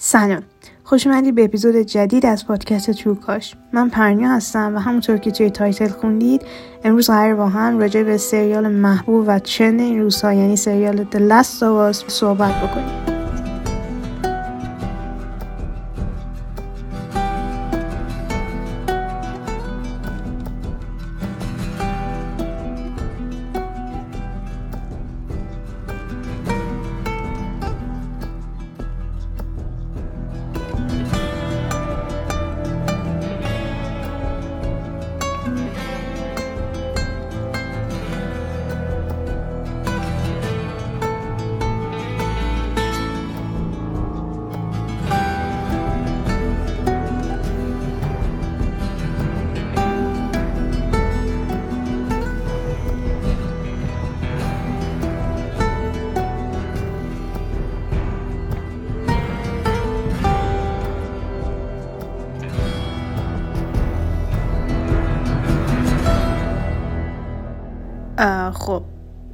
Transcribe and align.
سلام. 0.00 0.42
خوش 0.84 1.06
اومدی 1.06 1.32
به 1.32 1.44
اپیزود 1.44 1.76
جدید 1.76 2.26
از 2.26 2.46
پادکست 2.46 2.90
تروکاش 2.90 3.54
من 3.72 3.88
پرنیا 3.88 4.28
هستم 4.28 4.74
و 4.74 4.78
همونطور 4.78 5.16
که 5.16 5.30
توی 5.30 5.50
تایتل 5.50 5.88
خوندید 5.88 6.42
امروز 6.84 7.10
قرار 7.10 7.34
با 7.34 7.48
هم 7.48 7.78
راجع 7.78 8.02
به 8.02 8.16
سریال 8.16 8.68
محبوب 8.68 9.24
و 9.28 9.38
چند 9.38 9.80
این 9.80 10.00
روزها 10.00 10.32
یعنی 10.32 10.56
سریال 10.56 11.06
The 11.10 11.18
Last 11.18 11.60
of 11.60 11.94
Us 11.94 12.08
صحبت 12.08 12.54
بکنیم. 12.54 13.17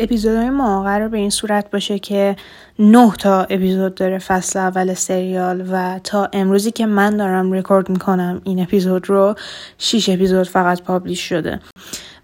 اپیزودهای 0.05 0.51
ما 0.51 0.83
قرار 0.83 1.09
به 1.09 1.19
این 1.19 1.31
صورت 1.31 1.71
باشه 1.71 1.99
که 1.99 2.37
نه 2.79 3.13
تا 3.19 3.43
اپیزود 3.43 3.95
داره 3.95 4.19
فصل 4.19 4.59
اول 4.59 4.95
سریال 4.95 5.69
و 5.73 6.01
تا 6.05 6.29
امروزی 6.33 6.71
که 6.71 6.87
من 6.87 7.17
دارم 7.17 7.53
رکورد 7.53 7.89
می‌کنم 7.89 8.41
این 8.45 8.63
اپیزود 8.63 9.11
رو 9.11 9.35
شیش 9.79 10.09
اپیزود 10.09 10.49
فقط 10.49 10.83
publish 10.83 11.21
شده. 11.21 11.61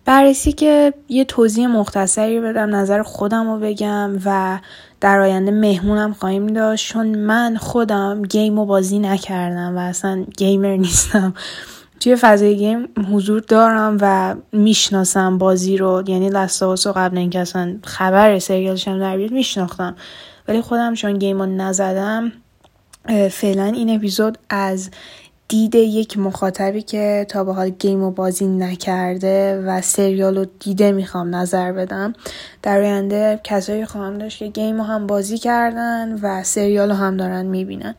بررسی 0.04 0.52
که 0.52 0.94
یه 1.08 1.24
توضیح 1.24 1.66
مختصری 1.66 2.40
بدم 2.40 2.74
نظر 2.74 3.02
خودم 3.02 3.50
رو 3.50 3.58
بگم 3.58 4.18
و 4.24 4.58
در 5.00 5.20
آینده 5.20 5.50
مهمونم 5.50 6.12
خواهیم 6.12 6.46
داشت. 6.46 6.92
چون 6.92 7.18
من 7.18 7.56
خودم 7.56 8.22
game 8.22 8.58
رو 8.58 8.66
بازی 8.66 8.98
نکردم 8.98 9.76
و 9.76 9.80
اصلا 9.80 10.24
gamer 10.36 10.76
نیستم. 10.76 11.34
توی 12.00 12.16
فضای 12.16 12.56
game 12.56 12.88
حضور 13.12 13.40
دارم 13.40 13.98
و 14.00 14.34
می‌شناسم 14.52 15.38
بازی 15.38 15.76
رو. 15.76 16.02
یعنی 16.06 16.28
Last 16.28 16.57
of 16.57 16.72
Us 16.72 16.86
رو 16.86 16.92
قبل 16.92 17.18
اینکه 17.18 17.38
اصلا 17.38 17.76
خبر 17.84 18.38
سریالش 18.38 18.88
هم 18.88 18.98
در 18.98 19.16
بیاد 19.16 19.30
میشناختم. 19.30 19.96
ولی 20.48 20.60
خودم 20.60 20.94
چون 20.94 21.18
گیم 21.18 21.38
رو 21.38 21.46
نزدم 21.46 22.32
فعلا 23.30 23.64
این 23.64 23.96
اپیزود 23.96 24.38
از 24.50 24.90
دید 25.48 25.74
یک 25.74 26.18
مخاطبی 26.18 26.82
که 26.82 27.26
تا 27.28 27.44
به 27.44 27.52
حال 27.52 27.68
گیم 27.68 28.02
و 28.02 28.10
بازی 28.10 28.46
نکرده 28.46 29.64
و 29.66 29.80
سریال 29.80 30.38
رو 30.38 30.46
دیده 30.60 30.92
می‌خوام 30.92 31.34
نظر 31.34 31.72
بدم. 31.72 32.12
در 32.62 32.80
آینده 32.80 33.40
کسایی 33.44 33.84
خواهم 33.84 34.18
داشت 34.18 34.38
که 34.38 34.46
گیم 34.46 34.76
رو 34.76 34.82
هم 34.82 35.06
بازی 35.06 35.38
کردن 35.38 36.18
و 36.22 36.42
سریال 36.42 36.90
رو 36.90 36.96
هم 36.96 37.16
دارن 37.16 37.46
می‌بینن. 37.46 37.94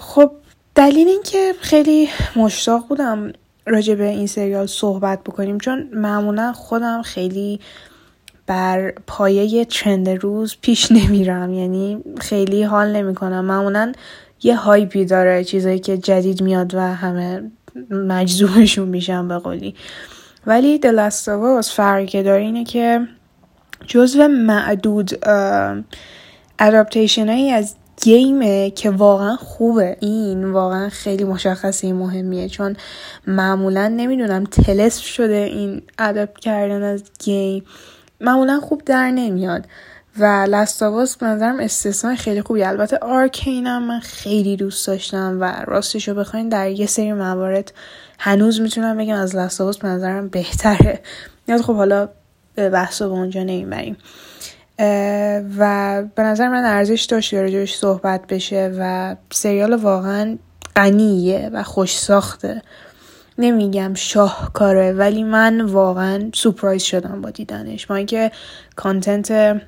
خب 0.00 0.30
دلیل 0.74 1.08
اینکه 1.08 1.54
خیلی 1.60 2.08
مشتاق 2.36 2.88
بودم 2.88 3.32
راجع 3.66 3.94
به 3.94 4.08
این 4.08 4.26
سریال 4.26 4.66
صحبت 4.66 5.24
بکنیم 5.24 5.58
چون 5.58 5.88
معمولا 5.92 6.52
خودم 6.52 7.02
خیلی 7.02 7.60
بر 8.46 8.90
پایه 9.06 9.64
trend 9.64 10.08
روز 10.08 10.56
پیش 10.60 10.92
نمیرم. 10.98 11.52
یعنی 11.52 11.98
خیلی 12.20 12.62
حال 12.62 12.96
نمی‌کنم. 12.96 13.44
معمولا 13.44 13.92
یه 14.42 14.56
hype 14.56 14.94
ی 14.94 15.04
داره 15.04 15.44
چیزایی 15.44 15.78
که 15.78 15.98
جدید 15.98 16.42
میاد 16.42 16.74
و 16.74 16.80
همه 16.80 17.50
مجذوبشون 17.90 18.88
میشن 18.88 19.28
به 19.28 19.38
قولی. 19.38 19.74
ولی 20.46 20.78
The 20.78 21.04
Last 21.04 21.38
of 21.38 21.55
Us 21.55 21.72
فرقی 21.72 22.06
که 22.06 22.22
داره 22.22 22.42
اینه 22.42 22.64
که 22.64 23.08
جزو 23.86 24.28
معدود 24.28 25.24
adaptation 26.58 27.28
هایی 27.28 27.50
از 27.50 27.74
game 28.04 28.57
ه 28.57 28.70
که 28.70 28.90
واقعا 28.90 29.36
خوبه. 29.36 29.96
این 30.00 30.52
واقعا 30.52 30.88
خیلی 30.88 31.24
مشخصه 31.24 31.92
مهمیه. 31.92 32.48
چون 32.48 32.76
معمولا 33.26 33.88
نمی‌دونم 33.88 34.44
طلسم 34.44 35.04
شده 35.04 35.34
این 35.34 35.82
adapt 35.98 36.40
کردن 36.40 36.82
از 36.82 37.02
game. 37.18 37.64
معمولا 38.20 38.60
خوب 38.60 38.82
در 38.86 39.10
نمیاد. 39.10 39.64
و 40.18 40.24
لستاواس 40.50 41.16
به 41.16 41.26
نظرم 41.26 41.60
استثناء 41.60 42.14
خیلی 42.14 42.42
خوبی. 42.42 42.64
البته 42.64 42.96
آرکینم 42.96 43.82
من 43.82 44.00
خیلی 44.00 44.56
دوست 44.56 44.86
داشتم 44.86 45.38
و 45.40 45.64
راستشو 45.66 46.14
بخواین 46.14 46.48
در 46.48 46.70
یه 46.70 46.86
سری 46.86 47.12
موارد 47.12 47.72
هنوز 48.18 48.60
می‌تونم 48.60 48.98
بگم 48.98 49.14
از 49.14 49.36
لستاواس 49.36 49.78
به 49.78 49.88
نظرم 49.88 50.28
بهتره. 50.28 51.00
یاد 51.48 51.60
خب 51.60 51.76
حالا 51.76 52.08
به 52.54 52.70
بحث 52.70 53.02
به 53.02 53.08
اونجا 53.08 53.42
نمی‌بریم. 53.42 53.96
و 55.58 56.02
به 56.14 56.22
نظر 56.22 56.48
من 56.48 56.64
ارزش 56.64 57.02
داشت 57.02 57.34
راجبش 57.34 57.74
صحبت 57.74 58.26
بشه 58.26 58.74
و 58.78 59.16
سریال 59.32 59.72
واقعا 59.72 60.38
غنیه 60.76 61.50
و 61.52 61.62
خوش 61.62 61.98
ساخته 61.98 62.62
نمیگم 63.38 63.94
شاهکاره 63.94 64.92
ولی 64.92 65.22
من 65.22 65.60
واقعا 65.60 66.30
سپرایز 66.34 66.82
شدم 66.82 67.20
با 67.20 67.30
دیدنش. 67.30 67.90
ما 67.90 67.96
اینکه 67.96 68.30
کانتنت 68.76 69.60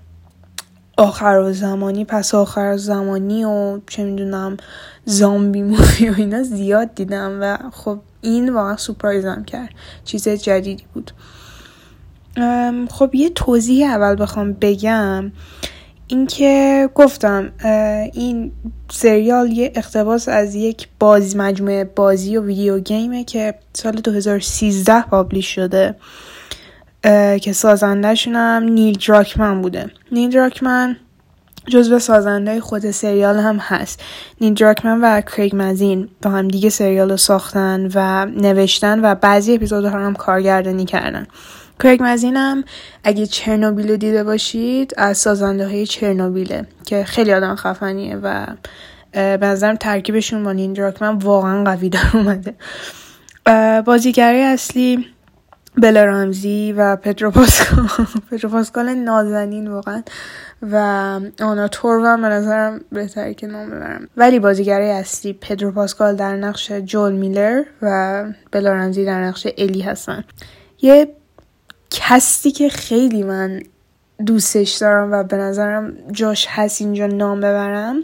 آخر 0.96 1.38
و 1.38 1.52
زمانی 1.52 2.04
پس 2.04 2.34
آخر 2.34 2.76
زمانی 2.76 3.44
و 3.44 3.80
چه 3.88 4.04
می‌دونم 4.04 4.56
زامبی 5.04 5.62
موفی 5.62 6.08
و 6.08 6.14
اینا 6.16 6.42
زیاد 6.42 6.94
دیدم 6.94 7.38
و 7.40 7.58
خب 7.72 7.98
این 8.20 8.54
واقعا 8.54 8.76
سپرایزم 8.76 9.44
کرد. 9.44 9.70
چیز 10.04 10.28
جدیدی 10.28 10.84
بود. 10.94 11.10
خب 12.90 13.14
یه 13.14 13.30
توضیح 13.30 13.90
اول 13.90 14.22
بخوام 14.22 14.52
بگم 14.52 15.32
اینکه 16.06 16.88
گفتم 16.94 17.52
این 18.12 18.52
سریال 18.90 19.52
یه 19.52 19.72
اقتباس 19.74 20.28
از 20.28 20.54
یک 20.54 20.88
بازی 21.00 21.38
مجموعه 21.38 21.84
بازی 21.84 22.36
و 22.36 22.42
ویدیو 22.42 22.78
گیمه 22.78 23.24
که 23.24 23.54
سال 23.72 23.92
2013 23.92 25.02
پابلیش 25.02 25.54
شده 25.54 25.94
که 27.42 27.52
سازندهشون 27.52 28.36
هم 28.36 28.62
نیل 28.62 28.98
دراکمن 29.08 29.62
بوده. 29.62 29.90
نیل 30.12 30.30
دراکمن 30.30 30.96
جزو 31.68 31.98
سازنده 31.98 32.60
خود 32.60 32.90
سریال 32.90 33.36
هم 33.36 33.56
هست. 33.56 34.02
نیل 34.40 34.54
دراکمن 34.54 35.00
و 35.00 35.20
کریگ 35.20 35.52
مزین 35.56 36.08
با 36.22 36.30
هم 36.30 36.48
دیگه 36.48 36.70
سریال 36.70 37.10
رو 37.10 37.16
ساختن 37.16 37.90
و 37.94 38.26
نوشتن 38.26 39.04
و 39.04 39.14
بعضی 39.14 39.54
اپیزودها 39.54 39.98
هم 39.98 40.14
کارگردانی 40.14 40.84
کردن. 40.84 41.26
کرگ 41.80 41.98
مزینم 42.02 42.64
اگه 43.04 43.26
چرنوبیل 43.26 43.90
رو 43.90 43.96
دیده 43.96 44.24
باشید 44.24 44.94
از 44.96 45.18
سازنده 45.18 45.66
های 45.66 45.86
چرنوبیله 45.86 46.66
که 46.86 47.04
خیلی 47.04 47.32
آدم 47.32 47.54
خفنیه 47.54 48.16
و 48.16 48.46
به 49.12 49.46
نظرم 49.46 49.76
ترکیبشون 49.76 50.44
با 50.44 50.52
دراکمن 50.52 51.18
واقعا 51.18 51.64
قوی 51.64 51.88
در 51.88 52.10
اومده. 52.14 52.54
بازیگری 53.82 54.40
اصلی 54.40 55.06
بل 55.78 55.96
رمزی 55.96 56.74
و 56.76 56.96
پدرو 56.96 57.30
پاسکال 57.30 57.88
پدرو 58.30 58.48
پاسکال 58.48 58.94
نازنین 58.94 59.68
واقعا 59.68 60.02
و 60.62 60.76
آنا 61.40 61.68
تور 61.68 62.16
به 62.16 62.28
نظرم 62.28 62.80
بهتره 62.92 63.34
که 63.34 63.46
نام 63.46 63.70
ببرم. 63.70 64.08
ولی 64.16 64.38
بازیگری 64.38 64.90
اصلی 64.90 65.32
پدرو 65.32 65.72
پاسکال 65.72 66.16
در 66.16 66.36
نقش 66.36 66.72
جول 66.72 67.12
میلر 67.12 67.62
و 67.82 68.24
بل 68.50 68.66
رمزی 68.66 69.04
در 69.04 69.24
نقش 69.24 69.46
الی 69.58 69.80
هستن. 69.80 70.24
یه 70.82 71.08
کسی 71.90 72.50
که 72.50 72.68
خیلی 72.68 73.22
من 73.22 73.62
دوستش 74.26 74.72
دارم 74.72 75.12
و 75.12 75.22
به 75.22 75.36
نظرم 75.36 75.92
جاش 76.12 76.46
هست 76.48 76.80
اینجا 76.80 77.06
نام 77.06 77.38
ببرم 77.40 78.00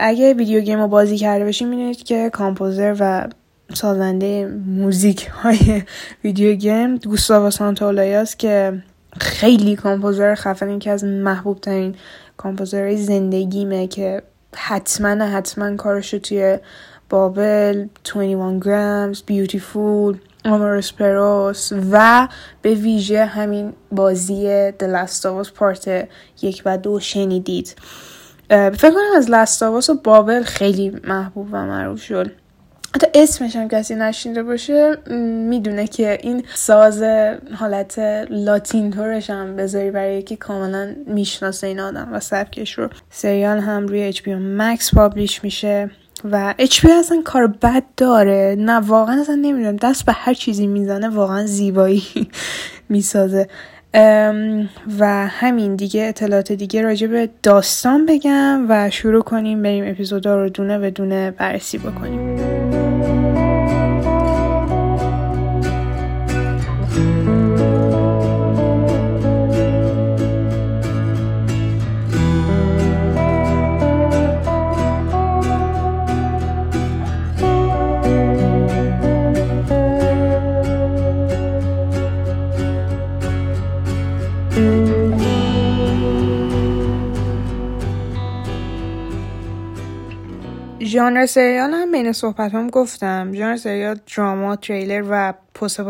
اگه 0.00 0.34
video 0.34 0.60
game 0.60 0.80
رو 0.80 0.88
بازی 0.88 1.18
کرده 1.18 1.44
باشین 1.44 1.68
می‌دونید 1.68 2.02
که 2.02 2.30
composer 2.30 2.96
و 3.00 3.28
سازنده 3.74 4.46
موزیک 4.66 5.26
های 5.26 5.82
video 6.24 6.54
game 6.54 6.96
گوستاوو 6.96 7.50
سانتائولایاس 7.50 8.36
که 8.36 8.82
خیلی 9.20 9.76
composer 9.76 10.34
خفن 10.34 10.78
که 10.78 10.90
از 10.90 11.04
محبوب 11.04 11.60
ترین 11.60 11.94
composer 12.36 12.84
های 12.84 12.96
زندگیمه 12.96 13.86
که 13.86 14.22
حتما 14.54 15.24
حتما 15.24 15.76
کارشو 15.76 16.18
توی 16.18 16.58
Babel 17.10 17.86
21 18.04 18.64
Grams 18.64 19.22
Biutiful 19.22 20.18
آمارس 20.46 20.92
پروس 20.92 21.72
و 21.90 22.28
به 22.62 22.74
ویژه 22.74 23.24
همین 23.24 23.72
بازی 23.92 24.72
دلستاوس 24.72 25.52
پارت 25.52 26.08
یک 26.42 26.62
و 26.64 26.78
دو 26.78 27.00
شنیدید. 27.00 27.76
فکر 28.48 28.90
کنم 28.90 29.16
از 29.16 29.30
لستاواس 29.30 29.90
و 29.90 29.94
بابل 29.94 30.42
خیلی 30.42 31.00
محبوب 31.04 31.48
و 31.52 31.66
معروف 31.66 32.02
شد. 32.02 32.32
حتی 32.94 33.06
اسمش 33.14 33.56
هم 33.56 33.68
کسی 33.68 33.94
نشینده 33.94 34.42
باشه 34.42 34.96
می‌دونه 35.48 35.86
که 35.86 36.18
این 36.22 36.44
ساز 36.54 37.02
حالت 37.54 37.98
لاتین 38.30 38.90
تورش 38.90 39.30
هم 39.30 39.56
بذاری 39.56 39.90
برای 39.90 40.18
یکی 40.18 40.36
کاملا 40.36 40.94
می‌شناسه 41.06 41.66
این 41.66 41.80
آدم 41.80 42.08
و 42.12 42.20
سبکش 42.20 42.78
رو. 42.78 42.88
سریال 43.10 43.58
هم 43.58 43.86
روی 43.86 44.12
پی 44.12 44.34
مکس 44.34 44.94
پابلیش 44.94 45.44
میشه. 45.44 45.90
و 46.24 46.54
اچ 46.58 46.80
پی 46.80 46.92
اصلا 46.92 47.22
کار 47.24 47.46
بد 47.46 47.82
داره. 47.96 48.56
نه 48.58 48.72
واقعا 48.72 49.20
اصلا 49.20 49.34
نمی‌دونم. 49.34 49.76
دست 49.76 50.06
به 50.06 50.12
هر 50.12 50.34
چیزی 50.34 50.66
می‌زنه 50.66 51.08
واقعا 51.08 51.46
زیبایی 51.46 52.02
می‌سازه. 52.88 53.48
و 54.98 55.26
همین 55.30 55.76
دیگه 55.76 56.04
اطلاعات 56.04 56.52
دیگه 56.52 56.82
راجع 56.82 57.06
به 57.06 57.28
داستان 57.42 58.06
بگم 58.06 58.66
و 58.68 58.90
شروع 58.90 59.22
کنیم 59.22 59.62
بریم 59.62 59.84
اپیزودا 59.90 60.36
رو 60.42 60.48
دونه 60.48 60.78
به 60.78 60.90
دونه 60.90 61.30
بررسی 61.30 61.78
بکنیم. 61.78 62.65
ژانر 91.06 91.26
سریال 91.26 91.74
هم 91.74 91.92
بین 91.92 92.12
صحبت 92.12 92.54
هم 92.54 92.70
گفتم. 92.70 93.32
ژانر 93.32 93.56
سریال 93.56 93.98
دراما 94.16 94.56
تریلر 94.56 95.04
و 95.10 95.34
پست 95.54 95.80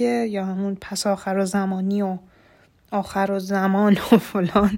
یا 0.00 0.44
همون 0.44 0.78
پس 0.80 1.06
آخر 1.06 1.36
و 1.38 1.44
زمانی 1.44 2.02
و 2.02 2.18
آخر 2.90 3.30
و 3.30 3.38
زمان 3.38 3.92
و 4.12 4.18
فلان. 4.18 4.76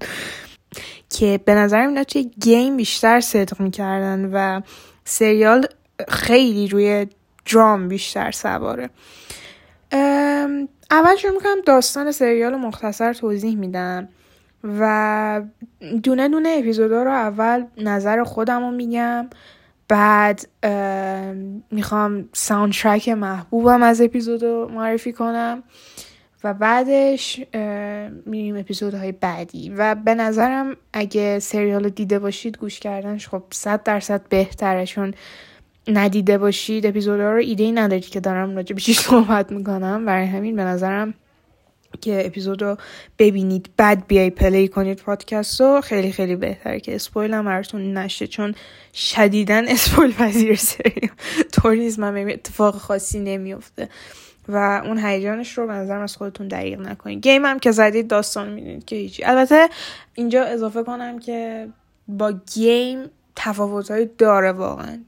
که 1.10 1.40
به 1.44 1.54
نظرم 1.54 1.88
اینا 1.88 2.04
توی 2.04 2.30
گیم 2.40 2.76
بیشتر 2.76 3.20
صدق 3.20 3.60
می‌کردن 3.60 4.30
و 4.32 4.60
سریال 5.04 5.66
خیلی 6.08 6.68
روی 6.68 7.06
درام 7.52 7.88
بیشتر 7.88 8.30
سواره. 8.30 8.90
اول 10.90 11.16
شروع 11.18 11.34
می‌کنم 11.34 11.60
داستان 11.66 12.12
سریال 12.12 12.56
مختصر 12.56 13.12
توضیح 13.12 13.56
میدم 13.56 14.08
و 14.80 15.42
دونه 16.02 16.28
دونه 16.28 16.56
اپیزودا 16.58 17.02
رو 17.02 17.10
اول 17.10 17.64
نظر 17.76 18.24
خودم 18.24 18.60
رو 18.60 18.70
میگم. 18.70 19.28
بعد 19.88 20.48
می‌خوام 21.70 22.28
ساوندترک 22.32 23.08
محبوبم 23.08 23.82
از 23.82 24.00
اپیزود 24.00 24.42
رو 24.42 24.70
معرفی 24.74 25.12
کنم 25.12 25.62
و 26.44 26.54
بعدش 26.54 27.40
میریم 28.26 28.56
اپیزودهای 28.56 29.12
بعدی 29.12 29.70
و 29.70 29.94
به 29.94 30.14
نظرم 30.14 30.76
اگه 30.92 31.38
سریال 31.38 31.84
رو 31.84 31.90
دیده 31.90 32.18
باشید 32.18 32.58
گوش 32.58 32.80
کردنش 32.80 33.28
خب 33.28 33.42
صد 33.50 33.82
درصد 33.82 34.28
بهتره 34.28 34.86
چون 34.86 35.14
ندیده 35.88 36.38
باشید 36.38 36.86
اپیزودها 36.86 37.32
رو 37.32 37.38
ایده 37.38 37.64
ای 37.64 37.72
ندارید 37.72 38.08
که 38.08 38.20
دارم 38.20 38.56
راجع 38.56 38.74
به 38.74 38.80
صحبت 38.80 39.52
می‌کنم. 39.52 40.04
برای 40.04 40.26
همین 40.26 40.56
به 40.56 40.64
نظرم 40.64 41.14
که 42.00 42.26
اپیزود 42.26 42.62
رو 42.62 42.76
ببینید. 43.18 43.70
بعد 43.76 44.06
بیای 44.06 44.30
play 44.30 44.68
کنید 44.68 44.98
پادکست 44.98 45.60
رو. 45.60 45.80
خیلی 45.80 46.12
خیلی 46.12 46.36
بهتره 46.36 46.80
که 46.80 46.94
spoil 46.94 47.34
هم 47.34 47.44
براتون 47.44 47.98
نشه 47.98 48.26
چون 48.26 48.54
شدیداً 48.94 49.68
spoil 49.68 50.12
پذیر 50.12 50.54
سری. 50.54 51.10
توریز 51.52 51.98
من 51.98 52.30
اتفاق 52.30 52.76
خاصی 52.76 53.20
نمیفته 53.20 53.88
و 54.48 54.82
اون 54.84 54.98
هیجانش 54.98 55.58
رو 55.58 55.66
به 55.66 55.72
نظرم 55.72 56.02
از 56.02 56.16
خودتون 56.16 56.48
دریغ 56.48 56.80
نکنید. 56.80 57.22
game 57.22 57.44
هم 57.44 57.58
که 57.58 57.70
زدید 57.70 58.08
داستان 58.08 58.48
می‌دونید 58.48 58.84
که 58.84 58.96
هیچی. 58.96 59.24
البته 59.24 59.68
اینجا 60.14 60.44
اضافه 60.44 60.82
کنم 60.82 61.18
که 61.18 61.68
با 62.08 62.32
game 62.54 63.10
تفاوتهایی 63.36 64.10
داره 64.18 64.52
واقعا. 64.52 64.98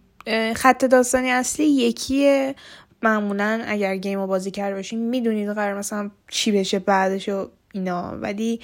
خط 0.56 0.84
داستانی 0.84 1.30
اصلی 1.30 1.66
یکیه. 1.66 2.54
معمولا 3.02 3.62
اگر 3.66 3.96
گیم 3.96 4.18
رو 4.18 4.26
بازی 4.26 4.50
کرده 4.50 4.74
باشین 4.74 5.08
می‌دونید 5.08 5.48
قرار 5.48 5.78
مثلا 5.78 6.10
چی 6.28 6.52
بشه 6.52 6.78
بعدش 6.78 7.28
و 7.28 7.48
اینا. 7.72 8.18
ولی 8.20 8.60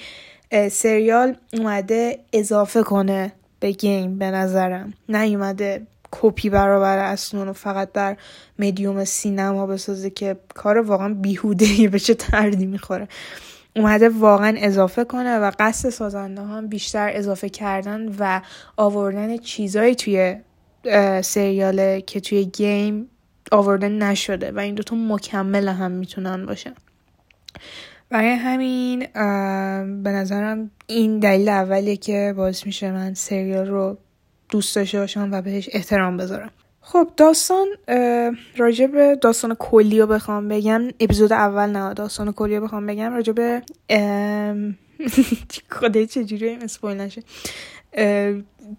سریال 0.71 1.35
اومده 1.53 2.19
اضافه 2.33 2.83
کنه 2.83 3.33
به 3.59 3.71
گیم 3.71 4.17
به 4.17 4.31
نظرم. 4.31 4.93
نیومده 5.09 5.87
کپی 6.11 6.49
برابر 6.49 6.97
اصلا 6.97 7.49
و 7.49 7.53
فقط 7.53 7.91
در 7.91 8.17
مدیوم 8.59 9.05
سینما 9.05 9.67
بسازه 9.67 10.09
که 10.09 10.37
کار 10.55 10.77
واقعا 10.77 11.13
بیهوده 11.13 11.87
به 11.87 11.99
چه 11.99 12.13
تردی 12.13 12.65
می‌خوره. 12.65 13.07
اومده 13.75 14.09
واقعا 14.09 14.53
اضافه 14.57 15.03
کنه 15.03 15.37
و 15.37 15.51
قصد 15.59 15.89
سازنده 15.89 16.41
هم 16.41 16.67
بیشتر 16.67 17.11
اضافه 17.13 17.49
کردن 17.49 18.15
و 18.19 18.41
آوردن 18.77 19.37
چیزایی 19.37 19.95
توی 19.95 20.35
سریاله 21.21 22.01
که 22.01 22.19
توی 22.19 22.45
گیم 22.45 23.09
آورده 23.51 23.89
نشده 23.89 24.51
و 24.51 24.59
این 24.59 24.75
دوتا 24.75 24.95
مکمل 24.95 25.67
هم 25.67 25.91
می‌تونن 25.91 26.45
باشن. 26.45 26.73
برای 28.09 28.29
همین 28.29 28.99
به 30.03 30.11
نظرم 30.11 30.71
این 30.87 31.19
دلیل 31.19 31.49
اولیه 31.49 31.97
که 31.97 32.33
باعث 32.37 32.65
میشه 32.65 32.91
من 32.91 33.13
سریال 33.13 33.67
رو 33.67 33.97
دوست 34.49 34.75
داشته 34.75 34.99
باشم 34.99 35.29
و 35.31 35.41
بهش 35.41 35.69
احترام 35.71 36.17
بذارم. 36.17 36.49
خب 36.81 37.07
داستان 37.17 37.67
راجع 38.57 38.87
به 38.87 39.17
داستان 39.21 39.55
کلی 39.59 39.99
رو 39.99 40.07
بخوام 40.07 40.47
بگم. 40.47 40.81
اپیزود 40.99 41.33
اول 41.33 41.69
نه 41.69 41.93
داستان 41.93 42.31
کلی 42.31 42.57
رو 42.57 42.63
بخوام 42.63 42.85
بگم. 42.85 43.13
راجع 43.13 43.33
به 43.33 43.61
خدای 45.71 46.07
چجوری 46.07 46.49
اسپویل 46.49 46.97
نشه. 46.97 47.23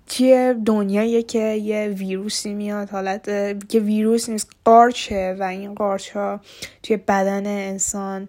توی 0.07 0.55
دنیاییه 0.67 1.23
که 1.23 1.39
یه 1.39 1.89
ویروسی 1.89 2.55
میاد 2.55 2.91
حالت 2.91 3.25
که 3.69 3.81
ویروس 3.81 4.29
نیست 4.29 4.51
قارچه 4.65 5.37
و 5.39 5.43
این 5.43 5.75
قارچ 5.75 6.11
ها 6.11 6.41
توی 6.83 6.97
بدن 6.97 7.47
انسان 7.47 8.29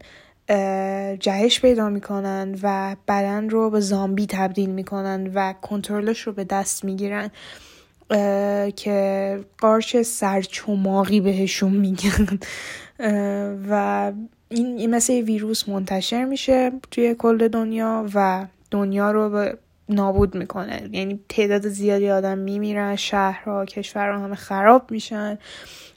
جهش 1.20 1.62
پیدا 1.62 1.90
می‌کنن 1.90 2.60
و 2.64 2.96
بدن 3.08 3.50
رو 3.50 3.70
به 3.70 3.80
زامبی 3.80 4.26
تبدیل 4.26 4.70
می‌کنن 4.70 5.32
و 5.34 5.54
کنترلش 5.62 6.22
رو 6.22 6.34
به 6.34 6.44
دست 6.44 6.86
می‌گیرن 6.86 7.30
که 8.76 9.40
قارچ 9.58 9.98
سرچماقی 9.98 11.22
بهشون 11.22 11.74
میگن. 11.74 12.40
و 13.70 14.12
این 14.50 14.96
مثل 14.96 15.14
ویروس 15.14 15.70
منتشر 15.70 16.26
میشه 16.26 16.72
توی 16.92 17.16
کل 17.16 17.48
دنیا 17.48 18.06
و 18.14 18.46
دنیا 18.72 19.12
رو 19.12 19.30
به 19.30 19.58
نابود 19.90 20.36
می‌کنه. 20.36 20.90
یعنی 20.92 21.20
تعداد 21.30 21.68
زیادی 21.68 22.10
آدم 22.10 22.38
میمیرن 22.38 22.96
شهرها 22.96 23.66
کشورها 23.66 24.24
همه 24.24 24.36
خراب 24.36 24.92
میشن 24.92 25.38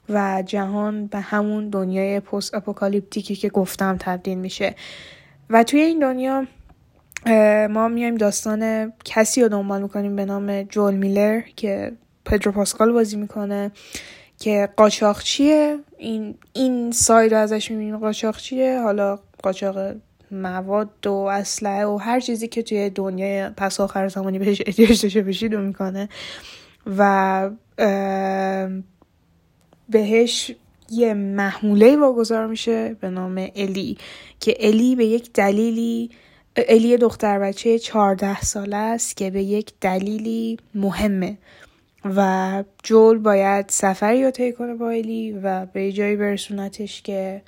و 0.09 0.43
جهان 0.47 1.07
به 1.07 1.21
همون 1.21 1.69
دنیای 1.69 2.21
post-apocalyptic 2.21 2.55
ی 2.55 3.37
که 3.37 3.49
گفتم 3.49 3.97
تبدیل 4.01 4.39
میشه. 4.39 4.75
و 5.51 5.65
توی 5.65 5.81
این 5.81 5.99
دنیا 5.99 6.47
ما 7.69 7.89
میایم 7.89 8.15
داستان 8.15 8.93
کسی 9.05 9.43
رو 9.43 9.49
دنبال 9.49 9.83
می‌کنیم 9.83 10.17
به 10.17 10.25
نام 10.25 10.63
جول 10.63 10.95
میلر 10.95 11.41
که 11.57 11.93
پدرو 12.25 12.53
پاسکال 12.53 12.93
بازی 12.93 13.17
می‌کنه 13.17 13.71
که 14.39 14.69
قاچاقچیه. 14.77 15.79
این 15.99 16.35
این 16.53 16.93
side 16.93 17.35
ازش 17.35 17.71
می‌بینیم 17.71 17.99
قاچاقچیه. 17.99 18.81
حالا 18.81 19.19
قاچاق 19.43 19.95
مواد 20.33 21.07
و 21.07 21.13
اسلحه 21.13 21.87
و 21.87 21.97
هر 21.97 22.21
چیزی 22.21 22.49
که 22.49 22.63
توی 22.63 22.91
دنیای 22.91 23.51
پس 23.51 23.81
آخر 23.81 24.09
زمانی 24.09 24.39
بهش 24.39 24.63
احتیاج 24.67 25.03
داشته 25.03 25.23
باشید 25.23 25.55
می‌کنه. 25.55 26.09
و 26.87 27.51
بهش 29.89 30.55
یه 30.91 31.15
محموله 31.15 31.97
واگذار 31.97 32.47
میشه 32.47 32.97
به 33.01 33.11
نام 33.11 33.49
الی 33.57 33.99
که 34.41 34.57
الی 34.61 34.97
به 34.97 35.07
یک 35.07 35.33
دلیلی 35.33 36.11
الی 36.57 36.97
دختر 36.97 37.39
بچه 37.39 37.79
14 37.79 38.41
ساله 38.41 38.77
است 38.77 39.17
که 39.17 39.31
به 39.31 39.43
یک 39.43 39.73
دلیلی 39.81 40.59
مهمه 40.75 41.39
و 42.05 42.65
جول 42.83 43.19
باید 43.19 43.69
سفری 43.69 44.25
رو 44.25 44.31
طی 44.31 44.53
کنه 44.53 44.75
با 44.75 44.91
الی 44.91 45.33
و 45.43 45.67
به 45.67 45.93
جایی 45.93 46.17
برسونتش 46.17 47.03
که 47.03 47.43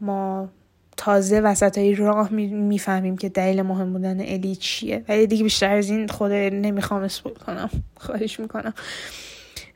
ما 0.00 0.48
تازه 0.96 1.40
وسط 1.40 1.78
های 1.78 1.94
راه 1.94 2.32
می‌فهمیم 2.32 3.16
که 3.16 3.28
دلیل 3.28 3.62
مهم 3.62 3.92
بودن 3.92 4.20
الی 4.20 4.56
چیه. 4.56 5.04
ولی 5.08 5.26
دیگه 5.26 5.44
بیشتر 5.44 5.76
از 5.76 5.90
این 5.90 6.08
خود 6.08 6.32
نمی‌خوام 6.32 7.02
اسپول 7.02 7.32
کنم. 7.32 7.70
خواهش 8.06 8.40
می‌کنم. 8.40 8.74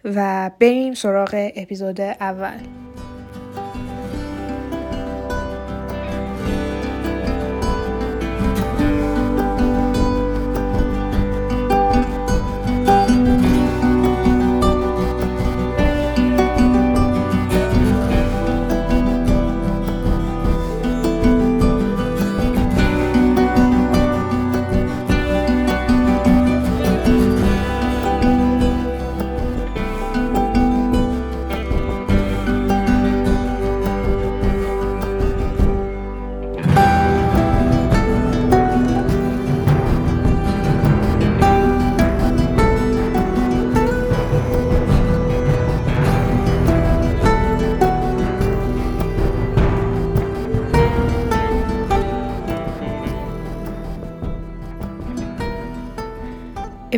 و 0.04 0.50
بریم 0.60 0.94
سراغ 0.94 1.50
اپیزود 1.56 2.00
اول. 2.00 2.88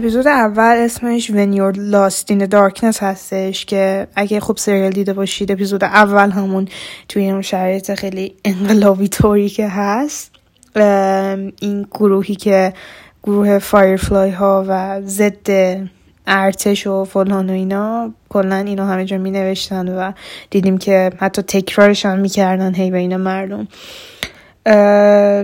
اپیزود 0.00 0.28
اول 0.28 0.76
اسمش 0.78 1.30
When 1.30 1.56
You're 1.56 1.76
Lost 1.76 2.34
in 2.34 2.40
the 2.40 2.48
Darkness 2.50 3.02
هستش 3.02 3.64
که 3.64 4.06
اگه 4.14 4.40
خوب 4.40 4.56
سریال 4.56 4.90
دیده 4.90 5.12
باشید 5.12 5.52
اپیزود 5.52 5.84
اول 5.84 6.30
همون 6.30 6.68
توی 7.08 7.30
اون 7.30 7.42
شرایط 7.42 7.94
خیلی 7.94 8.34
انقلابی 8.44 9.08
طوری 9.08 9.48
که 9.48 9.68
هست. 9.68 10.30
این 11.60 11.86
گروهی 11.90 12.34
که 12.34 12.72
گروه 13.22 13.58
فایرفلای 13.58 14.30
ها 14.30 14.64
و 14.68 15.00
ضد 15.04 15.50
ارتش 16.26 16.86
و 16.86 17.04
فلان 17.04 17.50
و 17.50 17.52
اینا 17.52 18.12
کلا 18.28 18.56
اینو 18.56 18.84
همه 18.84 19.04
جا 19.04 19.18
می 19.18 19.30
نوشتن 19.30 19.88
و 19.88 20.12
دیدیم 20.50 20.78
که 20.78 21.12
حتی 21.18 21.42
تکرارشان 21.42 22.20
می‌کردن 22.20 22.74
هی 22.74 22.90
بین 22.90 23.16
مردم. 23.16 23.68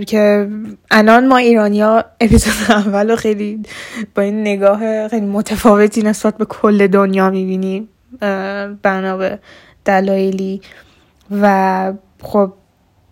که 0.07 0.49
الان 0.91 1.29
ما 1.29 1.37
ایرانیا 1.37 2.05
اپیزود 2.21 2.55
اول 2.69 3.17
خیلی 3.17 3.63
با 4.15 4.23
این 4.23 4.41
نگاه 4.41 5.09
خیلی 5.09 5.27
متفاوتی 5.27 6.03
نسبت 6.03 6.37
به 6.37 6.45
کل 6.45 6.87
دنیا 6.87 7.31
می‌بینیم 7.31 7.89
بنا 8.83 9.17
به 9.17 9.39
دلایلی. 9.85 10.61
و 11.31 11.93
خب 12.23 12.53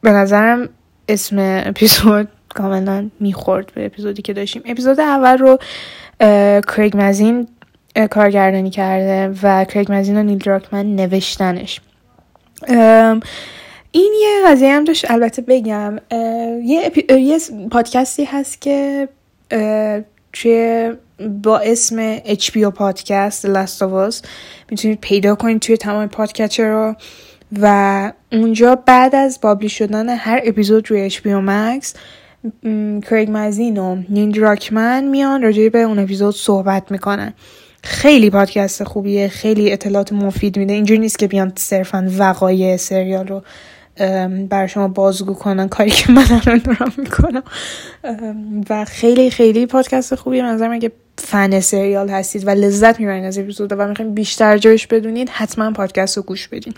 به 0.01 0.11
نظرم 0.11 0.69
اسم 1.09 1.63
اپیزود 1.67 2.29
کاملا 2.55 3.11
می‌خورد 3.21 3.73
به 3.75 3.87
اپیزودی 3.87 4.23
که 4.23 4.33
داشتیم. 4.33 4.63
اپیزود 4.67 5.01
اول 5.01 5.39
رو 5.39 5.59
کریگ 6.63 6.93
مزین 6.97 7.49
کارگردانی 8.11 8.71
کرده 8.71 9.35
و 9.43 9.65
کریگ 9.65 9.93
مزین 9.93 10.19
و 10.19 10.23
نیل 10.23 10.39
دراکمن 10.39 10.97
نوشتنش. 10.97 11.81
این 13.97 14.13
یه 14.21 14.49
قضیه 14.49 14.73
هم 14.73 14.85
داشت 14.85 15.11
البته 15.11 15.43
بگم 15.43 15.99
یه, 16.65 16.93
یه 17.11 17.39
پادکستی 17.71 18.25
هست 18.25 18.61
که 18.61 19.09
توی 20.33 20.93
با 21.43 21.59
اسم 21.59 22.19
HBO 22.19 22.67
پادکست 22.75 23.47
Last 23.47 23.79
of 23.79 24.11
Us 24.11 24.27
می‌تونید 24.71 25.01
پیدا 25.01 25.35
کنید 25.35 25.61
توی 25.61 25.77
تمام 25.77 26.09
پادکست 26.09 26.61
رو 26.61 26.95
و 27.61 28.13
اونجا 28.33 28.75
بعد 28.75 29.15
از 29.15 29.39
بابلی 29.43 29.69
شدن 29.69 30.09
هر 30.09 30.41
اپیزود 30.45 30.91
روی 30.91 31.11
HBO 31.11 31.49
Max 31.49 31.99
کریگ 33.11 33.29
مزین 33.33 33.79
و 33.79 34.03
نیل 34.09 34.41
راکمن 34.41 35.05
میان 35.05 35.43
راجع 35.43 35.69
به 35.69 35.83
اون 35.83 35.99
اپیزود 35.99 36.35
صحبت 36.35 36.91
می‌کنن. 36.91 37.35
خیلی 37.83 38.31
پادکست 38.31 38.85
خوبیه 38.85 39.29
خیلی 39.29 39.73
اطلاعات 39.73 40.13
مفید 40.13 40.59
میده. 40.59 40.73
اینجوری 40.73 41.01
نیست 41.01 41.19
که 41.19 41.27
بیان 41.27 41.53
صرفا 41.57 42.09
وقایع 42.19 42.77
سریال 42.77 43.29
رو 43.29 43.43
بر 44.51 44.67
شما 44.67 44.89
بازگو 44.89 45.35
کنن 45.35 45.69
کاری 45.69 45.91
که 45.91 46.13
من 46.13 46.27
الان 46.31 46.59
دارم 46.59 46.93
می‌کنم. 46.97 47.43
و 48.71 48.85
خیلی 48.85 49.31
خیلی 49.31 49.67
پادکست 49.67 50.15
خوبیه 50.15 50.36
به 50.36 50.43
نظرم 50.43 50.71
اگه 50.71 50.93
فن 51.19 51.61
سریال 51.61 52.09
هستید 52.09 52.47
و 52.47 52.51
لذت 52.51 53.01
می‌برین 53.01 53.25
از 53.25 53.39
اپیزود 53.39 53.73
و 53.73 53.89
می‌خواین 53.89 54.15
بیشتر 54.15 54.59
راجبش 54.59 54.87
بدونید 54.87 55.29
حتما 55.29 55.71
پادکست 55.71 56.17
رو 56.17 56.23
گوش 56.23 56.49
بدین. 56.49 56.75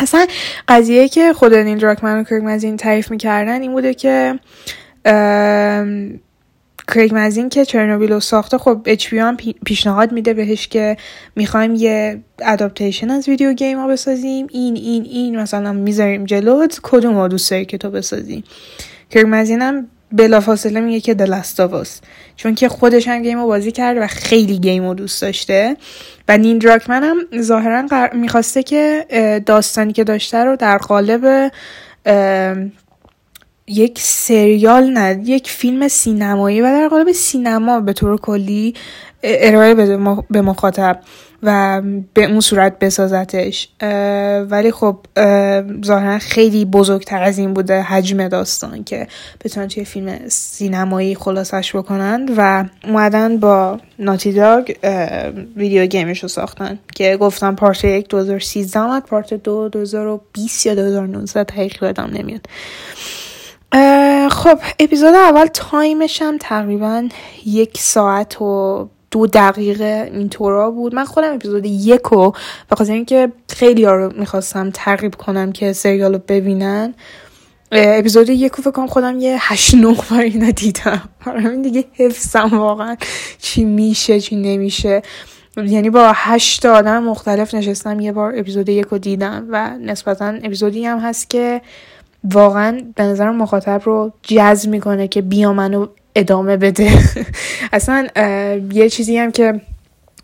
اصلا 0.00 0.26
قضیه 0.68 1.08
که 1.08 1.32
خود 1.32 1.54
نیل 1.54 1.78
دراکمن 1.78 2.24
اینو 2.30 2.76
تعریف 2.76 3.10
می‌کردن 3.10 3.62
این 3.62 3.72
بوده 3.72 3.94
که 3.94 4.38
کریگ 6.88 7.12
مزین 7.14 7.48
که 7.48 7.64
چرنوبیل 7.64 8.12
رو 8.12 8.20
ساخته 8.20 8.58
خب 8.58 8.80
HBO 8.84 9.12
هم 9.12 9.36
پیشنهاد 9.64 10.12
میده 10.12 10.34
بهش 10.34 10.68
که 10.68 10.96
می‌خوایم 11.36 11.74
یه 11.74 12.20
adaptation 12.42 13.10
از 13.10 13.28
video 13.28 13.52
game 13.52 13.78
ها 13.78 13.88
بسازیم. 13.88 14.46
این 14.50 14.76
این 14.76 15.04
این 15.04 15.40
مثلا 15.40 15.72
می‌ذاریم 15.72 16.24
جلوت 16.24 16.80
کدوم 16.82 17.14
ها 17.14 17.28
که 17.64 17.78
تو 17.78 17.90
بسازی 17.90 18.44
کریگ 19.10 19.26
مزین 19.28 19.62
هم 19.62 19.88
بلافاصله 20.12 20.80
میگه 20.80 21.00
که 21.00 21.14
The 21.14 21.38
Last 21.38 21.69
of 21.69 21.84
Us 21.84 22.00
چون 22.36 22.54
که 22.54 22.68
خودش 22.68 23.08
هم 23.08 23.22
game 23.22 23.38
رو 23.38 23.46
بازی 23.46 23.72
کرده 23.72 24.00
و 24.00 24.06
خیلی 24.06 24.58
game 24.58 24.84
رو 24.88 24.94
دوست 24.94 25.22
داشته. 25.22 25.76
و 26.28 26.38
نیل 26.38 26.58
دراکمن 26.58 27.02
هم 27.02 27.42
ظاهرا 27.42 28.10
می‌خواسته 28.12 28.62
که 28.62 29.06
داستانی 29.46 29.92
که 29.92 30.04
داشته 30.04 30.38
رو 30.38 30.56
در 30.56 30.78
قالب 30.78 31.52
یک 33.68 33.98
سریال 33.98 34.90
نه 34.90 35.22
یک 35.24 35.50
فیلم 35.50 35.88
سینمایی 35.88 36.60
و 36.60 36.64
در 36.64 36.88
قالب 36.88 37.12
سینما 37.12 37.80
به 37.80 37.92
طور 37.92 38.20
کلی 38.20 38.74
ارائه 39.22 39.74
به 40.30 40.40
مخاطب 40.40 41.00
و 41.42 41.82
به 42.14 42.24
اون 42.24 42.40
صورت 42.40 42.78
بسازتش. 42.78 43.68
ولی 44.50 44.72
خب 44.72 44.98
ظاهرا 45.84 46.18
خیلی 46.18 46.64
بزرگتر 46.64 47.22
از 47.22 47.38
این 47.38 47.54
بوده 47.54 47.82
حجم 47.82 48.28
داستان 48.28 48.84
که 48.84 49.06
بتونن 49.44 49.68
توی 49.68 49.84
فیلم 49.84 50.28
سینمایی 50.28 51.14
خلاصش 51.14 51.76
بکنن 51.76 52.28
و 52.36 52.64
اومدن 52.84 53.36
با 53.36 53.80
ناتی 53.98 54.32
داگ 54.32 54.74
video 55.56 55.86
game 55.86 56.10
ش 56.10 56.22
رو 56.22 56.28
ساختن 56.28 56.78
که 56.94 57.16
گفتم 57.16 57.54
part 57.54 57.84
یک 57.84 58.08
2013 58.08 58.80
آمد 58.80 59.02
part 59.02 59.34
دو 59.34 59.68
2020 59.68 60.66
یا 60.66 60.74
2019 60.74 61.44
تحقیق 61.44 61.84
بدم 61.84 62.10
نمیاد. 62.12 62.46
خب 64.30 64.58
اپیزود 64.80 65.14
اول 65.14 65.46
time 65.46 65.97
ش 65.97 66.22
هم 66.22 66.38
تقریبا 66.38 67.08
یک 67.46 67.78
ساعت 67.78 68.42
و 68.42 68.88
دو 69.10 69.26
دقیقه 69.26 70.10
اینطورا 70.14 70.70
بود. 70.70 70.94
من 70.94 71.04
خودم 71.04 71.34
اپیزود 71.34 71.66
یک 71.66 72.02
رو 72.02 72.32
بخاطر 72.70 72.92
اینکه 72.92 73.32
خیلی 73.48 73.84
ها 73.84 73.92
رو 73.92 74.12
می‌خواستم 74.18 74.70
ترغیب 74.70 75.14
کنم 75.14 75.52
که 75.52 75.72
سریال 75.72 76.12
رو 76.12 76.20
ببینن 76.28 76.94
اپیزود 77.72 78.28
یک 78.28 78.52
فکر 78.52 78.86
خودم 78.86 79.20
یه 79.20 79.36
هشت 79.40 79.74
نه 79.74 79.96
بار 80.10 80.20
اینا 80.20 80.50
دیدم. 80.50 81.08
این 81.26 81.62
دیگه 81.62 81.84
حفظم 81.92 82.58
واقعا 82.58 82.96
چی 83.38 83.64
میشه 83.64 84.20
چی 84.20 84.36
نمیشه. 84.36 85.02
یعنی 85.56 85.90
با 85.90 86.12
هشت 86.14 86.66
آدم 86.66 87.02
مختلف 87.02 87.54
نشستم 87.54 88.00
یه 88.00 88.12
بار 88.12 88.38
اپیزود 88.38 88.68
یک 88.68 88.86
رو 88.86 88.98
دیدم 88.98 89.46
و 89.50 89.78
نسبتا 89.78 90.26
اپیزودی 90.26 90.86
هم 90.86 90.98
هست 90.98 91.30
که 91.30 91.62
واقعا 92.32 92.80
به 92.96 93.02
نظر 93.02 93.30
مخاطب 93.30 93.80
رو 93.84 94.12
جذب 94.22 94.70
می‌کنه 94.70 95.08
که 95.08 95.22
بیا 95.22 95.52
منو 95.52 95.86
ادامه 96.14 96.56
بده. 96.56 96.90
اصلا 97.72 98.06
یه 98.72 98.90
چیزی 98.90 99.18
هم 99.18 99.32
که 99.32 99.60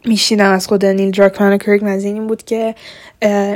میشیدم 0.05 0.51
از 0.51 0.67
خود 0.67 0.87
نیل 0.87 1.11
دراکمن 1.11 1.53
و 1.53 1.59
کرک 1.59 1.83
این 1.83 2.27
بود 2.27 2.43
که 2.43 2.75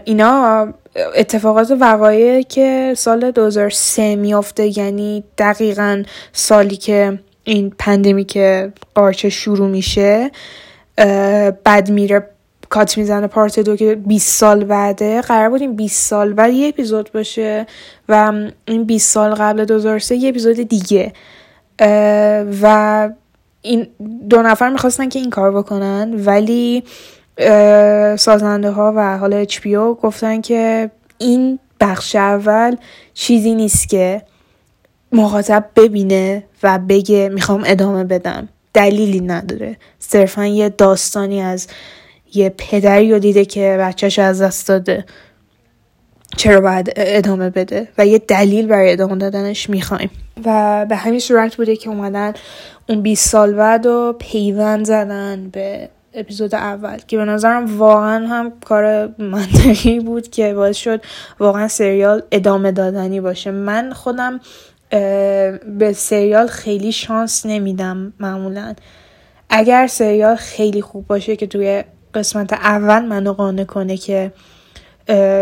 اینا 0.05 0.69
اتفاقات 1.17 1.71
وقایع 1.81 2.43
که 2.43 2.95
سال 2.97 3.31
2003 3.31 4.17
میافته 4.17 4.79
یعنی 4.79 5.25
دقیقا 5.39 6.03
سالی 6.33 6.77
که 6.77 7.19
این 7.45 7.73
پندمی 7.79 8.25
که 8.25 8.73
قارچه 8.95 9.29
شروع 9.29 9.69
میشه 9.69 10.31
بد 11.67 11.91
میره 11.91 12.29
کات 12.69 12.99
می‌زنه 12.99 13.27
پارت 13.27 13.61
دو 13.61 13.77
که 13.77 13.95
20 13.95 14.35
سال 14.35 14.65
بعده. 14.65 15.21
قرار 15.21 15.49
بود 15.49 15.61
این 15.61 15.77
20 15.77 16.05
سال 16.09 16.33
بعد 16.33 16.53
یه 16.53 16.69
اپیزود 16.69 17.13
باشه 17.13 17.67
و 18.09 18.33
این 18.65 18.85
20 18.85 19.13
سال 19.13 19.35
قبل 19.35 19.65
2003 19.65 20.17
یه 20.17 20.29
اپیزود 20.29 20.57
دیگه. 20.57 21.13
و 22.63 23.09
این 23.63 23.87
دو 24.29 24.43
نفر 24.43 24.71
می‌خواستن 24.71 25.09
که 25.09 25.19
این 25.19 25.31
کار 25.31 25.53
بکنن 25.53 26.15
ولی 26.25 26.85
سازنده 28.19 28.71
ها 28.71 28.93
و 28.97 29.19
حالا 29.19 29.37
اچ 29.37 29.67
گفتن 30.03 30.41
که 30.41 30.91
این 31.19 31.59
بخش 31.81 32.17
اول 32.17 32.77
چیزی 33.15 33.55
نیست 33.55 33.89
که 33.89 34.23
مخاطب 35.13 35.65
ببینه 35.77 36.45
و 36.63 36.79
بگه 36.79 37.29
می‌خوام 37.29 37.63
ادامه 37.67 38.05
بدم. 38.05 38.49
دلیلی 38.75 39.21
نداره. 39.21 39.77
صرفا 39.99 40.47
یه 40.47 40.69
داستانی 40.69 41.41
از 41.41 41.67
یه 42.35 42.55
پدری 42.59 43.13
رو 43.13 43.19
دیده 43.19 43.45
که 43.45 43.77
بچهش 43.81 44.19
از 44.19 44.43
دست 44.43 44.69
داده. 44.69 45.05
چرا 46.37 46.61
باید 46.61 46.93
ادامه 46.97 47.51
بده؟ 47.51 47.89
و 47.99 48.07
یه 48.07 48.19
دلیل 48.19 48.67
برای 48.67 48.93
ادامه 48.93 49.17
دادنش 49.17 49.71
می‌خوایم. 49.71 50.11
و 50.45 50.87
به 50.89 50.97
همین 50.97 51.21
صورت 51.21 51.57
بوده 51.57 51.77
که 51.77 51.91
اومدن 51.91 52.35
اون 52.89 53.03
20 53.03 53.29
سال 53.29 53.53
بعد 53.53 53.87
و 53.87 54.17
پیوند 54.19 54.87
زدن 54.87 55.49
به 55.53 55.89
اپیزود 56.15 56.55
اول 56.55 56.99
که 57.07 57.17
به 57.17 57.25
نظرم 57.25 57.79
واقعا 57.79 58.27
هم 58.27 58.53
کار 58.65 59.09
منطقی 59.19 60.01
بود 60.01 60.31
که 60.31 60.55
باعث 60.55 60.77
شد 60.77 61.03
واقعا 61.39 61.69
سریال 61.69 62.23
ادامه 62.33 62.73
دادنی 62.73 63.21
باشه. 63.21 63.51
من 63.51 63.93
خودم 63.93 64.41
به 65.79 65.93
سریال 65.97 66.47
خیلی 66.47 66.93
شانس 66.93 67.47
نمیدم 67.47 68.13
معمولا. 68.21 68.75
اگر 69.51 69.87
سریال 69.87 70.37
خیلی 70.37 70.83
خوب 70.83 71.07
باشه 71.07 71.37
که 71.37 71.47
توی 71.47 71.85
قسمت 72.17 72.53
اول 72.53 73.05
منو 73.05 73.33
قانع 73.33 73.65
کنه 73.65 73.97
که 73.97 74.33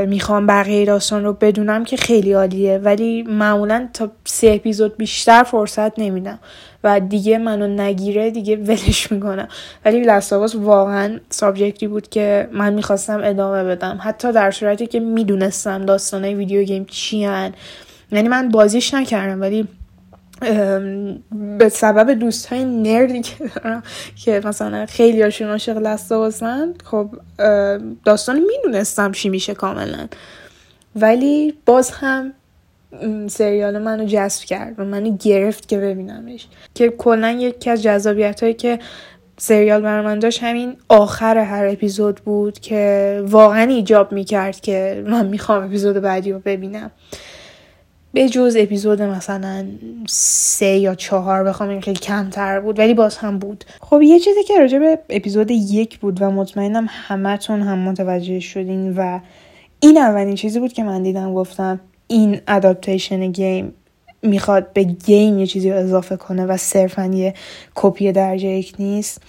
می‌خوام 0.08 0.46
بقیه 0.46 0.84
داستان 0.84 1.24
رو 1.24 1.32
بدونم 1.32 1.84
که 1.84 1.96
خیلی 1.96 2.32
عالیه. 2.32 2.78
ولی 2.78 3.22
معمولا 3.22 3.88
تا 3.92 4.10
سه 4.24 4.52
اپیزود 4.54 4.96
بیشتر 4.96 5.42
فرصت 5.42 5.98
نمیدم. 5.98 6.38
و 6.84 7.00
دیگه 7.00 7.38
منو 7.38 7.66
نگیره 7.66 8.30
دیگه 8.30 8.56
ولش 8.56 9.12
می‌کنم. 9.12 9.48
ولی 9.84 10.00
لستاواس 10.00 10.54
واقعا 10.54 11.20
سابجکتی 11.30 11.86
بود 11.86 12.08
که 12.08 12.48
من 12.52 12.72
می‌خواستم 12.72 13.20
ادامه 13.24 13.64
بدم. 13.64 13.98
حتی 14.02 14.32
در 14.32 14.50
صورتی 14.50 14.86
که 14.86 15.00
می‌دونستم 15.00 15.86
داستانه 15.86 16.34
ویدیو 16.34 16.62
گیم 16.62 16.84
چی. 16.84 17.16
یعنی 18.12 18.28
من 18.28 18.48
بازیش 18.48 18.94
نکردم 18.94 19.40
ولی 19.40 19.68
به 21.58 21.68
سبب 21.68 22.10
دوست 22.10 22.46
های 22.46 22.64
نردی 22.64 23.20
که 23.20 23.50
دارم 23.54 23.82
که 24.24 24.40
مثلا 24.44 24.86
خیلی 24.86 25.22
هاشون 25.22 25.48
عاشق 25.48 25.78
لسته 25.78 26.32
خب 26.84 27.08
داستان 28.04 28.40
می‌دونستم 28.40 29.12
چی 29.12 29.28
میشه 29.28 29.54
کاملا. 29.54 30.08
ولی 30.96 31.54
باز 31.66 31.90
هم 31.90 32.32
سریال 33.28 33.78
منو 33.78 34.04
جذب 34.04 34.44
کرد 34.44 34.74
و 34.80 34.84
منو 34.84 35.16
گرفت 35.16 35.68
که 35.68 35.78
ببینمش. 35.78 36.48
که 36.74 36.88
کلا 36.88 37.30
یکی 37.30 37.70
از 37.70 37.82
جذابیت 37.82 38.42
هایی 38.42 38.54
که 38.54 38.78
سریال 39.36 39.82
برای 39.82 40.04
من 40.04 40.18
داشت 40.18 40.42
همین 40.42 40.76
آخر 40.88 41.38
هر 41.38 41.66
اپیزود 41.66 42.20
بود 42.24 42.58
که 42.58 43.22
واقعا 43.26 43.62
ایجاب 43.62 44.12
می‌کرد 44.12 44.60
که 44.60 45.04
من 45.06 45.26
می‌خوام 45.26 45.64
اپیزود 45.64 45.96
بعدی 45.96 46.32
رو 46.32 46.38
ببینم. 46.38 46.90
به 48.14 48.28
جز 48.28 48.56
اپیزود 48.58 49.02
مثلا 49.02 49.66
سه 50.08 50.66
یا 50.66 50.94
چهار 50.94 51.44
بخوام 51.44 51.68
این 51.68 51.80
خیلی 51.80 51.98
کمتر 51.98 52.60
بود 52.60 52.78
ولی 52.78 52.94
باز 52.94 53.16
هم 53.16 53.38
بود. 53.38 53.64
خب 53.80 54.02
یه 54.02 54.18
چیزی 54.18 54.42
که 54.42 54.58
راجع 54.58 54.78
به 54.78 54.98
اپیزود 55.10 55.50
یک 55.50 55.98
بود 55.98 56.22
و 56.22 56.30
مطمئنم 56.30 56.86
همتون 56.90 57.62
هم 57.62 57.78
متوجه 57.78 58.40
شدین 58.40 58.96
و 58.96 59.20
این 59.80 59.98
اولین 59.98 60.34
چیزی 60.34 60.60
بود 60.60 60.72
که 60.72 60.82
من 60.84 61.02
دیدم 61.02 61.34
گفتم 61.34 61.80
این 62.06 62.40
adaptation 62.48 63.32
game 63.32 63.74
می‌خواد 64.22 64.72
به 64.72 64.82
game 64.82 65.38
یه 65.38 65.46
چیزی 65.46 65.70
رو 65.70 65.76
اضافه 65.76 66.16
کنه 66.16 66.46
و 66.46 66.56
صرفا 66.56 67.06
یه 67.06 67.34
کپی 67.74 68.12
درجه 68.12 68.48
یک 68.48 68.74
نیست. 68.78 69.22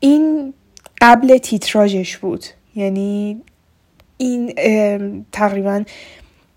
این 0.00 0.54
قبل 1.00 1.38
تیتراژش 1.38 2.16
بود. 2.16 2.44
یعنی 2.76 3.40
این 4.16 4.52
تقریبا 5.32 5.82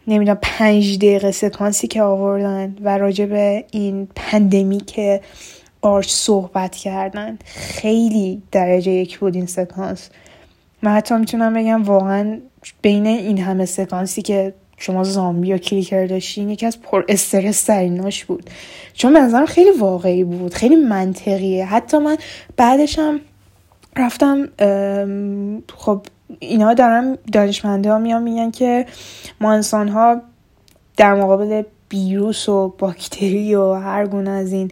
نمی‌دونم 0.08 0.38
پنج 0.42 0.98
دقیقه 0.98 1.32
سکانسی 1.32 1.88
که 1.88 2.02
آوردن 2.02 2.76
و 2.82 2.98
راجع 2.98 3.26
به 3.26 3.66
این 3.72 4.08
pandemic 4.16 4.78
که 4.78 5.22
قارچ 5.82 6.10
صحبت 6.10 6.76
کردن 6.76 7.38
خیلی 7.46 8.42
درجه 8.52 8.92
یک 8.92 9.20
بود 9.20 9.36
این 9.36 9.46
سکانس. 9.46 10.10
من 10.82 10.92
حتی 10.92 11.16
می‌تونم 11.16 11.54
بگم 11.54 11.84
واقعا 11.84 12.40
بین 12.82 13.08
این 13.08 13.38
همه 13.38 13.66
سکانسی 13.66 14.22
که 14.22 14.54
شما 14.78 15.04
زامبی 15.04 15.48
یا 15.48 15.58
کلیکر 15.58 16.06
داشتین 16.06 16.50
یکی 16.50 16.66
از 16.66 16.82
پر 16.82 17.04
استرس 17.10 17.64
تریناش 17.64 18.26
بود. 18.26 18.50
چون 18.94 19.14
به 19.14 19.46
خیلی 19.46 19.72
واقعی 19.72 20.24
بود 20.24 20.54
خیلی 20.54 20.76
منطقیه. 20.76 21.66
حتی 21.66 21.98
من 21.98 22.18
بعدش 22.58 23.00
هم 23.00 23.20
رفتم 23.96 24.50
خب 25.78 26.02
اینا 26.40 26.74
دارن 26.74 27.18
دانشمنده 27.32 27.92
ها 27.92 28.00
میان 28.00 28.24
میگن 28.24 28.52
که 28.52 28.86
ما 29.42 29.54
انسان 29.54 29.88
ها 29.88 30.22
در 30.98 31.16
مقابل 31.16 31.64
ویروس 31.92 32.50
و 32.50 32.76
باکتری 32.78 33.56
و 33.56 33.74
هر 33.74 34.08
گونه 34.08 34.30
از 34.30 34.54
این 34.54 34.72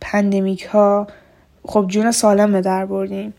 پندمیک 0.00 0.62
ها 0.62 1.06
خب 1.64 1.84
جون 1.88 2.10
سالم 2.10 2.52
به 2.52 2.60
در 2.60 2.86
بردیم. 2.86 3.34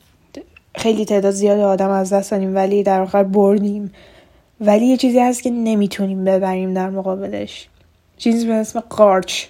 خیلی 0.76 1.06
تعداد 1.06 1.32
زیاد 1.32 1.60
آدم 1.60 1.90
از 1.90 2.14
دست 2.14 2.32
دادیم 2.32 2.56
ولی 2.56 2.84
در 2.84 3.02
آخر 3.02 3.24
بردیم. 3.24 3.94
ولی 4.62 4.86
یه 4.86 4.98
چیزی 4.98 5.20
هست 5.20 5.44
که 5.44 5.50
نمی‌تونیم 5.50 6.24
ببریم 6.24 6.74
در 6.74 6.90
مقابلش. 6.90 7.70
چیزی 8.18 8.48
به 8.48 8.54
اسم 8.54 8.80
قارچ. 8.80 9.46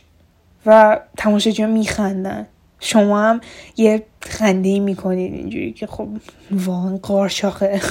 و 0.66 1.00
تماشاجی 1.18 1.66
میخندن. 1.66 2.48
شما 2.80 3.22
هم 3.22 3.42
یه 3.78 4.04
خنده 4.26 4.70
ای 4.70 4.80
می‌کنید 4.80 5.34
اینجوری 5.34 5.74
که 5.74 5.88
خب 5.88 6.08
واقعا 6.52 6.98
قارچاقه. 6.98 7.82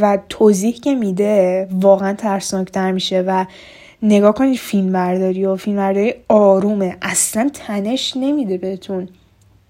و 0.00 0.18
توضیح 0.28 0.74
که 0.74 0.94
میده 0.94 1.68
واقعا 1.70 2.14
ترسناکتر 2.14 2.92
میشه 2.92 3.24
و 3.26 3.44
نگاه 4.02 4.34
کنید 4.34 4.58
فیلم 4.58 4.92
برداری 4.92 5.44
و 5.44 5.56
فیلم 5.56 5.76
برداری 5.76 6.14
آرومه. 6.28 6.96
اصلا 7.02 7.50
تنش 7.54 8.16
نمیده 8.16 8.58
بهتون. 8.58 9.08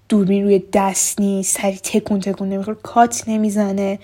دوربین 0.09 0.43
روی 0.43 0.63
دست 0.73 1.21
نیست 1.21 1.61
سری 1.61 1.77
تکون 1.77 2.19
تکون 2.19 2.49
نمی‌خوره 2.49 2.77
کات 2.83 3.23
نمی‌زنه. 3.27 3.99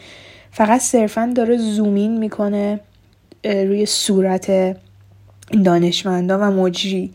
فقط 0.51 0.81
صرفا 0.81 1.33
داره 1.35 1.57
زومین 1.57 2.17
می‌کنه 2.17 2.79
روی 3.43 3.85
صورت 3.85 4.77
دانشمندا 5.65 6.39
و 6.39 6.43
مجری. 6.43 7.13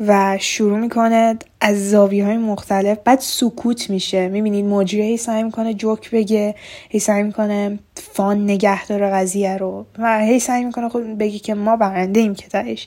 و 0.00 0.38
شروع 0.40 0.78
می‌کنه 0.78 1.38
از 1.60 1.90
زاویه 1.90 2.24
های 2.24 2.36
مختلف. 2.36 2.98
بعد 3.04 3.18
سکوت 3.20 3.90
میشه. 3.90 4.28
می‌بینید 4.28 4.64
مجری 4.64 5.02
هی 5.02 5.16
سعی 5.16 5.42
می‌کنه 5.42 5.74
جوک 5.74 6.10
بگه 6.10 6.54
هی 6.88 6.98
سعی 6.98 7.22
می‌کنه 7.22 7.78
فان 7.96 8.44
نگه 8.44 8.86
داره 8.86 9.10
قضیه 9.10 9.56
رو 9.56 9.86
و 9.98 10.20
هی 10.20 10.38
سعی 10.38 10.64
می‌کنه 10.64 10.88
خود 10.88 11.18
بگه 11.18 11.38
که 11.38 11.54
ما 11.54 11.76
برنده 11.76 12.20
ایم 12.20 12.34
که 12.34 12.48
تایش 12.48 12.86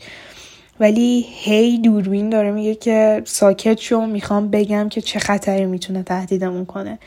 ولی 0.80 1.26
هی 1.30 1.78
دوربین 1.78 2.30
داره 2.30 2.52
میگه 2.52 2.76
که 2.76 3.22
ساکت 3.26 3.80
شو 3.80 4.06
می‌خوام 4.06 4.50
بگم 4.50 4.90
که 4.90 5.02
چه 5.02 5.20
خطری 5.20 5.66
می‌تونه 5.66 6.04
تهدیدمون 6.04 6.66
کنه. 6.66 7.00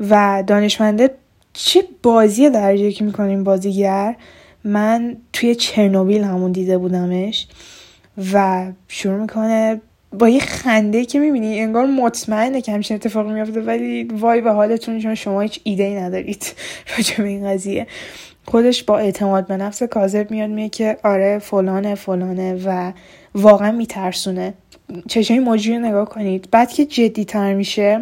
و 0.00 0.44
دانشمنده 0.46 1.10
چه 1.52 1.84
بازی 2.02 2.50
درجه 2.50 2.92
که 2.92 3.04
می‌کنیم 3.04 3.44
بازیگر؟ 3.44 4.16
من 4.64 5.16
توی 5.32 5.54
چرنوبیل 5.54 6.24
همون 6.24 6.52
دیده 6.52 6.78
بودمش. 6.78 7.46
و 8.32 8.66
شروع 8.88 9.20
می‌کنه 9.20 9.80
با 10.12 10.28
یه 10.28 10.40
خنده 10.40 11.04
که 11.04 11.18
می‌بینی 11.18 11.60
انگار 11.60 11.86
مطمئنه 11.86 12.60
که 12.60 12.72
همچین 12.72 12.94
اتفاقی 12.94 13.32
میافته 13.32 13.60
ولی 13.60 14.04
وای 14.04 14.40
به 14.40 14.50
حالتون 14.50 15.00
چون 15.00 15.14
شما 15.14 15.40
هیچ 15.40 15.60
ایده 15.64 15.82
ای 15.84 15.94
ندارید 15.96 16.52
راجع 16.96 17.16
به 17.16 17.28
این 17.28 17.48
قضیه. 17.48 17.86
خودش 18.44 18.82
با 18.84 18.98
اعتماد 18.98 19.46
به 19.46 19.56
نفس 19.56 19.82
کاذب 19.82 20.30
میاد 20.30 20.50
میگه 20.50 20.68
که 20.68 20.96
آره 21.04 21.38
فلانه 21.38 21.94
فلانه 21.94 22.62
و 22.64 22.92
واقعا 23.34 23.72
میترسونه. 23.72 24.54
چشمای 25.08 25.40
مجری 25.40 25.78
نگاه 25.78 26.08
کنید. 26.08 26.48
بعد 26.50 26.72
که 26.72 26.84
جدی 26.84 27.24
تر 27.24 27.54
میشه 27.54 28.00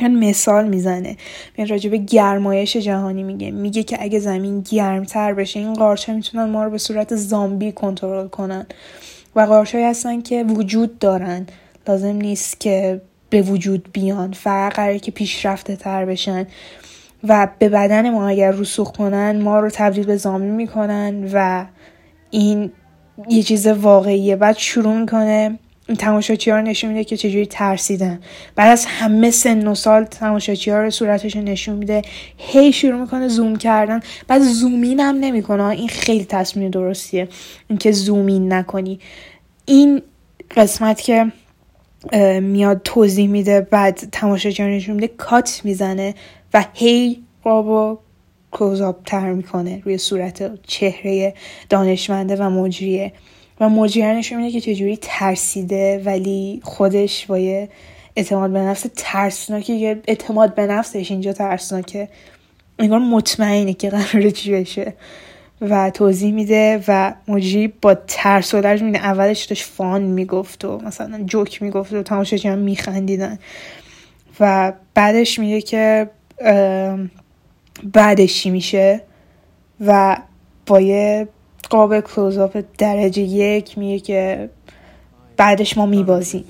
یعنی 0.00 0.28
مثال 0.30 0.68
می‌زنه. 0.68 1.16
میاد 1.58 1.70
راجع 1.70 1.90
به 1.90 1.96
گرمایش 1.96 2.76
جهانی 2.76 3.22
میگه. 3.22 3.50
میگه 3.50 3.82
که 3.82 3.96
اگه 4.00 4.18
زمین 4.18 4.60
گرمتر 4.70 5.34
بشه 5.34 5.60
این 5.60 5.74
قارچ 5.74 6.08
می‌تونن 6.08 6.44
ما 6.44 6.64
رو 6.64 6.70
به 6.70 6.78
صورت 6.78 7.16
زامبی 7.16 7.72
کنترل 7.72 8.28
کنن. 8.28 8.66
و 9.36 9.40
قارچهایی 9.40 9.86
هستن 9.86 10.20
که 10.20 10.44
وجود 10.44 10.98
دارن. 10.98 11.46
لازم 11.88 12.16
نیست 12.16 12.60
که 12.60 13.00
به 13.30 13.42
وجود 13.42 13.88
بیان. 13.92 14.32
فقط 14.32 14.74
قراره 14.74 14.98
که 14.98 15.10
پیشرفته 15.10 15.76
تر 15.76 16.04
بشن. 16.04 16.46
و 17.24 17.48
به 17.58 17.68
بدن 17.68 18.10
ما 18.10 18.28
اگر 18.28 18.50
رسوخ 18.50 18.92
کنن 18.92 19.42
ما 19.42 19.60
رو 19.60 19.70
تبدیل 19.70 20.06
به 20.06 20.16
زامبی 20.16 20.50
می‌کنن 20.50 21.28
و 21.32 21.66
این 22.30 22.72
یه 23.28 23.42
چیز 23.42 23.66
واقعیه. 23.66 24.36
بعد 24.36 24.56
شروع 24.56 25.00
می‌کنه 25.00 25.58
تماشاچی 25.94 26.50
ها 26.50 26.60
نشون 26.60 26.90
میده 26.90 27.04
که 27.04 27.16
چجوری 27.16 27.46
ترسیدن. 27.46 28.20
بعد 28.56 28.72
از 28.72 28.86
همه 28.86 29.30
سن 29.30 29.66
و 29.66 29.74
سال 29.74 30.04
تماشاچی 30.04 30.70
ها 30.70 30.82
رو 30.82 30.90
صورتش 30.90 31.36
نشون 31.36 31.76
میده. 31.76 32.02
هی 32.36 32.72
شروع 32.72 33.00
می‌کنه 33.00 33.28
زوم 33.28 33.56
کردن. 33.56 34.00
بعد 34.28 34.42
زومین 34.42 35.00
هم 35.00 35.16
نمی‌کنه. 35.16 35.64
این 35.64 35.88
خیلی 35.88 36.24
تصمیم 36.24 36.70
درستیه. 36.70 37.28
اینکه 37.68 37.92
زومین 37.92 38.52
نکنی. 38.52 39.00
این 39.64 40.02
قسمت 40.56 41.00
که 41.00 41.32
میاد 42.40 42.80
توضیح 42.84 43.28
میده 43.28 43.60
بعد 43.60 43.94
تماشاچی 44.12 44.62
ها 44.62 44.68
نشون 44.68 44.94
میده 44.94 45.08
کات 45.08 45.60
می‌زنه 45.64 46.14
و 46.54 46.64
هی 46.74 47.22
بابا 47.42 47.98
کلوزاپ 48.50 49.04
تر 49.06 49.32
می‌کنه 49.32 49.82
روی 49.84 49.98
صورت 49.98 50.64
چهره 50.66 51.34
دانشمنده 51.68 52.36
و 52.36 52.50
مجریه. 52.50 53.12
و 53.60 53.68
مجریانش 53.68 54.32
اینه 54.32 54.50
که 54.50 54.60
چجوری 54.60 54.98
ترسیده 55.02 56.02
ولی 56.04 56.60
خودش 56.64 57.26
با 57.26 57.38
یه 57.38 57.68
اعتماد 58.16 58.50
به 58.50 58.58
نفس 58.58 58.86
ترسناکه 58.96 59.72
یه 59.72 60.02
اعتماد 60.08 60.54
به 60.54 60.66
نفسش 60.66 61.10
اینجا 61.10 61.32
ترسناکه. 61.32 62.08
انگار 62.78 62.98
مطمئنه 62.98 63.72
که 63.72 63.90
قراره 63.90 64.30
چی 64.30 64.52
بشه. 64.52 64.94
و 65.60 65.90
توضیح 65.90 66.32
میده 66.32 66.84
و 66.88 67.14
مجری 67.28 67.68
با 67.68 67.94
ترس 67.94 68.54
و 68.54 68.60
درج 68.60 68.82
میده 68.82 68.98
اولش 68.98 69.44
داشت 69.44 69.64
فان 69.64 70.02
می‌گفت 70.02 70.64
و 70.64 70.78
مثلا 70.78 71.22
جوک 71.24 71.62
می‌گفت 71.62 71.92
و 71.92 72.02
تماشاچی 72.02 72.48
هم 72.48 72.58
میخندیدن. 72.58 73.38
و 74.40 74.72
بعدش 74.94 75.38
میگه 75.38 75.60
که 75.60 76.10
بعدش 77.84 78.34
چی 78.34 78.50
میشه؟ 78.50 79.00
و 79.80 80.16
با 80.66 80.80
یه 80.80 81.28
قاب 81.69 81.99
کلوزاپ 81.99 82.65
درجه 82.77 83.21
یک 83.21 83.77
میگه 83.77 83.99
که 83.99 84.49
بعدش 85.37 85.77
ما 85.77 85.85
میبازیم 85.85 86.45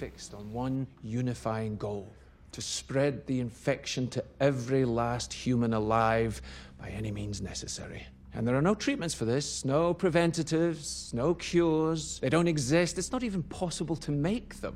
to 2.56 2.62
spread 2.62 3.28
the 3.28 3.42
infection 3.42 4.08
to 4.08 4.24
every 4.40 4.86
last 4.86 5.34
human 5.34 5.74
alive 5.74 6.42
by 6.82 6.88
any 6.88 7.12
means 7.12 7.42
necessary. 7.42 8.08
And 8.34 8.48
there 8.48 8.56
are 8.56 8.62
no 8.62 8.76
treatments 8.76 9.14
for 9.14 9.26
this, 9.26 9.66
no 9.66 9.94
preventatives, 9.94 11.14
no 11.14 11.34
cures. 11.34 12.20
They 12.20 12.30
don't 12.30 12.48
exist. 12.48 12.98
It's 12.98 13.12
not 13.12 13.24
even 13.24 13.44
possible 13.44 13.98
to 13.98 14.12
make 14.12 14.62
them. 14.62 14.76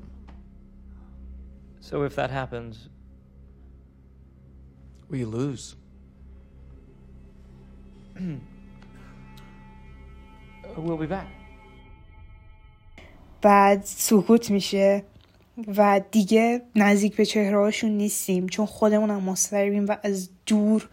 So 1.79 2.03
if 2.03 2.15
that 2.15 2.31
happens, 2.31 2.89
we 5.09 5.23
lose. 5.23 5.75
We'll 10.76 11.06
be 11.06 11.10
back. 11.12 11.26
بعد 13.42 13.82
سکوت 13.84 14.50
میشه 14.50 15.02
و 15.76 16.00
دیگه 16.10 16.62
نزدیک 16.76 17.16
به 17.16 17.24
چهرهاشون 17.24 17.90
نیستیم 17.90 18.46
چون 18.46 18.66
خودمونم 18.66 19.22
مضطربیم 19.22 19.86
و 19.86 19.96
از 20.02 20.30
دور 20.46 20.88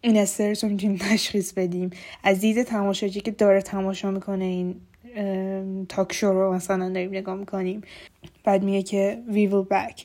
این 0.00 0.16
استرس 0.16 0.64
رو 0.64 0.70
می‌تونیم 0.70 0.96
تشخیص 0.96 1.52
بدیم. 1.52 1.90
از 2.22 2.40
دید 2.40 2.62
تماشاچی 2.62 3.20
که 3.20 3.30
داره 3.30 3.62
تماشا 3.62 4.10
می‌کنه 4.10 4.44
این 4.44 4.80
تاک 5.88 6.12
شو 6.12 6.32
رو 6.32 6.52
مثلا 6.52 6.88
داریم 6.88 7.10
نگاه 7.10 7.34
می‌کنیم. 7.34 7.80
بعد 8.44 8.62
میگه 8.62 8.82
که 8.82 9.22
we 9.28 9.52
will 9.52 9.72
back. 9.72 10.02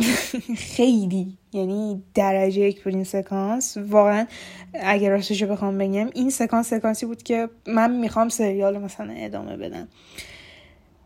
خیلی. 0.76 1.38
یعنی 1.52 2.02
درجه 2.14 2.60
یک 2.60 2.84
بود 2.84 2.94
این 2.94 3.04
سکانس. 3.04 3.76
واقعا 3.76 4.26
اگر 4.74 5.10
راستش 5.10 5.42
بخوام 5.42 5.78
بگم 5.78 6.10
این 6.14 6.30
سکانس 6.30 6.68
سکانسی 6.70 7.06
بود 7.06 7.22
که 7.22 7.48
من 7.66 7.90
می‌خوام 7.90 8.28
سریال 8.28 8.78
مثلا 8.78 9.12
ادامه 9.16 9.56
بدم. 9.56 9.88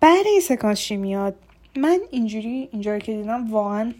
بعد 0.00 0.26
این 0.26 0.40
سکانس 0.40 0.80
چی 0.80 0.96
میاد؟ 0.96 1.34
من 1.76 1.98
اینجوری 2.10 2.68
اینجا 2.72 2.98
که 2.98 3.12
دیدم 3.12 3.50
واقعا 3.50 3.92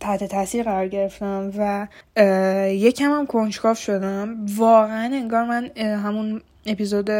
تحت 0.00 0.24
تاثیر 0.24 0.62
قرار 0.62 0.88
گرفتم 0.88 1.52
و 1.58 1.88
یکم 2.68 3.10
هم 3.10 3.26
کنجکاف 3.26 3.78
شدم. 3.78 4.46
واقعا 4.56 5.14
انگار 5.14 5.44
من 5.44 5.70
همون 5.76 6.42
اپیزود 6.66 7.10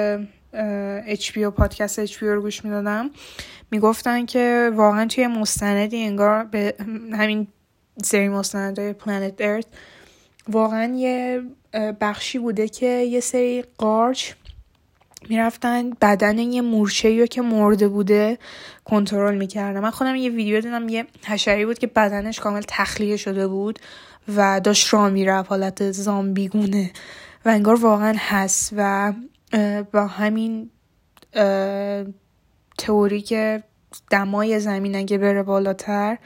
HBO 1.06 1.50
پادکست 1.56 2.06
HBO 2.06 2.22
رو 2.22 2.42
گوش 2.42 2.64
می‌دادم. 2.64 3.10
می‌گفتن 3.70 4.26
که 4.26 4.70
واقعا 4.74 5.06
توی 5.06 5.26
مستندی 5.26 6.04
انگار 6.04 6.44
به 6.44 6.74
همین 7.12 7.46
سری 8.02 8.28
مستندهای 8.28 8.92
پلانت 8.92 9.34
ارث 9.38 9.64
واقعا 10.48 10.94
یه 10.94 11.42
بخشی 12.00 12.38
بوده 12.38 12.68
که 12.68 12.86
یه 12.86 13.20
سری 13.20 13.64
قارچ 13.78 14.32
می‌رفتن 15.28 15.90
بدن 15.90 16.38
یه 16.38 16.62
مورچه 16.62 17.20
رو 17.20 17.26
که 17.26 17.42
مرده 17.42 17.88
بوده 17.88 18.38
کنترل 18.84 19.36
می‌کردن. 19.36 19.80
من 19.80 19.90
خودم 19.90 20.16
یه 20.16 20.30
ویدیو 20.30 20.60
دیدم 20.60 20.88
یه 20.88 21.06
حشری 21.24 21.66
بود 21.66 21.78
که 21.78 21.86
بدنش 21.86 22.40
کامل 22.40 22.62
تخلیه 22.68 23.16
شده 23.16 23.48
بود 23.48 23.78
و 24.36 24.60
داشت 24.60 24.94
راه 24.94 25.10
می‌رفت 25.10 25.50
حالت 25.50 25.90
زامبیگونه 25.90 26.90
و 27.44 27.48
انگار 27.48 27.74
واقعا 27.74 28.14
هست 28.18 28.74
و 28.76 29.12
با 29.92 30.06
همین 30.06 30.70
تئوری 32.78 33.20
که 33.20 33.62
دمای 34.10 34.60
زمین 34.60 34.96
اگه 34.96 35.18
بره 35.18 35.42
بالاتر 35.42 36.18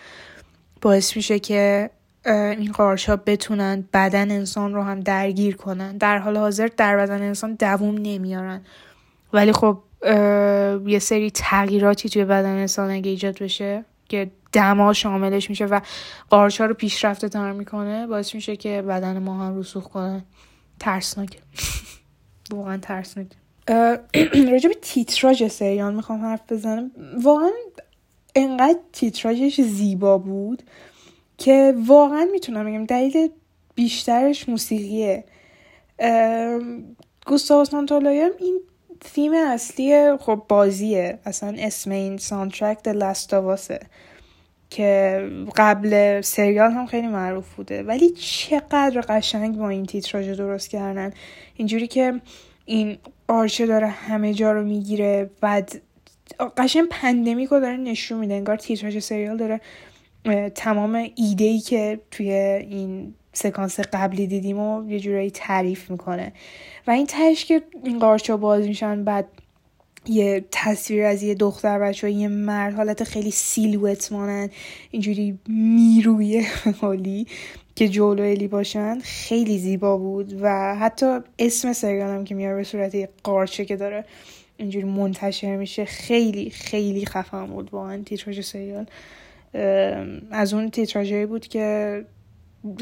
باعث 0.82 1.16
میشه 1.16 1.38
که 1.38 1.90
این 2.26 2.72
قارچ 2.72 3.10
بتونن 3.10 3.88
بدن 3.92 4.30
انسان 4.30 4.74
رو 4.74 4.82
هم 4.82 5.00
درگیر 5.00 5.56
کنن. 5.56 5.96
در 5.96 6.18
حال 6.18 6.36
حاضر 6.36 6.68
در 6.76 6.96
بدن 6.96 7.22
انسان 7.22 7.54
دووم 7.54 7.94
نمیارن. 7.94 8.62
ولی 9.32 9.52
خب 9.52 9.78
یه 10.86 10.98
سری 10.98 11.30
تغییراتی 11.30 12.08
توی 12.08 12.24
بدن 12.24 12.56
انسان 12.56 12.90
اگه 12.90 13.10
ایجاد 13.10 13.38
بشه 13.38 13.84
که 14.08 14.30
دما 14.52 14.92
شاملش 14.92 15.50
میشه 15.50 15.64
و 15.64 15.80
قارچ 16.30 16.60
رو 16.60 16.74
پیشرفته 16.74 17.28
تر 17.28 17.52
می‌کنه 17.52 18.06
باعث 18.06 18.34
میشه 18.34 18.56
که 18.56 18.82
بدن 18.82 19.18
ما 19.18 19.46
هم 19.46 19.58
رسوخ 19.58 19.84
کنه. 19.84 20.24
ترسناکه. 20.80 21.38
واقعا 22.50 22.76
ترسناک 22.76 23.26
راجع 24.52 24.68
به 24.68 24.76
تیتراژ 24.82 25.46
سریال 25.46 25.94
می‌خوام 25.94 26.20
حرف 26.22 26.52
بزنم. 26.52 26.90
واقعا 27.22 27.50
انقدر 28.34 28.78
تیتراژش 28.92 29.60
زیبا 29.60 30.18
بود 30.18 30.62
که 31.38 31.74
واقعا 31.86 32.28
می‌تونم 32.32 32.66
بگم 32.66 32.84
دلیل 32.84 33.28
بیشترش 33.74 34.48
موسیقیه. 34.48 35.24
گوستاو 37.26 37.64
سانتالایم 37.64 38.30
این 38.38 38.60
تیم 39.00 39.32
اصلی 39.32 40.16
خب 40.16 40.42
بازیه. 40.48 41.18
اصلا 41.24 41.56
اسم 41.58 41.90
این 41.90 42.16
سانترک 42.16 42.82
د 42.82 42.88
لاستاواسه 42.88 43.80
که 44.70 45.20
قبل 45.56 46.20
سریال 46.20 46.70
هم 46.70 46.86
خیلی 46.86 47.06
معروف 47.06 47.54
بوده. 47.54 47.82
ولی 47.82 48.10
چقدر 48.10 49.00
قشنگ 49.08 49.56
با 49.56 49.68
این 49.68 49.86
تیتراژ 49.86 50.28
درست 50.28 50.68
کردن. 50.70 51.12
اینجوری 51.56 51.86
که 51.86 52.20
این 52.64 52.98
قارچه 53.28 53.66
داره 53.66 53.86
همه 53.86 54.34
جا 54.34 54.52
رو 54.52 54.64
می‌گیره 54.64 55.30
بعد 55.40 55.82
قشنگ 56.56 56.86
pandemic 56.90 57.48
رو 57.48 57.60
داره 57.60 57.76
نشون 57.76 58.18
میده. 58.18 58.34
انگار 58.34 58.56
تیتراژ 58.56 58.98
سریال 58.98 59.36
داره 59.36 59.60
تمام 60.54 61.08
ایده 61.14 61.44
ای 61.44 61.58
که 61.58 62.00
توی 62.10 62.30
این 62.30 63.14
سکانس 63.32 63.80
قبلی 63.80 64.26
دیدیمو 64.26 64.90
یه 64.90 65.00
جورایی 65.00 65.30
تعریف 65.30 65.90
می‌کنه. 65.90 66.32
و 66.86 66.90
این 66.90 67.06
تهش 67.06 67.44
که 67.44 67.62
این 67.84 67.98
قارچا 67.98 68.36
باز 68.36 68.66
میشن 68.66 69.04
بعد 69.04 69.26
یه 70.08 70.44
تصویر 70.50 71.04
از 71.04 71.22
یه 71.22 71.34
دختر 71.34 71.78
بچه 71.78 72.10
یه 72.10 72.28
مرد 72.28 72.74
حالت 72.74 73.04
خیلی 73.04 73.30
سیلوت 73.30 74.12
مانن 74.12 74.50
اینجوری 74.90 75.38
می‌روی 75.48 76.46
حالی. 76.80 77.26
که 77.76 77.88
جولو 77.88 78.22
الی 78.22 78.48
باشن 78.48 78.98
خیلی 78.98 79.58
زیبا 79.58 79.96
بود 79.96 80.38
و 80.42 80.76
حتی 80.76 81.18
اسم 81.38 81.72
سریال 81.72 82.10
هم 82.10 82.24
که 82.24 82.34
میاره 82.34 82.56
به 82.56 82.64
صورت 82.64 83.08
قارچه 83.22 83.64
که 83.64 83.76
داره 83.76 84.04
اینجوری 84.56 84.84
منتشر 84.84 85.56
میشه 85.56 85.84
خیلی 85.84 86.50
خیلی 86.50 87.06
خفن 87.06 87.46
بود 87.46 87.68
واقعا 87.72 88.02
تیتراژ 88.06 88.40
سریال. 88.40 88.86
از 90.30 90.54
اون 90.54 90.70
تیتراژهایی 90.70 91.26
بود 91.26 91.48
که 91.48 92.04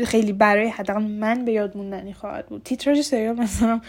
خیلی 0.04 0.33
برای 0.33 0.68
حداقل 0.68 1.02
من 1.02 1.44
به 1.44 1.52
یاد 1.52 1.76
موندنی 1.76 2.12
خواهد 2.12 2.46
بود. 2.46 2.62
تیتراژ 2.62 3.00
سریال 3.00 3.37
مثلا 3.37 3.80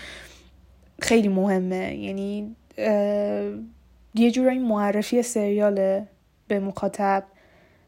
خیلی 1.01 1.27
مهمه 1.27 1.95
یعنی 1.95 2.55
یه 4.15 4.31
جورایی 4.31 4.59
معرفی 4.59 5.21
سریاله 5.21 6.07
به 6.47 6.59
مخاطب. 6.59 7.23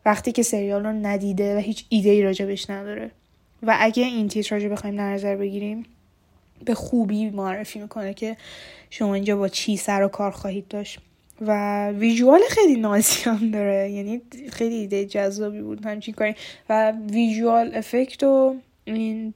وقتی 0.07 0.31
که 0.31 0.43
سریال 0.43 0.85
رو 0.85 0.91
ندیده 0.91 1.55
و 1.55 1.59
هیچ 1.59 1.85
ایده 1.89 2.09
ای 2.09 2.21
راجبش 2.21 2.69
نداره. 2.69 3.11
و 3.63 3.77
اگه 3.79 4.03
این 4.03 4.27
تیتراژ 4.27 4.63
رو 4.63 4.69
بخوایم 4.69 4.95
در 4.95 5.13
نظر 5.13 5.35
بگیریم 5.35 5.85
به 6.65 6.73
خوبی 6.73 7.29
معرفی 7.29 7.79
می‌کنه 7.79 8.13
که 8.13 8.37
شما 8.89 9.13
اینجا 9.13 9.37
با 9.37 9.47
چی 9.47 9.77
سر 9.77 10.03
و 10.03 10.07
کار 10.07 10.31
خواهید 10.31 10.67
داشت. 10.67 10.99
و 11.41 11.89
ویژوال 11.89 12.39
خیلی 12.49 12.79
نازی 12.79 13.23
هم 13.23 13.51
داره. 13.51 13.91
یعنی 13.91 14.21
خیلی 14.51 14.75
ایده 14.75 15.05
جذابی 15.05 15.61
بود 15.61 15.85
همچین 15.85 16.13
کاری. 16.13 16.35
و 16.69 16.91
ویژوال 16.91 17.75
افکت 17.75 18.23
و 18.23 18.55
این 18.85 19.33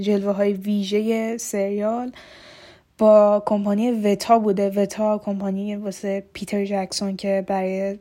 جلوه 0.00 0.32
های 0.32 0.52
ویژه 0.52 1.36
سریال 1.38 2.12
با 2.98 3.42
کمپانی 3.46 3.90
وتا 3.90 4.38
بوده. 4.38 4.70
وتا 4.70 5.18
کمپانی 5.18 5.76
واسه 5.76 6.24
پیتر 6.32 6.64
جکسون 6.64 7.16
که 7.16 7.44
برای 7.46 7.98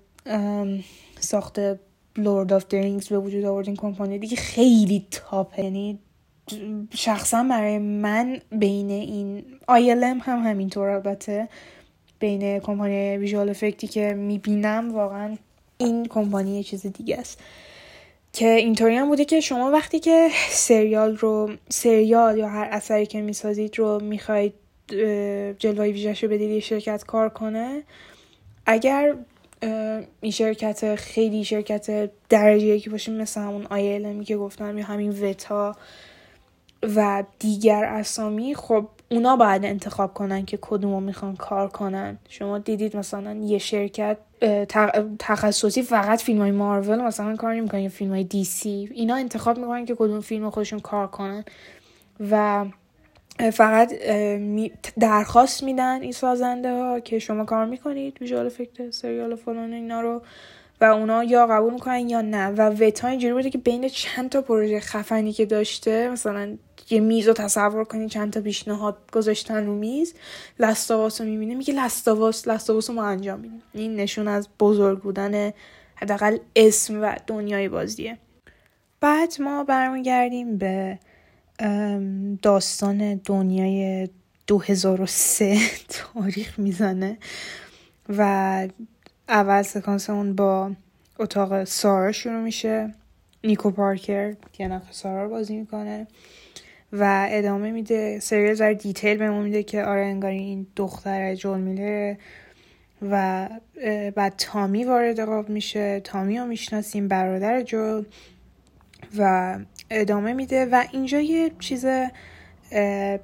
ساخت 1.20 1.60
Lord 2.18 2.54
of 2.54 2.66
the 2.68 2.84
Rings 2.84 3.10
به 3.10 3.20
وجود 3.20 3.46
آورد 3.46 3.68
این 3.68 3.76
کمپانی 3.76 4.20
دیگه 4.20 4.36
خیلی 4.36 5.08
top. 5.12 5.60
یعنی 5.60 6.00
شخصا 6.94 7.44
برای 7.44 7.78
من 7.78 8.40
بین 8.52 8.90
این 8.90 9.46
ILM 9.68 10.20
هم 10.22 10.40
همینطور 10.40 10.90
البته. 10.90 11.48
بین 12.20 12.60
کمپانی 12.60 13.18
visual 13.18 13.50
effect 13.50 13.82
ی 13.82 13.88
که 13.88 14.14
می‌بینم 14.14 14.96
واقعا 14.96 15.38
این 15.78 16.06
کمپانی 16.06 16.64
چیز 16.64 16.86
دیگه 16.88 17.18
است. 17.18 17.40
که 18.34 18.48
اینطوری 18.50 18.96
هم 18.96 19.08
بوده 19.08 19.26
که 19.26 19.40
شما 19.40 19.72
وقتی 19.72 20.00
که 20.00 20.30
سریال 20.50 21.18
رو 21.18 21.52
سریال 21.70 22.38
یا 22.38 22.50
هر 22.50 22.68
اثری 22.72 23.06
که 23.06 23.22
می‌سازید 23.22 23.80
رو 23.80 24.00
می‌خواید 24.04 24.54
جلوه 25.60 25.86
ویژش 25.86 26.24
رو 26.24 26.30
بدید 26.30 26.52
یه 26.52 26.60
شرکت 26.60 27.04
کار 27.04 27.30
کنه 27.30 27.84
اگر 28.66 29.16
این 30.22 30.32
شرکت 30.32 30.96
خیلی 30.96 31.44
شرکت 31.44 32.10
درجه 32.30 32.66
یکی 32.66 32.90
باشه 32.90 33.12
مثل 33.12 33.42
همون 33.42 33.66
آیلمی 33.70 34.26
که 34.26 34.38
گفتم 34.38 34.78
یا 34.78 34.86
همین 34.86 35.30
وتا 35.30 35.76
و 36.96 37.24
دیگر 37.40 37.86
اسامی. 37.86 38.56
خب 38.56 38.88
اونا 39.12 39.36
باید 39.36 39.66
انتخاب 39.66 40.14
کنن 40.14 40.46
که 40.46 40.58
کدومو 40.62 41.00
می‌خوان 41.00 41.36
کار 41.36 41.68
کنن. 41.68 42.18
شما 42.30 42.58
دیدید 42.58 42.98
مثلا 42.98 43.34
یه 43.34 43.58
شرکت 43.58 44.18
تخصصی 45.20 45.82
فقط 45.82 46.22
فیلم 46.22 46.42
های 46.42 46.52
مارول 46.52 47.02
مثلا 47.02 47.36
کار 47.36 47.54
نمی‌کنن 47.54 47.82
یا 47.82 47.90
فیلم 47.90 48.12
های 48.12 48.24
دی 48.24 48.44
سی. 48.44 48.90
اینا 48.94 49.16
انتخاب 49.16 49.58
می‌کنن 49.58 49.86
که 49.86 49.96
کدوم 49.96 50.20
فیلم 50.20 50.50
خودشون 50.50 50.80
کار 50.80 51.08
کنن. 51.08 51.46
و 52.32 52.66
فقط 53.54 53.94
درخواست 55.00 55.64
میدن 55.64 56.02
این 56.02 56.12
سازنده 56.12 56.72
ها 56.72 57.00
که 57.00 57.20
شما 57.20 57.46
کار 57.46 57.66
می‌کنید 57.66 58.18
ویژوال 58.22 58.46
افکت 58.46 58.92
سریال 58.92 59.36
فلان 59.36 59.74
اینا 59.74 60.02
رو 60.02 60.22
و 60.82 60.86
اونا 60.86 61.24
یا 61.24 61.48
قبول 61.48 61.74
می‌کنن 61.74 62.10
یا 62.10 62.22
نه. 62.22 62.48
و 62.48 62.62
وتا 62.62 63.08
اینجوری 63.08 63.34
بوده 63.34 63.50
که 63.50 63.58
بین 63.58 63.88
چند 63.88 64.30
تا 64.30 64.42
پروژه 64.42 64.80
خفنی 64.80 65.34
که 65.34 65.46
داشته 65.46 66.10
مثلا 66.10 66.58
یه 66.90 67.00
میز 67.00 67.28
رو 67.28 67.34
تصور 67.34 67.84
کنید 67.84 68.10
چند 68.10 68.34
تا 68.34 68.42
پیشنهاد 68.42 68.98
گذاشتن 69.12 69.66
رو 69.66 69.76
میز 69.76 70.14
لستاواس 70.60 71.22
رو 71.22 71.28
می‌بینه 71.28 71.56
میگه 71.56 71.74
لستاواس 71.74 72.48
لستاواس 72.48 72.90
رو 72.90 72.96
ما 72.96 73.06
انجام 73.06 73.40
میدیم. 73.40 73.62
این 73.74 73.96
نشون 73.96 74.28
از 74.28 74.48
بزرگ 74.60 75.00
بودن 75.00 75.54
حداقل 75.96 76.38
اسم 76.56 77.02
و 77.02 77.16
دنیای 77.28 77.70
بازیه. 77.70 78.18
بعد 79.02 79.34
ما 79.40 79.64
برمیگردیم 79.64 80.58
به 80.58 81.00
داستان 82.42 83.22
دنیای 83.26 84.10
2003 84.48 85.58
تاریخ 85.90 86.60
می‌زنه 86.60 87.18
و 88.10 88.68
اول 89.30 89.62
سکانس 89.62 90.10
اون 90.10 90.36
با 90.36 90.72
اتاق 91.20 91.64
سارا 91.64 92.12
شروع 92.12 92.42
میشه. 92.42 92.94
نیکو 93.44 93.72
پارکر 93.72 94.36
که 94.54 94.68
نقش 94.68 94.92
سارا 94.92 95.24
رو 95.24 95.30
بازی 95.30 95.56
می‌کنه. 95.56 96.08
و 96.94 97.28
ادامه 97.30 97.72
میده 97.72 98.20
سریال 98.20 98.56
در 98.56 98.74
detail 98.74 99.18
بهمون 99.18 99.44
میده 99.44 99.64
که 99.64 99.84
آره 99.84 100.02
انگاری 100.02 100.38
این 100.38 100.68
دختر 100.76 101.36
جول 101.36 101.60
میلره 101.60 102.18
و 103.02 103.50
بعد 104.16 104.34
تامی 104.38 104.84
وارد 104.84 105.20
قاب 105.20 105.50
میشه. 105.50 106.00
تامی 106.00 106.38
رو 106.38 106.46
می‌شناسیم 106.46 107.08
برادر 107.08 107.62
جول 107.62 108.06
و 109.18 109.60
ادامه 109.90 110.34
میده 110.34 110.66
و 110.66 110.84
اینجا 110.92 111.20
یه 111.20 111.52
چیز 111.60 111.86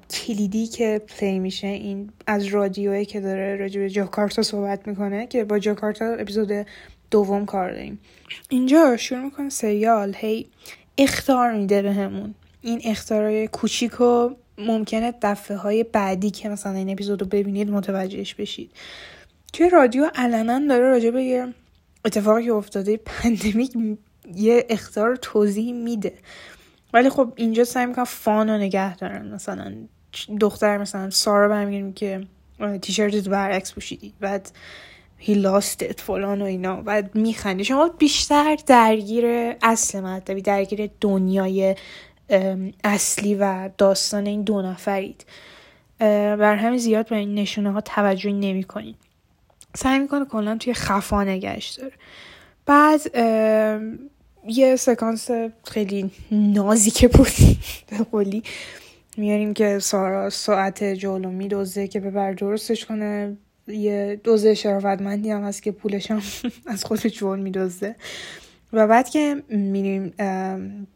کلیدی 0.10 0.68
که 0.68 1.02
play 1.20 1.40
میشه 1.40 1.68
این 1.68 2.10
از 2.28 2.46
رادیوی 2.46 3.06
که 3.06 3.20
داره 3.20 3.56
راجع 3.56 3.80
به 3.82 3.90
جاکارتا 3.90 4.42
صحبت 4.42 4.88
می‌کنه 4.88 5.28
که 5.28 5.44
با 5.44 5.60
جاکارتا 5.60 6.06
اپیزود 6.06 6.66
دوم 7.12 7.46
کار 7.46 7.72
داریم. 7.72 8.00
اینجا 8.50 8.98
شروع 8.98 9.22
می‌کنه 9.22 9.50
سریال 9.50 10.16
هی 10.18 10.48
اختار 10.98 11.52
میده 11.52 11.82
بهمون. 11.82 12.36
این 12.62 12.82
اختارای 12.84 13.48
کوچیک 13.48 14.02
و 14.02 14.30
ممکنه 14.58 15.14
دفعه 15.22 15.58
های 15.58 15.84
بعدی 15.84 16.30
که 16.30 16.50
مثلا 16.50 16.74
این 16.74 16.90
اپیزود 16.90 17.22
رو 17.22 17.28
ببینید 17.28 17.72
متوجهش 17.72 18.34
بشید. 18.34 18.72
توی 19.54 19.70
رادیو 19.70 20.10
علنا 20.16 20.60
داره 20.60 20.90
راجع 20.90 21.10
به 21.10 21.24
یه 21.24 21.48
اتفاقی 22.06 22.50
افتاده 22.50 22.98
پندمیک 22.98 23.72
یه 24.36 24.66
اختار 24.70 25.16
توضیح 25.16 25.74
میده. 25.74 26.14
ولی 26.94 27.10
خب 27.10 27.34
اینجا 27.36 27.64
سعی 27.64 27.86
می‌کنم 27.86 28.06
فان 28.06 28.50
رو 28.50 28.58
نگه 28.58 28.96
دارن 28.96 29.34
مثلا 29.34 29.74
دختر 30.40 30.78
مثلا 30.78 31.10
سارا 31.10 31.48
برمیگیم 31.48 31.94
که 31.94 32.28
تیشرت 32.82 33.30
برعکس 33.30 33.74
پوشیدی. 33.74 34.14
بعد 34.20 34.52
هی 35.18 35.34
لاست 35.34 36.02
فلان 36.02 36.42
و 36.42 36.46
اینا. 36.46 36.82
بعد 36.82 37.16
میخندی. 37.16 37.64
شما 37.64 37.88
بیشتر 37.88 38.58
درگیر 38.66 39.26
اصل 39.62 40.00
مطلبی 40.00 40.42
درگیر 40.42 40.90
دنیای 41.02 41.76
اصلی 42.84 43.36
و 43.36 43.70
داستان 43.78 44.26
این 44.26 44.42
دو 44.44 44.62
نفرید. 44.62 45.26
بر 46.00 46.56
همین 46.56 46.80
زیاد 46.80 47.10
به 47.10 47.16
این 47.16 47.36
نشونه 47.36 47.72
ها 47.72 47.82
توجه 47.82 48.32
نمی 48.32 48.64
کنید 48.64 48.96
سعی 49.76 50.00
می‌کنه 50.00 50.26
کلا 50.26 50.58
توی 50.58 50.74
خفا 50.74 51.24
نگهش 51.24 51.70
داره. 51.70 51.94
بعد 52.66 53.02
یه 54.48 54.76
سکانس 54.76 55.30
خیلی 55.64 56.12
نازی 56.32 57.08
بود 57.08 57.28
به 57.90 57.98
قولی. 58.12 58.44
میاریم 59.18 59.54
که 59.54 59.80
سارا 59.80 60.30
ساعت 60.30 60.84
جولو 60.84 61.30
میدوزه 61.32 61.88
که 61.88 62.00
ببر 62.00 62.34
درستش 62.34 62.86
کنه. 62.86 63.38
یه 63.68 64.22
دوزه 64.24 64.54
شرافتمندی 64.54 65.32
هم 65.32 65.44
هست 65.44 65.64
که 65.64 65.72
پولش 65.72 66.12
هم 66.12 66.22
از 66.66 66.84
خود 66.84 67.08
جول 67.08 67.40
میدوزه. 67.40 67.96
و 68.74 68.88
بعد 68.88 69.10
که 69.10 69.44
میریم 69.50 70.14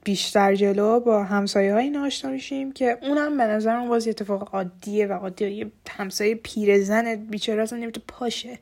بیشتر 0.03 0.55
جلو 0.55 0.99
با 0.99 1.23
همسایه 1.23 1.73
های 1.73 1.97
آشنا 1.97 2.31
میشیم 2.31 2.71
که 2.71 2.97
اونم 3.01 3.37
به 3.37 3.43
نظر 3.43 3.75
اون 3.75 3.89
باز 3.89 4.07
اتفاق 4.07 4.55
عادیه 4.55 5.07
و 5.07 5.13
عادیه 5.13 5.51
یه 5.51 5.71
همسایه 5.89 6.35
پیرزن 6.35 7.15
بیچاره 7.15 7.63
اصلا 7.63 7.79
نمی‌تونه 7.79 8.05
پاشه. 8.07 8.59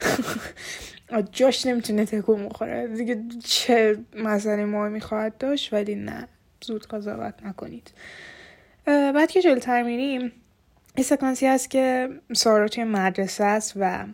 جاش 1.32 1.66
نمی‌تونه 1.66 2.04
تکون 2.04 2.48
بخوره. 2.48 2.86
دیگه 2.86 3.22
چه 3.44 3.98
مسئله 4.16 4.64
ما 4.64 4.88
می‌خواهد 4.88 5.38
داشت 5.38 5.72
ولی 5.72 5.94
نه. 5.94 6.28
زود 6.64 6.86
قضاوت 6.86 7.34
نکنید. 7.44 7.90
بعد 8.86 9.30
که 9.30 9.42
جلوتر 9.42 9.82
میریم 9.82 10.32
یه 10.96 11.04
سکانسی 11.04 11.46
هست 11.46 11.70
که 11.70 12.08
سارا 12.32 12.68
توی 12.68 12.84
مدرسه 12.84 13.44
است 13.44 13.72
و 13.76 14.06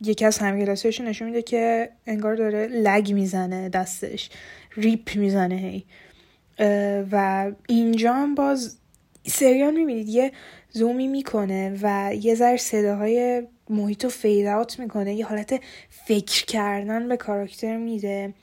یکی 0.00 0.24
از 0.24 0.38
همکلاسیاشو 0.38 1.04
نشون 1.04 1.28
میده 1.28 1.42
که 1.42 1.90
انگار 2.06 2.34
داره 2.34 2.66
lag 2.66 3.12
می‌زنه 3.12 3.68
دستش. 3.68 4.30
ریپ 4.76 5.16
می‌زنه 5.16 5.56
هی. 5.56 5.84
و 7.12 7.50
اینجا 7.68 8.12
هم 8.12 8.34
باز 8.34 8.78
سریال 9.26 9.74
می‌بینید. 9.74 10.08
یه 10.08 10.32
زومی 10.70 11.08
می‌کنه 11.08 11.78
و 11.82 12.14
یه 12.14 12.34
ذره 12.34 12.56
صداهای 12.56 13.42
محیط 13.70 14.04
رو 14.04 14.10
fade 14.10 14.46
out 14.46 14.78
می‌کنه 14.78 15.14
یه 15.14 15.26
حالت 15.26 15.60
فکر 15.90 16.44
کردن 16.44 17.08
به 17.08 17.16
کاراکتر 17.16 17.76
میده 17.76 18.34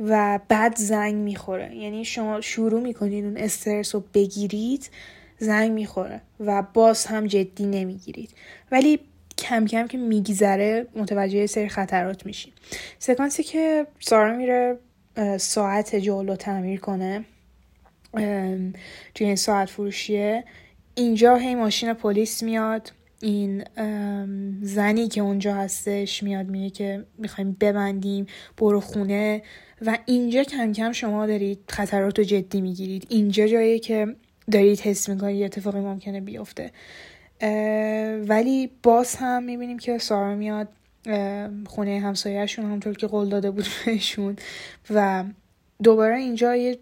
و 0.00 0.40
بعد 0.48 0.76
زنگ 0.76 1.14
می‌خوره. 1.14 1.76
یعنی 1.76 2.04
شما 2.04 2.40
شروع 2.40 2.80
می‌کنید 2.80 3.24
اون 3.24 3.36
استرس 3.36 3.94
رو 3.94 4.04
بگیرید 4.14 4.90
زنگ 5.38 5.72
می‌خوره 5.72 6.20
و 6.40 6.62
باز 6.74 7.06
هم 7.06 7.26
جدی 7.26 7.66
نمی‌گیرید. 7.66 8.30
ولی 8.72 9.00
کم 9.38 9.66
کم 9.66 9.86
که 9.86 9.98
میگذره 9.98 10.86
متوجه 10.96 11.46
سری 11.46 11.68
خطرات 11.68 12.26
میشیم 12.26 12.52
سکانسی 12.98 13.42
که 13.42 13.86
سارا 14.00 14.36
میره 14.36 14.78
ساعت 15.38 15.96
جولو 15.96 16.36
تعمیر 16.36 16.80
کنه 16.80 17.24
توی 19.14 19.26
این 19.26 19.36
ساعت 19.36 19.70
فروشیه 19.70 20.44
اینجا 20.94 21.36
هی 21.36 21.54
ماشین 21.54 21.92
پلیس 21.92 22.42
میاد. 22.42 22.92
این 23.22 23.64
زنی 24.62 25.08
که 25.08 25.20
اونجا 25.20 25.54
هستش 25.54 26.22
میاد 26.22 26.46
میگه 26.46 26.70
که 26.70 27.04
می‌خوایم 27.18 27.56
ببندیم 27.60 28.26
برو 28.58 28.80
خونه. 28.80 29.42
و 29.86 29.98
اینجا 30.06 30.42
کم 30.42 30.72
کم 30.72 30.92
شما 30.92 31.26
دارید 31.26 31.58
خطرات 31.68 32.18
رو 32.18 32.24
جدی 32.24 32.60
می‌گیرید. 32.60 33.06
اینجا 33.08 33.46
جایی 33.46 33.78
که 33.78 34.16
دارید 34.50 34.80
حس 34.80 35.08
می‌کنید 35.08 35.36
یه 35.36 35.44
اتفاقی 35.44 35.80
ممکنه 35.80 36.20
بیفته. 36.20 36.70
ولی 38.28 38.70
باز 38.82 39.16
هم 39.16 39.42
می‌بینیم 39.42 39.78
که 39.78 39.98
سارا 39.98 40.34
میاد 40.34 40.68
خونه 41.66 42.00
همسایهشون 42.00 42.64
همطور 42.64 42.94
که 42.94 43.06
قول 43.06 43.28
داده 43.28 43.50
بود 43.50 43.66
بهشون. 43.86 44.36
و 44.90 45.24
دوباره 45.82 46.18
اینجا 46.18 46.56
یه 46.56 46.78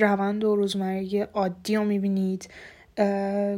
روند 0.00 0.44
و 0.44 0.56
روزمرگی 0.56 1.20
عادی 1.20 1.76
رو 1.76 1.84
می‌بینید. 1.84 2.48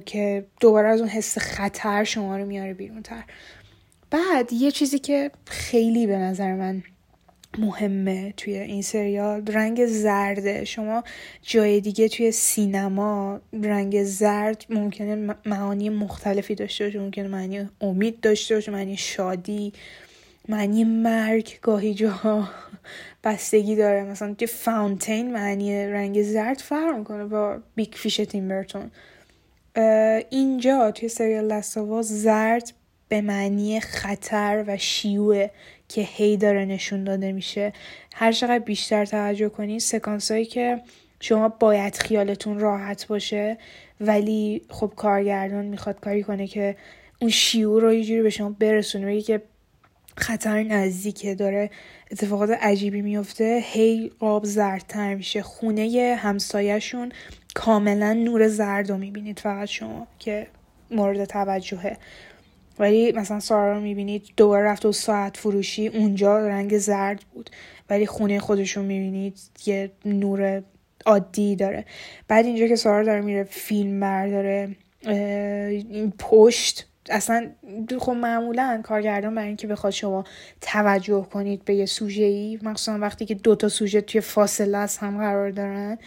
که 0.06 0.44
دوباره 0.60 0.88
از 0.88 1.00
اون 1.00 1.08
حس 1.08 1.38
خطر 1.38 2.04
شما 2.04 2.36
رو 2.36 2.46
میاره 2.46 2.74
بیرون 2.74 3.02
تر 3.02 3.24
بعد 4.10 4.52
یه 4.52 4.70
چیزی 4.70 4.98
که 4.98 5.30
خیلی 5.46 6.06
به 6.06 6.18
نظر 6.18 6.54
من 6.54 6.82
مهمه 7.58 8.34
توی 8.36 8.58
این 8.58 8.82
سریال 8.82 9.46
رنگ 9.46 9.86
زرده. 9.86 10.64
شما 10.64 11.04
جای 11.42 11.80
دیگه 11.80 12.08
توی 12.08 12.32
سینما 12.32 13.40
رنگ 13.62 14.04
زرد 14.04 14.64
ممکنه 14.70 15.34
معانی 15.46 15.88
مختلفی 15.88 16.54
داشته 16.54 16.84
باشه. 16.84 17.00
ممکنه 17.00 17.28
معنی 17.28 17.68
امید 17.80 18.20
داشته 18.20 18.54
باشه 18.54 18.72
معنی 18.72 18.96
شادی 18.96 19.72
معنی 20.48 20.84
مرگ. 20.84 21.58
گاهی 21.62 21.94
جاها 21.94 22.48
بستگی 23.24 23.76
داره. 23.76 24.04
مثلا 24.04 24.34
توی 24.34 24.46
The 24.46 24.70
Fountain 24.70 25.32
معنی 25.32 25.86
رنگ 25.86 26.22
زرد 26.22 26.58
فرق 26.58 26.96
می‌کنه 26.98 27.24
با 27.24 27.58
Big 27.74 27.92
Fish 27.92 28.16
تیم 28.16 28.44
برتون 28.44 28.90
اینجا 30.30 30.90
توی 30.90 31.08
سریال 31.08 31.44
Last 31.44 31.73
of 31.73 31.88
Us 31.88 32.02
زرد 32.02 32.72
به 33.08 33.20
معنی 33.20 33.80
خطر 33.80 34.64
و 34.66 34.76
شیوعه 34.76 35.50
که 35.88 36.00
هی 36.00 36.36
داره 36.36 36.64
نشون 36.64 37.04
داده 37.04 37.32
میشه. 37.32 37.72
هر 38.14 38.32
چقدر 38.32 38.58
بیشتر 38.58 39.04
توجه 39.04 39.48
کنید 39.48 39.80
سکانس 39.80 40.30
هایی 40.30 40.44
که 40.44 40.80
شما 41.20 41.48
باید 41.48 41.96
خیالتون 41.96 42.58
راحت 42.58 43.06
باشه 43.06 43.58
ولی 44.00 44.62
خب 44.68 44.92
کارگردان 44.96 45.64
می‌خواد 45.64 46.00
کاری 46.00 46.22
کنه 46.22 46.46
که 46.46 46.76
اون 47.20 47.30
شیور 47.30 47.82
رو 47.82 47.94
یه 47.94 48.04
جوری 48.04 48.22
به 48.22 48.30
شما 48.30 48.56
برسونه 48.58 49.06
بگه 49.06 49.22
که 49.22 49.42
خطر 50.16 50.62
نزدیکه. 50.62 51.34
داره 51.34 51.70
اتفاقات 52.10 52.50
عجیبی 52.50 53.02
میفته. 53.02 53.60
هی 53.64 54.10
قاب 54.18 54.44
زردتر 54.44 55.14
میشه. 55.14 55.42
خونه 55.42 56.16
همسایهشون 56.18 57.12
کاملا 57.54 58.12
نور 58.12 58.48
زرد 58.48 58.90
رو 58.90 58.96
می‌بینید. 58.96 59.38
فقط 59.38 59.68
شما 59.68 60.06
که 60.18 60.46
مورد 60.90 61.24
توجهه. 61.24 61.96
ولی 62.78 63.12
مثلا 63.12 63.40
سارا 63.40 63.72
رو 63.72 63.80
می‌بینید. 63.80 64.22
دوباره 64.36 64.64
رفت 64.64 64.86
و 64.86 64.92
ساعت 64.92 65.36
فروشی. 65.36 65.86
اونجا 65.88 66.38
رنگ 66.38 66.78
زرد 66.78 67.24
بود. 67.34 67.50
ولی 67.90 68.06
خونه 68.06 68.40
خودشون 68.40 68.84
می‌بینید. 68.84 69.38
یه 69.66 69.90
نور 70.04 70.62
عادی 71.06 71.56
داره. 71.56 71.84
بعد 72.28 72.44
اینجا 72.44 72.66
که 72.66 72.76
سارا 72.76 73.04
داره 73.04 73.20
میره 73.20 73.44
فیلم 73.44 74.00
برداره 74.00 74.76
پشت 76.18 76.86
اصلا 77.10 77.50
خب 78.00 78.12
معمولا 78.12 78.80
کارگردان 78.84 79.34
برای 79.34 79.48
اینکه 79.48 79.66
بخواد 79.66 79.92
شما 79.92 80.24
توجه 80.60 81.26
کنید 81.32 81.64
به 81.64 81.74
یه 81.74 81.86
سوژه 81.86 82.24
ای 82.24 82.58
مخصوصا 82.62 82.98
وقتی 82.98 83.26
که 83.26 83.34
دوتا 83.34 83.68
سوژه 83.68 84.00
توی 84.00 84.20
فاصله 84.20 84.78
از 84.78 84.98
هم 84.98 85.18
قرار 85.18 85.50
دارن 85.50 85.98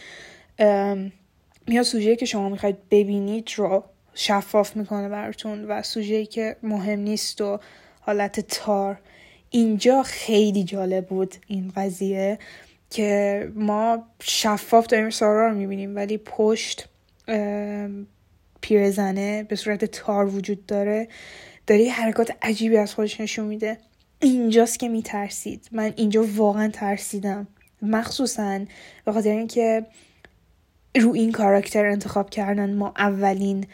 یا 1.68 1.84
سوژه 1.84 2.16
که 2.16 2.26
شما 2.26 2.50
می‌خواید 2.50 2.78
ببینید 2.92 3.50
رو 3.56 3.84
شفاف 4.14 4.76
می‌کنه 4.76 5.10
براتون 5.10 5.66
و 5.66 5.82
سوژه 5.82 6.26
که 6.26 6.56
مهم 6.64 7.00
نیست 7.00 7.42
و 7.42 7.60
حالت 8.00 8.40
تار. 8.40 9.00
اینجا 9.50 10.04
خیلی 10.04 10.64
جالب 10.64 11.08
بود 11.08 11.36
این 11.48 11.72
قضیه 11.76 12.40
که 12.90 13.52
ما 13.56 14.04
شفاف 14.22 14.88
داریم 14.88 15.10
سارا 15.10 15.48
رو 15.48 15.56
می‌بینیم 15.56 15.96
ولی 15.96 16.18
پشت 16.18 16.90
پیرزنه 18.62 19.44
به 19.44 19.56
صورت 19.56 19.86
تار 19.86 20.36
وجود 20.36 20.66
داره. 20.66 21.08
داره 21.68 21.90
حرکات 21.90 22.32
عجیبی 22.42 22.78
از 22.78 22.94
خودش 22.94 23.22
نشون 23.22 23.46
میده. 23.46 23.78
اینجاست 24.22 24.80
که 24.80 24.90
میترسید. 24.90 25.68
من 25.72 25.94
اینجا 25.96 26.26
واقعا 26.36 26.68
ترسیدم. 26.68 27.48
مخصوصا 27.82 28.60
به 29.06 29.12
خاطر 29.12 29.30
اینکه 29.30 29.86
رو 31.02 31.14
این 31.14 31.32
کاراکتر 31.32 31.86
انتخاب 31.86 32.30
کردن 32.30 32.74
ما 32.74 32.94
اولین 32.98 33.68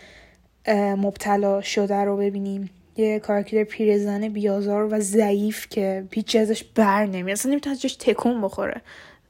مبتلا 0.98 1.62
شده 1.62 1.96
رو 1.96 2.18
ببینیم. 2.18 2.70
یه 2.98 3.20
کاراکتر 3.20 3.64
پیرزن 3.64 4.30
بیازار 4.30 4.94
و 4.94 5.00
ضعیف 5.00 5.68
که 5.70 6.08
پیچ 6.10 6.36
ازش 6.36 6.64
بر 6.64 7.06
نمیاد. 7.06 7.30
اصلا 7.30 7.52
نمی‌تونه 7.52 7.76
ازش 7.76 7.96
تکون 7.96 8.42
بخوره. 8.42 8.82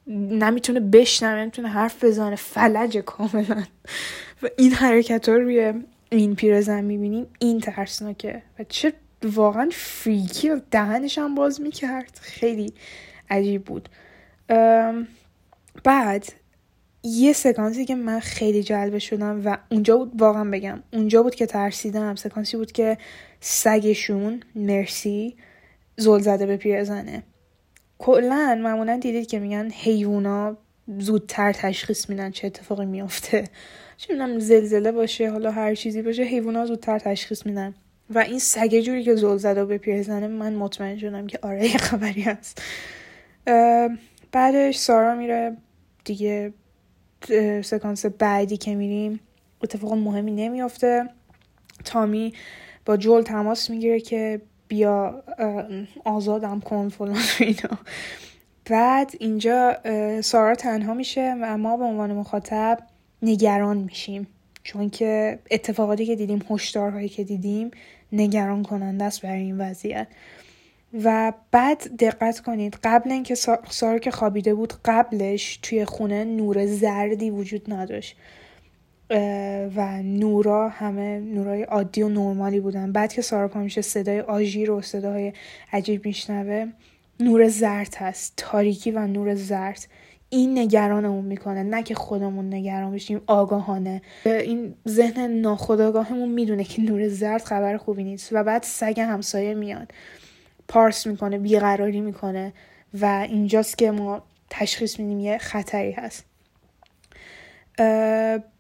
نمی‌تونه 0.08 0.80
بشنوه 0.80 1.42
نمی‌تونه 1.42 1.70
حرف 1.70 2.04
بزنه. 2.04 2.36
فلج 2.36 2.98
کاملا. 2.98 3.64
و 4.44 4.50
این 4.58 4.74
حرکت 4.74 5.30
ها 5.30 5.36
روی 5.36 5.74
این 6.10 6.36
پیرزن 6.36 6.84
می‌بینیم. 6.84 7.28
این 7.40 7.60
ترسناکه. 7.60 8.42
و 8.60 8.64
چه 8.70 8.94
واقعا 9.24 9.70
فریکی 9.72 10.50
و 10.50 10.62
دهنش 10.72 11.18
هم 11.18 11.36
باز 11.36 11.62
می‌کرد. 11.62 12.20
خیلی 12.22 12.74
عجیب 13.30 13.64
بود. 13.66 13.90
بعد 15.84 16.26
یه 17.04 17.34
سکانسی 17.34 17.86
که 17.86 17.96
من 17.96 18.20
خیلی 18.20 18.64
جلبه 18.64 19.00
شدم 19.00 19.42
و 19.46 19.58
اونجا 19.72 19.98
بود 19.98 20.22
واقعا 20.22 20.44
بگم. 20.44 20.84
اونجا 20.94 21.24
بود 21.24 21.36
که 21.36 21.46
ترسیدم. 21.46 22.16
سکانسی 22.16 22.58
بود 22.58 22.72
که 22.72 22.98
سگشون 23.40 24.40
مرسی 24.56 25.36
زل 25.98 26.20
زده 26.20 26.46
به 26.46 26.58
پیرزنه. 26.58 27.24
کلا 28.06 28.60
معمولا 28.64 28.98
دیدید 28.98 29.28
که 29.28 29.40
میگن 29.40 29.70
حیوونا 29.70 30.58
زودتر 31.00 31.52
تشخیص 31.52 32.10
میدن 32.10 32.32
چه 32.32 32.48
اتفاقی 32.48 32.86
میافته. 32.86 33.44
چه 33.98 34.14
می‌دونم 34.14 34.40
زلزله 34.40 34.92
باشه 34.92 35.32
حالا 35.32 35.52
هر 35.52 35.76
چیزی 35.76 36.02
باشه 36.02 36.24
حیوونا 36.24 36.66
زودتر 36.66 37.00
تشخیص 37.00 37.46
میدن. 37.46 37.76
و 38.10 38.20
این 38.20 38.40
سگه 38.40 38.82
جوری 38.82 39.04
که 39.04 39.16
زل 39.16 39.38
زده 39.38 39.66
به 39.66 39.78
پیرزنه 39.78 40.28
من 40.28 40.56
مطمئن 40.56 40.98
شدم 40.98 41.28
که 41.28 41.40
آره 41.42 41.64
یه 41.64 41.78
خبری 41.78 42.22
هست. 42.22 42.62
بعدش 44.32 44.78
سارا 44.78 45.16
میره 45.16 45.58
دیگه 46.06 46.54
سکانس 47.64 48.06
بعدی 48.06 48.58
که 48.58 48.76
میریم 48.76 49.20
اتفاق 49.62 49.94
مهمی 49.94 50.32
نمیافته. 50.32 51.10
تامی 51.86 52.34
با 52.86 52.98
جول 52.98 53.22
تماس 53.22 53.70
می‌گیره 53.70 54.00
که 54.00 54.42
بیا 54.68 55.24
آزادم 56.06 56.60
کن 56.60 56.90
فلان 56.90 57.22
اینا. 57.40 57.78
بعد 58.66 59.12
اینجا 59.20 59.78
سارا 60.22 60.56
تنها 60.56 60.94
میشه 60.94 61.36
و 61.42 61.58
ما 61.58 61.78
به 61.78 61.84
عنوان 61.84 62.14
مخاطب 62.14 62.80
نگران 63.22 63.78
میشیم. 63.78 64.28
چون 64.64 64.90
که 64.90 65.40
اتفاقاتی 65.52 66.06
که 66.06 66.16
دیدیم 66.16 66.46
هشدارهایی 66.50 67.10
که 67.10 67.24
دیدیم 67.24 67.72
نگران 68.12 68.64
کننده 68.64 69.04
است 69.04 69.22
برای 69.22 69.42
این 69.42 69.58
وضعیت. 69.58 70.08
و 71.04 71.34
بعد 71.52 71.96
دقت 72.00 72.40
کنید 72.40 72.78
قبل 72.84 73.12
اینکه 73.12 73.36
سارا 73.70 74.00
که 74.00 74.12
خوابیده 74.12 74.54
بود 74.54 74.74
قبلش 74.86 75.60
توی 75.62 75.86
خونه 75.86 76.24
نور 76.24 76.66
زردی 76.66 77.30
وجود 77.30 77.74
نداشت. 77.74 78.18
و 79.76 80.02
نورا 80.04 80.70
همه 80.70 81.20
نورای 81.20 81.64
عادی 81.64 82.04
و 82.04 82.10
نرمالی 82.10 82.60
بودن. 82.60 82.92
بعد 82.92 83.14
که 83.14 83.22
سارا 83.22 83.48
پا 83.48 83.60
میشه 83.60 83.82
صدای 83.82 84.20
آژیر 84.22 84.72
و 84.72 84.82
صداهای 84.82 85.34
عجیب 85.74 86.06
میشنوه 86.06 86.66
نور 87.20 87.48
زرد 87.48 87.96
هست. 87.98 88.34
تاریکی 88.38 88.92
و 88.92 89.08
نور 89.08 89.36
زرد. 89.36 89.88
این 90.30 90.58
نگرانمون 90.58 91.26
می‌کنه. 91.26 91.64
نه 91.64 91.84
که 91.84 91.96
خودمون 91.96 92.54
نگران 92.54 92.92
بشیم 92.92 93.22
آگاهانه. 93.28 94.02
این 94.26 94.76
ذهن 94.88 95.32
ناخداگاهمون 95.32 96.30
می‌دونه 96.30 96.64
که 96.64 96.82
نور 96.82 97.08
زرد 97.08 97.44
خبر 97.44 97.78
خوبی 97.78 98.04
نیست. 98.04 98.30
و 98.32 98.44
بعد 98.44 98.64
سگ 98.64 99.00
همسایه 99.00 99.54
میاد. 99.54 99.92
پارس 100.68 101.08
می‌کنه 101.08 101.38
بیقراری 101.38 102.02
می‌کنه. 102.02 102.54
و 103.02 103.06
اینجاست 103.30 103.78
که 103.78 103.92
ما 103.92 104.24
تشخیص 104.50 105.00
میدیم 105.00 105.20
یه 105.20 105.38
خطری 105.38 105.92
هست. 105.92 106.26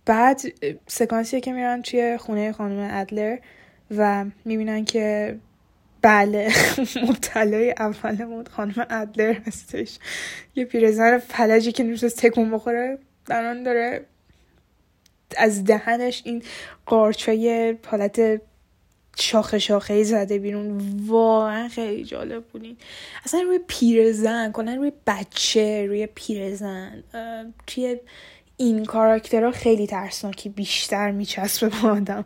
بعد 0.05 0.41
سکانسیه 0.87 1.41
که 1.41 1.53
میرن 1.53 1.81
توی 1.81 2.17
خونه 2.17 2.51
خانم 2.51 2.89
ادلر 2.91 3.37
و 3.97 4.25
می‌بینن 4.45 4.85
که 4.85 5.37
بله 6.01 6.51
مبتلای 7.09 7.71
اولمون 7.71 8.45
خانم 8.45 8.87
ادلر 8.89 9.33
هستش. 9.33 9.97
یه 10.55 10.65
پیرزن 10.65 11.17
فلجی 11.17 11.71
که 11.71 11.83
نمی‌تونست 11.83 12.17
تکون 12.17 12.51
بخوره 12.51 12.97
دران 13.25 13.63
داره 13.63 14.05
از 15.37 15.63
دهنش 15.63 16.21
این 16.25 16.43
قارچای 16.85 17.75
حالت 17.87 18.41
شاخه 19.15 19.59
شاخه 19.59 20.03
زده 20.03 20.39
بیرون. 20.39 20.81
واقعا 21.07 21.67
خیلی 21.67 22.03
جالب 22.03 22.43
بودین 22.43 22.77
اصلا 23.25 23.41
روی 23.41 23.59
پیرزن 23.67 24.51
کنن 24.51 24.77
روی 24.77 24.91
بچه 25.07 25.85
روی 25.87 26.07
پیرزن 26.15 27.03
توی 27.67 27.99
این 28.57 28.85
کاراکترها 28.85 29.51
خیلی 29.51 29.87
ترسناکی 29.87 30.49
بیشتر 30.49 31.11
میچسبه 31.11 31.69
به 31.69 31.87
آدم. 31.87 32.25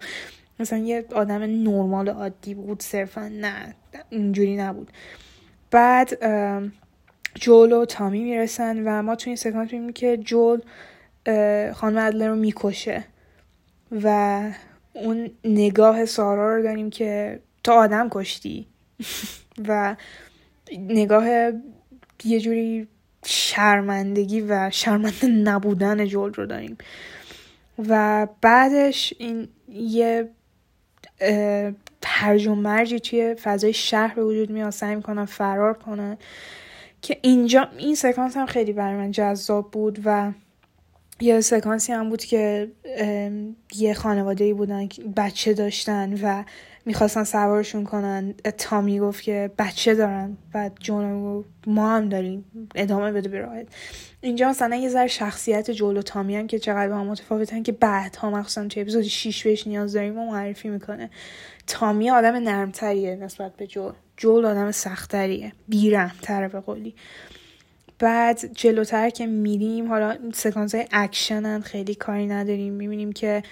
مثلا 0.59 0.79
یه 0.79 1.05
آدم 1.15 1.41
نرمال 1.41 2.09
عادی 2.09 2.53
بود 2.53 2.81
صرفا 2.81 3.27
نه 3.27 3.75
اینجوری 4.09 4.55
نبود. 4.55 4.91
بعد 5.71 6.09
جول 7.35 7.71
و 7.71 7.85
تامی 7.85 8.23
می‌رسن 8.23 8.83
و 8.85 9.01
ما 9.01 9.15
توی 9.15 9.29
این 9.29 9.35
سکانس 9.35 9.73
می‌بینیم 9.73 9.93
که 9.93 10.17
جول 10.17 10.61
خانم 11.73 11.97
ادلر 11.97 12.27
رو 12.27 12.35
می‌کشه 12.35 13.03
و 13.91 14.41
اون 14.93 15.31
نگاه 15.43 16.05
سارا 16.05 16.55
رو 16.55 16.63
داریم 16.63 16.89
که 16.89 17.39
تا 17.63 17.73
آدم 17.73 18.09
کشتی. 18.11 18.67
و 19.67 19.95
نگاه 20.71 21.27
یه 22.23 22.39
جوری 22.39 22.87
شرمندگی 23.29 24.41
و 24.41 24.69
شرمنده 24.69 25.27
نبودن 25.27 26.05
جول 26.05 26.33
رو 26.33 26.45
داریم. 26.45 26.77
و 27.87 28.27
بعدش 28.41 29.13
این 29.17 29.47
یه 29.69 30.29
هرج 32.05 32.47
و 32.47 32.55
مرجی 32.55 32.99
توی 32.99 33.35
فضای 33.35 33.73
شهر 33.73 34.15
به 34.15 34.23
وجود 34.23 34.49
میاد 34.49 34.69
سعی 34.69 34.95
می‌کنن 34.95 35.25
فرار 35.25 35.73
کنن. 35.73 36.17
که 37.01 37.17
اینجا 37.21 37.69
این 37.77 37.95
سکانس 37.95 38.37
هم 38.37 38.45
خیلی 38.45 38.73
برای 38.73 38.95
من 38.95 39.11
جذاب 39.11 39.71
بود 39.71 39.99
و 40.05 40.31
یه 41.19 41.41
سکانسی 41.41 41.93
هم 41.93 42.09
بود 42.09 42.23
که 42.23 42.71
یه 43.75 43.93
خانواده 43.93 44.43
ای 44.43 44.53
بودن 44.53 44.89
بچه 45.17 45.53
داشتن 45.53 46.13
و 46.23 46.43
می‌خواستن 46.88 47.23
سوارشون 47.23 47.83
کنن. 47.83 48.33
تامی 48.58 49.00
گفت 49.00 49.23
که 49.23 49.52
بچه 49.58 49.96
دارن 49.96 50.38
و 50.54 50.69
جون 50.79 51.23
گفت 51.23 51.50
ما 51.67 51.96
هم 51.96 52.10
داریم. 52.10 52.46
ادامه 52.75 53.12
بده 53.12 53.29
به 53.29 53.65
اینجا 54.21 54.50
مثلا 54.50 54.75
یه 54.75 54.90
ذره 54.90 55.08
شخصیت 55.08 55.71
جول 55.71 55.98
و 55.98 56.02
تامی 56.02 56.35
هم 56.35 56.48
که 56.48 56.60
چقدر 56.60 56.90
با 56.90 56.96
هم 56.96 57.08
متفاوتن 57.08 57.63
که 57.63 57.71
بعدها 57.71 58.29
مخصوصا 58.29 58.67
توی 58.67 58.81
اپیزود 58.81 59.04
6 59.04 59.44
بهش 59.44 59.67
نیاز 59.67 59.94
داریم 59.94 60.17
و 60.17 60.25
معرفی 60.25 60.69
می‌کنه. 60.69 61.10
تامی 61.67 62.10
آدم 62.10 62.35
نرمتریه 62.35 63.15
نسبت 63.15 63.56
به 63.56 63.67
جول. 63.67 63.94
جول 64.17 64.46
آدم 64.46 64.71
سختریه 64.71 65.52
بیرحمتره 65.67 66.48
به 66.48 66.60
قولی. 66.60 66.96
بعد 68.00 68.54
جلوتر 68.54 69.10
که 69.10 69.25
میریم 69.25 69.88
حالا 69.88 70.17
سکانس 70.33 70.75
های 70.75 70.85
اکشنن 70.92 71.62
خیلی 71.62 71.96
کاری 71.96 72.27
نداریم. 72.27 72.73
می‌بینیم 72.73 73.12
که 73.12 73.44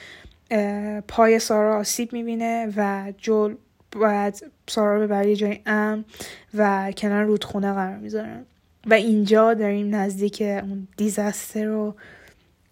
پای 1.07 1.39
سارا 1.39 1.77
آسیب 1.77 2.13
می‌بینه 2.13 2.73
و 2.77 3.13
جول 3.17 3.55
باید 3.91 4.45
سارا 4.67 4.95
رو 4.95 5.03
ببره 5.03 5.35
جای 5.35 5.59
ام 5.65 6.05
و 6.53 6.91
کنار 6.97 7.23
رودخونه 7.23 7.73
قرار 7.73 7.97
می‌ذارن. 7.97 8.45
و 8.87 8.93
اینجا 8.93 9.53
داریم 9.53 9.95
نزدیک 9.95 10.41
اون 10.41 10.87
دیزاستر 10.97 11.69
و 11.69 11.95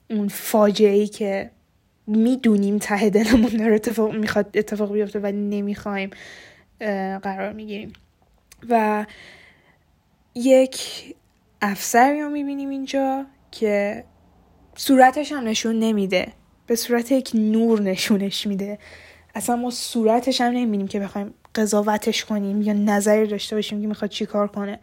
اون 0.10 0.28
فاجعه 0.28 0.92
ای 0.92 1.08
که 1.08 1.52
می‌دونیم 2.08 2.78
ته 2.78 3.10
دلمون 3.10 3.58
داره 3.58 3.76
اتفاق 3.76 4.16
می‌خواد 4.16 4.58
اتفاق 4.58 4.94
بیفته 4.94 5.20
و 5.20 5.26
نمی‌خوایم 5.26 6.10
قرار 7.24 7.54
می‌گیریم. 7.54 7.94
و 8.70 9.06
یک 10.36 10.78
افسری 11.62 12.22
رو 12.22 12.30
می‌بینیم 12.30 12.70
اینجا 12.70 13.26
که 13.52 14.04
صورتش 14.76 15.32
هم 15.32 15.48
نشون 15.48 15.80
نمیده. 15.80 16.28
به 16.68 16.76
صورت 16.76 17.12
یک 17.12 17.32
نور 17.34 17.82
نشونش 17.82 18.48
میده. 18.48 18.80
اصلا 19.36 19.56
ما 19.56 19.70
صورتش 19.70 20.42
هم 20.42 20.52
نمی‌بینیم 20.52 20.88
که 20.88 21.00
بخوایم 21.00 21.34
قضاوتش 21.56 22.26
کنیم 22.26 22.62
یا 22.62 22.74
نظری 22.74 23.28
داشته 23.28 23.56
باشیم 23.56 23.82
که 23.82 23.88
می‌خواد 23.88 24.12
چی 24.12 24.26
کار 24.26 24.48
کنه. 24.48 24.80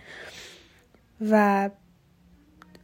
و 1.31 1.70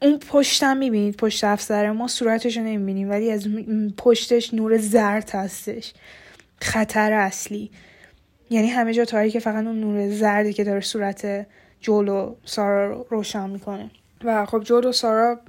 اون 0.02 0.18
پشتم 0.18 0.76
می‌بینید 0.76 1.16
پشت 1.16 1.44
افسر 1.44 1.92
ما 1.92 2.08
صورتش 2.08 2.56
رو 2.56 2.62
نمی‌بینیم 2.62 3.10
ولی 3.10 3.30
از 3.30 3.48
پشتش 3.96 4.54
نور 4.54 4.78
زرد 4.78 5.30
هستش. 5.30 5.92
خطر 6.62 7.12
اصلی. 7.12 7.70
یعنی 8.50 8.68
همه 8.68 8.94
جا 8.94 9.04
تاریکه 9.04 9.40
فقط 9.40 9.64
اون 9.64 9.80
نور 9.80 10.10
زردی 10.10 10.52
که 10.52 10.64
داره 10.64 10.80
صورت 10.80 11.46
جول 11.80 12.08
و 12.08 12.34
سارا 12.44 12.86
رو 12.86 13.06
روشن 13.10 13.50
می‌کنه. 13.50 13.90
و 14.24 14.46
خب 14.46 14.62
جول 14.62 14.86
و 14.86 14.92
سارا 14.92 15.40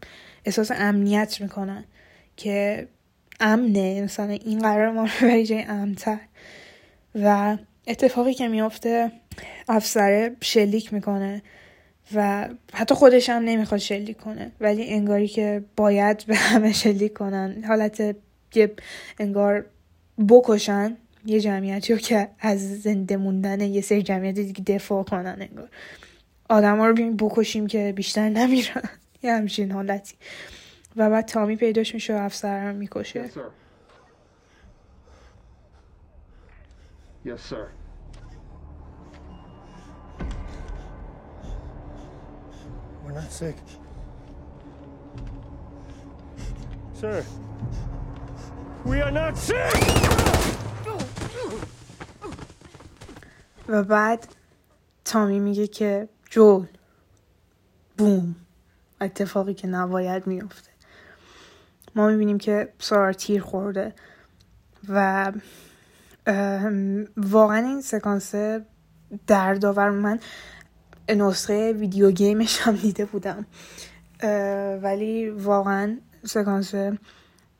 احساس 0.46 0.72
امنیت 0.72 1.42
می‌کنن 1.42 1.86
که 2.38 2.88
امنه 3.40 4.02
مثلا 4.02 4.38
این 4.46 4.60
قرار 4.60 4.92
ما 4.92 5.04
رو 5.04 5.10
بری 5.22 5.46
جای 5.46 5.62
امتر 5.62 6.20
و 7.16 7.58
اتفاقی 7.88 8.34
که 8.34 8.48
میافته 8.48 9.12
افسره 9.70 10.36
شلیک 10.42 10.94
می‌کنه 10.94 11.42
و 12.14 12.50
حتی 12.74 12.96
خودش 12.96 13.30
هم 13.30 13.44
نمی‌خواد 13.44 13.80
شلیک 13.80 14.18
کنه. 14.18 14.52
ولی 14.60 14.94
انگاری 14.94 15.28
که 15.28 15.64
باید 15.76 16.26
به 16.28 16.36
همه 16.36 16.74
شلیک 16.74 17.14
کنن. 17.14 17.64
حالت 17.68 18.16
یه 18.56 18.72
انگار 19.20 19.66
بکشن 20.30 20.98
یه 21.26 21.40
جمعیتی 21.40 21.94
رو 21.94 22.00
که 22.00 22.28
از 22.40 22.82
زنده 22.82 23.18
موندن 23.18 23.62
یه 23.62 23.82
سری 23.82 24.02
جمعیت 24.02 24.36
دیگه 24.36 24.64
دفاع 24.64 25.04
کنن 25.04 25.38
انگار. 25.40 25.70
آدم 26.50 26.78
ها 26.78 26.88
رو 26.88 27.14
بکشیم 27.14 27.68
که 27.68 27.94
بیشتر 27.96 28.30
نمیرن. 28.30 28.82
یه 29.24 29.34
همچین 29.34 29.72
حالتی. 29.72 30.16
و 30.98 31.10
بعد 31.10 31.26
تامی 31.26 31.56
پیداش 31.56 31.94
میشه 31.94 32.16
و 32.16 32.22
افسر 32.22 32.68
رو 32.68 32.78
می‌کشه 32.78 33.26
Yes, 33.26 33.34
sir. 33.34 33.52
Yes, 37.26 37.42
sir. 37.42 37.72
We're 43.04 43.12
not 43.22 43.32
sick. 43.32 43.58
Sir. 46.94 47.26
We 48.86 49.02
are 49.02 49.12
not 49.12 49.38
sick! 49.38 50.08
و 53.70 53.84
بعد 53.84 54.28
تامی 55.06 55.40
میگه 55.40 55.68
که 55.68 56.10
جول 56.30 56.68
بوم 57.98 58.36
اتفاقی 59.02 59.54
که 59.54 59.68
نباید 59.68 60.28
میفته 60.28 60.67
ما 61.98 62.08
می‌بینیم 62.08 62.38
که 62.38 62.74
سارا 62.80 63.14
تیر 63.14 63.42
خورده 63.42 63.94
و 64.90 65.32
واقعا 67.18 67.58
این 67.58 67.82
سکانس 67.82 68.36
دردآور 69.28 69.90
من 69.90 70.20
نسخه 71.10 71.74
ویدیو 71.74 72.12
گیمش 72.12 72.62
هم 72.62 72.76
دیده 72.76 73.06
بودم. 73.06 73.46
ولی 74.84 75.30
واقعا 75.30 75.98
سکانس 76.26 76.76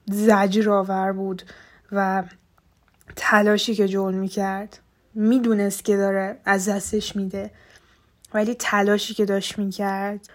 زجر 0.06 0.70
آور 0.70 1.12
بود 1.12 1.44
و 1.92 2.24
تلاشی 3.16 3.76
که 3.76 3.88
جول 3.88 4.14
می‌کرد 4.14 4.80
می‌دونست 5.14 5.86
که 5.86 5.98
داره 5.98 6.40
از 6.46 6.70
دستش 6.70 7.16
میده. 7.16 7.52
ولی 8.34 8.56
تلاشی 8.60 9.14
که 9.14 9.26
داشت 9.26 9.60
می‌کرد 9.60 10.30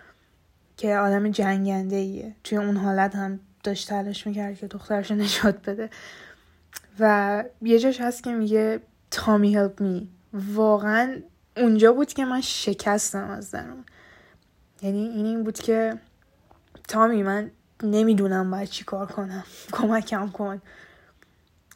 که 0.76 0.96
آدم 0.96 1.28
جنگنده 1.28 1.96
ایه 1.96 2.34
توی 2.44 2.58
اون 2.58 2.76
حالت 2.76 3.16
هم 3.16 3.40
داشت 3.62 3.88
تلاش 3.88 4.26
می‌کرد 4.26 4.58
که 4.58 4.66
دخترش 4.66 5.10
نجات 5.10 5.70
بده. 5.70 5.90
و 6.98 7.44
یه 7.62 7.78
جاش 7.78 8.00
هست 8.00 8.22
که 8.22 8.32
میگه 8.32 8.80
تامی 9.10 9.56
هلپ 9.56 9.80
می 9.80 10.08
واقعا 10.32 11.16
اونجا 11.56 11.92
بود 11.92 12.12
که 12.12 12.24
من 12.24 12.40
شکستم 12.40 13.30
از 13.30 13.50
درون. 13.50 13.84
یعنی 14.82 15.08
این 15.08 15.26
این 15.26 15.44
بود 15.44 15.58
که 15.58 15.98
تامی 16.88 17.22
من 17.22 17.50
نمی‌دونم 17.82 18.50
باید 18.50 18.68
چی 18.68 18.84
کار 18.84 19.06
کنم. 19.06 19.44
کمکم 19.72 20.28
کن. 20.28 20.62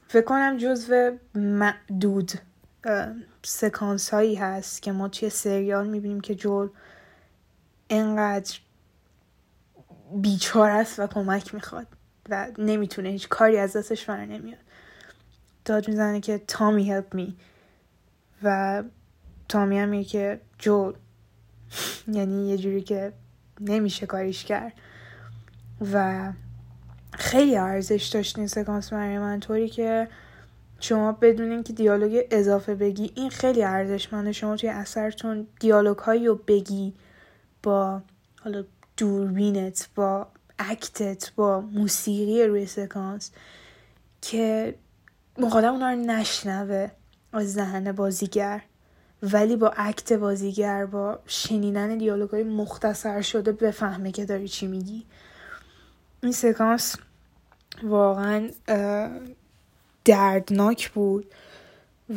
فکر 0.08 0.24
کنم 0.24 0.56
جزو 0.56 1.16
معدود 1.34 2.32
سکانس 3.42 4.10
هایی 4.10 4.34
هست 4.34 4.82
که 4.82 4.92
ما 4.92 5.08
توی 5.08 5.30
سریال 5.30 5.86
می‌بینیم 5.86 6.20
که 6.20 6.34
جول 6.34 6.68
انقدر 7.90 8.58
بیچاره 10.14 10.72
است 10.72 11.00
و 11.00 11.06
کمک 11.06 11.54
می‌خواد 11.54 11.86
و 12.28 12.48
نمی‌تونه 12.58 13.08
هیچ 13.08 13.28
کاری 13.28 13.58
از 13.58 13.76
دستش 13.76 14.04
بر 14.04 14.26
نمیاد. 14.26 14.58
داد 15.64 15.88
می‌زنه 15.88 16.20
که 16.20 16.38
تامی 16.38 16.90
هلپ 16.90 17.14
می 17.14 17.36
و 18.42 18.82
تامی 19.48 19.78
هم 19.78 19.88
میگه 19.88 20.04
که 20.04 20.40
جول 20.58 20.94
یعنی 22.16 22.48
یه 22.48 22.56
جوری 22.58 22.82
که 22.82 23.12
نمیشه 23.60 24.06
کاریش 24.06 24.44
کرد. 24.44 24.72
و 25.92 26.32
خیلی 27.12 27.56
ارزش 27.56 28.04
داشت 28.04 28.38
این 28.38 28.46
سکانس 28.46 28.92
برای 28.92 29.18
من 29.18 29.40
طوری 29.40 29.68
که 29.68 30.08
شما 30.80 31.12
بدون 31.12 31.50
اینکه 31.50 31.72
دیالوگ 31.72 32.26
اضافه 32.30 32.74
بگی 32.74 33.12
این 33.14 33.30
خیلی 33.30 33.62
ارزشمنده. 33.62 34.32
شما 34.32 34.56
توی 34.56 34.68
اثرتون 34.68 35.46
دیالوگ 35.60 35.98
هایی 35.98 36.26
رو 36.26 36.34
بگی 36.34 36.94
با 37.62 38.02
حالا 38.40 38.64
دوربینت 38.96 39.88
با 39.94 40.26
اکتت 40.58 41.32
با 41.36 41.60
موسیقی 41.60 42.44
روی 42.44 42.66
سکانس 42.66 43.30
که 44.22 44.74
مقادم 45.38 45.72
اونا 45.72 45.90
رو 45.90 45.96
نشنوه 45.96 46.90
از 47.32 47.52
ذهن 47.52 47.92
بازیگر. 47.92 48.62
ولی 49.22 49.56
با 49.56 49.72
اکت 49.76 50.12
بازیگر 50.12 50.86
با 50.86 51.18
شنیدن 51.26 51.98
دیالوگ 51.98 52.30
های 52.30 52.42
مختصر 52.42 53.20
شده 53.20 53.52
بفهمه 53.52 54.12
که 54.12 54.24
داری 54.24 54.48
چی 54.48 54.66
میگی. 54.66 55.06
این 56.22 56.32
سکانس 56.32 56.96
واقعا 57.82 58.50
دردناک 60.04 60.90
بود 60.90 61.34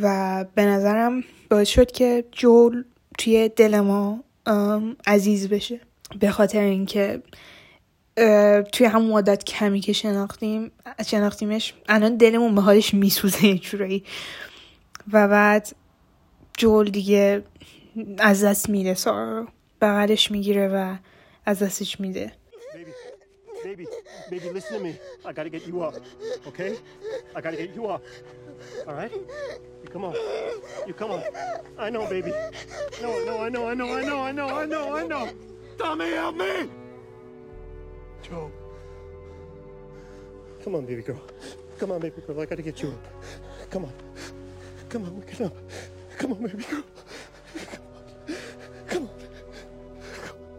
و 0.02 0.46
به 0.56 0.66
نظرم 0.66 1.24
باعث 1.50 1.68
شد 1.68 1.92
که 1.92 2.26
جول 2.32 2.84
توی 3.18 3.50
دل 3.50 3.80
ما 3.80 4.24
عزیز 5.08 5.50
بشه. 5.50 5.80
به 6.20 6.32
خاطر 6.32 6.60
اینکه 6.60 7.22
توی 8.72 8.86
همون 8.86 9.12
مدت 9.12 9.44
کمی 9.44 9.80
که 9.80 9.94
شناختیم 9.94 10.72
شناختیمش 11.06 11.74
الان 11.90 12.18
دلمون 12.18 12.56
به 12.56 12.62
حالش 12.62 12.94
میسوزه 12.94 13.46
یه 13.46 13.58
جورایی 13.58 14.04
و 15.14 15.28
بعد 15.28 15.76
جول 16.58 16.90
دیگه 16.90 17.44
از 18.18 18.44
دست 18.44 18.70
میده 18.70 18.94
سارا 18.94 19.40
رو 19.40 19.48
بغلش 19.82 20.32
می‌گیره 20.32 20.68
و 20.68 20.96
از 21.46 21.60
دستش 21.60 22.00
میده 22.00 22.32
Baby, 23.64 23.86
baby, 24.32 24.50
listen 24.56 24.78
to 24.78 24.84
me. 24.88 24.94
I 25.26 25.34
gotta 25.34 25.50
get 25.50 25.68
you 25.68 25.84
okay? 26.50 26.78
I 27.36 27.42
gotta 27.42 27.58
get 27.58 27.76
you. 27.76 27.86
All 27.88 28.02
right? 28.88 29.12
You 29.84 29.90
come 29.94 30.06
on. 30.06 30.16
You 30.88 30.94
come 30.94 31.12
on. 31.12 31.22
I 31.78 31.90
know, 31.90 32.04
baby. 32.16 32.32
No, 33.04 33.10
no, 33.30 33.34
I 33.46 33.50
know, 33.50 33.64
I 33.72 33.74
know, 33.74 33.90
I 34.00 34.02
know, 34.10 34.20
I 34.30 34.32
know, 34.32 34.48
I 34.62 34.66
know, 34.74 34.86
I 35.02 35.04
know. 35.12 35.26
Tommy, 35.80 36.10
help 36.12 36.36
me! 36.36 36.70
Joe. 38.22 38.52
Come 40.62 40.76
on, 40.76 40.86
baby 40.86 41.02
girl. 41.02 41.22
Come 41.80 41.92
on, 41.94 42.02
baby 42.02 42.22
girl. 42.28 42.42
I 42.42 42.46
gotta 42.46 42.62
get 42.62 42.82
you 42.82 42.90
up. 42.90 43.06
Come 43.72 43.86
on. 43.86 43.94
Come 44.90 45.06
on, 45.06 45.22
get 45.22 45.40
up. 45.40 45.56
Come 46.18 46.34
on, 46.34 46.40
baby 46.46 46.66
girl. 46.70 46.84
Come 48.90 49.04
on. 49.04 49.16
Come 50.26 50.34
on. 50.34 50.50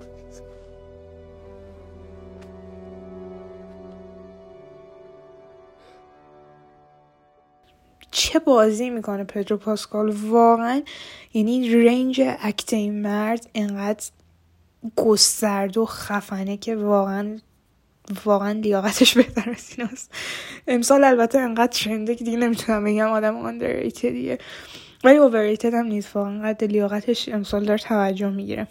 چه 8.10 8.38
بازی 8.38 8.90
می‌کنه 8.90 9.24
پدرو 9.24 9.56
پاسکال 9.56 10.10
واقعا 10.10 10.82
یعنی 11.34 11.84
رنج 11.84 12.20
اکت 12.40 12.72
این 12.72 13.02
مرد 13.02 13.50
انقدر 13.54 14.10
گسترده 14.96 15.80
و 15.80 15.84
خفنه 15.84 16.56
که 16.56 16.76
واقعا 16.76 17.38
واقعا 18.24 18.52
لیاقتش 18.52 19.16
بهتر 19.16 19.50
از 19.50 19.74
این 19.78 19.86
است 19.86 20.14
امسال 20.66 21.04
البته 21.04 21.38
انقدر 21.38 21.72
ترنده 21.72 22.14
که 22.14 22.24
دیگه 22.24 22.36
نمی‌تونم 22.36 22.84
بگم 22.84 23.08
آدم 23.08 23.58
underratedیه 23.58 24.38
ولی 25.04 25.18
overrated 25.18 25.74
هم 25.74 25.86
نیست 25.86 26.16
واقعا. 26.16 26.32
انقدر 26.32 26.66
لیاقتش 26.66 27.28
امسال 27.28 27.64
داره 27.64 27.78
توجه 27.78 28.30
می‌گیره. 28.30 28.66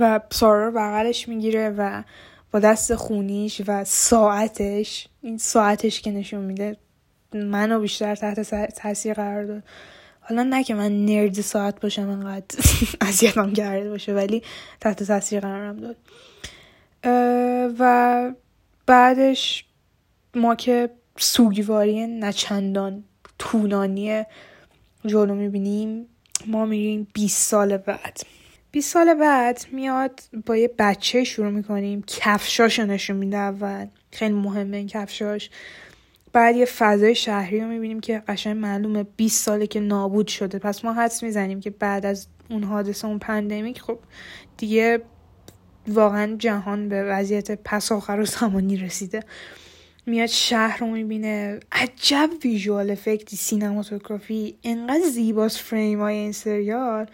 و 0.00 0.20
سارا 0.30 0.66
رو 0.66 0.72
بغلش 0.72 1.28
می‌گیره 1.28 1.70
و 1.70 2.02
با 2.52 2.58
دست 2.58 2.94
خونیش 2.94 3.62
و 3.66 3.84
ساعتش 3.84 5.08
این 5.22 5.38
ساعتش 5.38 6.00
که 6.00 6.10
نشون 6.10 6.40
میده 6.40 6.76
منو 7.34 7.80
بیشتر 7.80 8.14
تحت 8.14 8.70
تاثیر 8.74 9.14
قرار 9.14 9.44
داد. 9.44 9.62
حالا 10.28 10.42
نه 10.42 10.64
که 10.64 10.74
من 10.74 11.04
نرد 11.06 11.40
ساعت 11.40 11.80
باشم 11.80 12.08
انقدر 12.08 12.58
اذیتم 13.08 13.52
کرده 13.52 13.90
باشه 13.90 14.14
ولی 14.14 14.42
تحت 14.80 15.02
تاثیر 15.02 15.40
قرارم 15.40 15.76
داد. 15.76 15.96
و 17.78 18.32
بعدش 18.86 19.64
ما 20.34 20.54
که 20.54 20.90
سوگواری 21.18 22.06
نچندان 22.06 23.04
طولانی 23.38 24.22
جلو 25.06 25.34
می‌بینیم 25.34 26.06
ما 26.46 26.64
میریم 26.64 27.06
20 27.12 27.50
سال 27.50 27.76
بعد. 27.76 28.20
20 28.70 28.92
سال 28.92 29.14
بعد 29.14 29.66
میاد 29.72 30.20
با 30.46 30.56
یه 30.56 30.70
بچه 30.78 31.24
شروع 31.24 31.50
می‌کنیم 31.50 32.04
کفشاشو 32.06 32.86
نشون 32.86 33.16
میده 33.16 33.36
اول. 33.36 33.86
خیلی 34.12 34.34
مهمه 34.34 34.76
این 34.76 34.86
کفشاش. 34.86 35.50
بعد 36.36 36.56
یه 36.56 36.64
فضای 36.64 37.14
شهری 37.14 37.60
رو 37.60 37.66
می‌بینیم 37.66 38.00
که 38.00 38.22
قشنگ 38.28 38.56
معلومه 38.56 39.02
20 39.02 39.44
ساله 39.44 39.66
که 39.66 39.80
نابود 39.80 40.28
شده. 40.28 40.58
پس 40.58 40.84
ما 40.84 40.92
حدس 40.92 41.22
می‌زنیم 41.22 41.60
که 41.60 41.70
بعد 41.70 42.06
از 42.06 42.26
اون 42.50 42.64
حادثه 42.64 43.08
اون 43.08 43.18
pandemic 43.18 43.82
خب 43.82 43.98
دیگه 44.56 45.02
واقعا 45.88 46.36
جهان 46.38 46.88
به 46.88 47.04
وضعیت 47.04 47.50
پسا 47.64 47.92
آخرالزمانی 47.92 48.76
رسیده. 48.76 49.22
میاد 50.06 50.26
شهر 50.26 50.78
رو 50.80 50.86
می‌بینه. 50.86 51.60
عجب 51.72 52.30
visual 52.44 52.90
effect 52.90 53.36
ی 53.36 53.43
cinematography 53.43 54.44
ای. 54.44 54.58
انقدر 54.64 55.08
زیباست 55.12 55.58
فریم 55.58 56.00
های 56.00 56.14
این 56.14 56.32
سریال. 56.32 57.06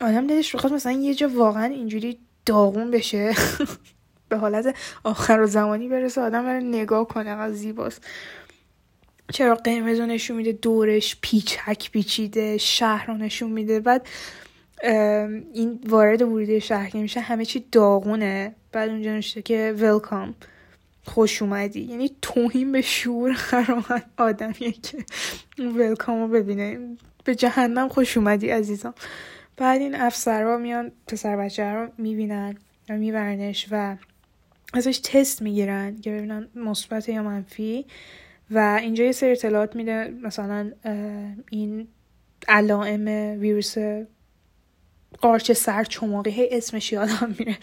آدم 0.00 0.26
دلش 0.26 0.54
بخواد 0.54 0.72
مثلا 0.72 0.92
یه 0.92 1.14
جا 1.14 1.28
واقعا 1.28 1.64
اینجوری 1.64 2.18
داغون 2.46 2.90
بشه. 2.90 3.34
به 4.28 4.36
حالت 4.36 4.76
آخر 5.04 5.40
و 5.40 5.46
زمانی 5.46 5.88
برسه 5.88 6.20
آدم 6.20 6.44
بره 6.44 6.60
نگاه 6.60 7.08
کنه 7.08 7.30
از 7.30 7.54
زیباست. 7.54 8.06
چرا 9.32 9.54
قرمز 9.54 10.00
رو 10.00 10.06
نشون 10.06 10.36
میده؟ 10.36 10.52
دورش 10.52 11.16
پیچک 11.20 11.90
پیچیده 11.92 12.58
شهر 12.58 13.06
رو 13.06 13.14
نشون 13.14 13.52
میده. 13.52 13.80
بعد 13.80 14.06
این 15.52 15.80
وارد 15.88 16.22
ورودی 16.22 16.60
شهر 16.60 16.90
که 16.90 16.98
میشه 16.98 17.20
همه 17.20 17.44
چی 17.44 17.64
داغونه. 17.72 18.54
بعد 18.72 18.90
اونجا 18.90 19.16
نشته 19.16 19.42
که 19.42 19.74
ولکام 19.78 20.34
خوش 21.04 21.42
اومدی. 21.42 21.80
یعنی 21.80 22.10
توهین 22.22 22.72
به 22.72 22.80
شعور 22.80 23.30
هر 23.30 23.84
آدمیه 24.16 24.72
که 24.72 24.98
ولکام 25.58 26.20
رو 26.20 26.28
ببینه. 26.28 26.96
به 27.24 27.34
جهنم 27.34 27.88
خوش 27.88 28.16
اومدی 28.16 28.48
عزیزم. 28.48 28.94
بعد 29.56 29.80
این 29.80 29.94
افسرها 29.94 30.58
میان 30.58 30.92
پسر 31.06 31.36
بچه 31.36 31.64
رو 31.64 31.88
می‌بینن 31.98 32.56
و 32.88 32.96
میبرنش 32.96 33.66
و 33.70 33.96
ازش 34.72 34.98
تست 34.98 35.42
می‌گیرن 35.42 36.00
که 36.00 36.10
ببینن 36.10 36.48
مثبت 36.54 37.08
یا 37.08 37.22
منفی. 37.22 37.86
و 38.50 38.78
اینجا 38.82 39.04
یه 39.04 39.12
سری 39.12 39.32
اطلاعات 39.32 39.76
میده 39.76 40.14
مثلا 40.22 40.72
این 41.50 41.88
علائم 42.48 43.06
ویروس 43.40 43.74
قارچ 45.20 45.52
سر 45.52 45.84
چماقی 45.84 46.30
هی 46.30 46.48
اسمش 46.52 46.92
یادم 46.92 47.34
میره. 47.38 47.58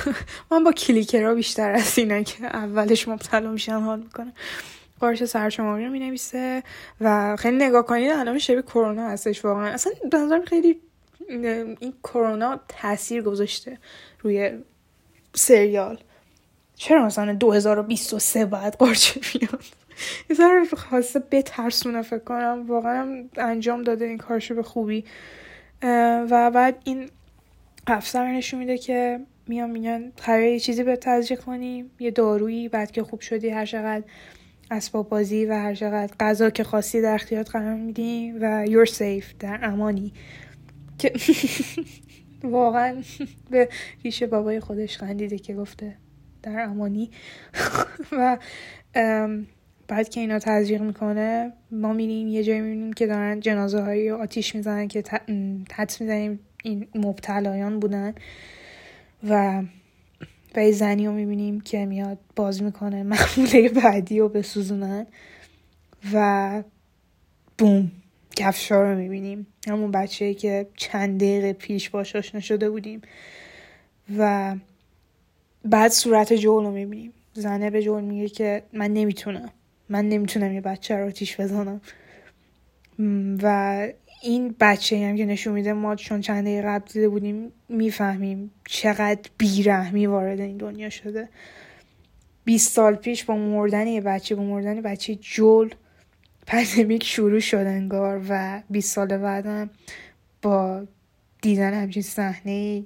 من 0.50 0.64
با 0.64 0.72
کلیکرها 0.72 1.34
بیشتر 1.34 1.70
از 1.70 1.98
اینه 1.98 2.24
که 2.24 2.44
اولش 2.44 3.08
مبتلا 3.08 3.50
میشن 3.50 3.80
حال 3.80 4.00
می‌کنه 4.00 4.32
قارچ 5.00 5.22
سر 5.22 5.50
چماقی 5.50 5.84
رو 5.84 5.90
می‌نویسه 5.90 6.62
و 7.00 7.36
خیلی 7.36 7.56
نگاه 7.56 7.86
کنید 7.86 8.10
الان 8.10 8.38
شبیه 8.38 8.62
کرونا 8.62 9.08
هستش 9.08 9.44
واقعا. 9.44 9.66
اصلا 9.66 9.92
به 10.10 10.40
خیلی 10.46 10.80
این 11.80 11.94
کرونا 12.04 12.60
تاثیر 12.68 13.22
گذاشته 13.22 13.78
روی 14.20 14.58
سریال. 15.34 15.98
چرا 16.74 17.06
مثلا 17.06 17.32
2023 17.32 18.44
باید 18.44 18.74
قارچه 18.74 19.20
بیاد؟ 19.20 19.64
یه 20.30 20.36
ذره 20.36 20.64
خواسته 20.64 21.18
بترسونه 21.30 22.02
فکر 22.02 22.18
کنم. 22.24 22.64
واقعا 22.68 23.24
انجام 23.36 23.82
داده 23.82 24.04
این 24.04 24.18
کارشو 24.18 24.54
به 24.54 24.62
خوبی. 24.62 25.04
و 26.30 26.50
بعد 26.50 26.82
این 26.84 27.10
افسر 27.86 28.32
نشون 28.32 28.60
میده 28.60 28.78
که 28.78 29.20
میان 29.46 29.70
میگن 29.70 30.10
قرار 30.10 30.42
یه 30.42 30.60
چیزی 30.60 30.82
به 30.82 30.96
تزریق 30.96 31.40
کنیم. 31.40 31.90
یه 31.98 32.10
دارویی 32.10 32.68
بعد 32.68 32.90
که 32.90 33.02
خوب 33.02 33.20
شدی 33.20 33.48
هر 33.48 33.66
چقدر 33.66 34.04
اسباب 34.70 35.08
بازی 35.08 35.46
و 35.46 35.52
هر 35.52 35.74
چقدر 35.74 36.14
غذا 36.20 36.50
که 36.50 36.64
خواستی 36.64 37.02
در 37.02 37.14
اختیارت 37.14 37.50
قرار 37.50 37.74
میدیم 37.74 38.38
و 38.40 38.66
you're 38.66 38.90
safe 38.90 39.34
در 39.38 39.58
امانی. 39.62 40.12
که 40.98 41.12
واقعا 42.42 43.02
به 43.50 43.68
ریشه 44.04 44.26
بابای 44.26 44.60
خودش 44.60 44.98
خندیده 44.98 45.38
که 45.38 45.54
گفته 45.54 45.96
در 46.42 46.60
امانی. 46.60 47.10
و 48.12 48.38
بعد 49.88 50.08
که 50.08 50.20
اینا 50.20 50.38
تزریق 50.38 50.82
می‌کنه 50.82 51.52
ما 51.70 51.92
میریم 51.92 52.28
یه 52.28 52.44
جایی 52.44 52.60
می‌بینیم 52.60 52.92
که 52.92 53.06
دارن 53.06 53.40
جنازه 53.40 53.80
هایی 53.80 54.10
آتیش 54.10 54.54
می‌زنن 54.54 54.88
که 54.88 55.02
حدس 55.74 56.00
می‌زنیم 56.00 56.40
این 56.64 56.86
مبتلایان 56.94 57.80
بودن. 57.80 58.14
و 59.28 59.62
و 60.54 60.72
زنی 60.72 61.06
رو 61.06 61.12
می‌بینیم 61.12 61.60
که 61.60 61.86
میاد 61.86 62.18
باز 62.36 62.62
می‌کنه 62.62 63.02
محموله 63.02 63.68
بعدی 63.68 64.18
رو 64.18 64.28
بسوزونن. 64.28 65.06
و 66.12 66.62
بوم 67.58 67.92
کفشا 68.36 68.82
رو 68.82 68.98
می‌بینیم. 68.98 69.46
همون 69.68 69.90
بچه 69.90 70.34
که 70.34 70.66
چند 70.76 71.20
دقیقه 71.20 71.52
پیش 71.52 71.90
باش 71.90 72.16
آشنا 72.16 72.40
شده 72.40 72.70
بودیم. 72.70 73.02
و 74.18 74.54
بعد 75.64 75.90
صورت 75.90 76.32
جول 76.32 76.64
رو 76.64 76.70
می‌بینیم. 76.70 77.12
زنه 77.32 77.70
به 77.70 77.82
جول 77.82 78.02
میگه 78.02 78.28
که 78.28 78.62
من 78.72 78.92
نمی‌تونم. 78.92 79.50
من 79.88 80.08
نمی‌تونم 80.08 80.52
یه 80.52 80.60
بچه 80.60 80.96
رو 80.96 81.06
آتیش 81.06 81.40
بزنم. 81.40 81.80
و 83.42 83.88
این 84.22 84.54
بچه 84.60 85.08
هم 85.08 85.16
که 85.16 85.24
نشون 85.24 85.52
میده 85.52 85.72
ما 85.72 85.96
چون 85.96 86.20
چند 86.20 86.44
دقیقه 86.44 86.68
قبل 86.68 86.92
دیده 86.92 87.08
بودیم 87.08 87.52
می‌فهمیم 87.68 88.50
چقدر 88.66 89.30
بیرحمی 89.38 90.06
وارد 90.06 90.40
این 90.40 90.56
دنیا 90.56 90.90
شده. 90.90 91.28
20 92.44 92.72
سال 92.72 92.94
پیش 92.94 93.24
با 93.24 93.36
مردن 93.36 93.86
یه 93.86 94.00
بچه 94.00 94.34
با 94.34 94.42
مردن 94.42 94.80
بچه 94.82 95.14
جول 95.14 95.74
پندمیک 96.46 97.04
شروع 97.04 97.40
شد 97.40 97.56
انگار 97.56 98.22
و 98.28 98.62
20 98.70 98.94
سال 98.94 99.16
بعدم 99.16 99.70
با 100.42 100.86
دیدن 101.42 101.74
همچین 101.74 102.02
صحنه 102.02 102.84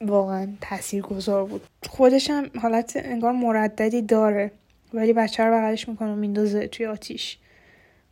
واقعا 0.00 0.48
تاثیر 0.60 1.02
گذار 1.02 1.44
بود. 1.44 1.62
خودش 1.88 2.30
هم 2.30 2.50
حالت 2.62 2.92
انگار 3.04 3.32
مرددی 3.32 4.02
داره. 4.02 4.50
ولی 4.94 5.12
بچه 5.12 5.44
رو 5.44 5.52
بغلش 5.52 5.88
می‌کنه 5.88 6.12
و 6.12 6.16
میندازه 6.16 6.68
توی 6.68 6.86
آتیش. 6.86 7.38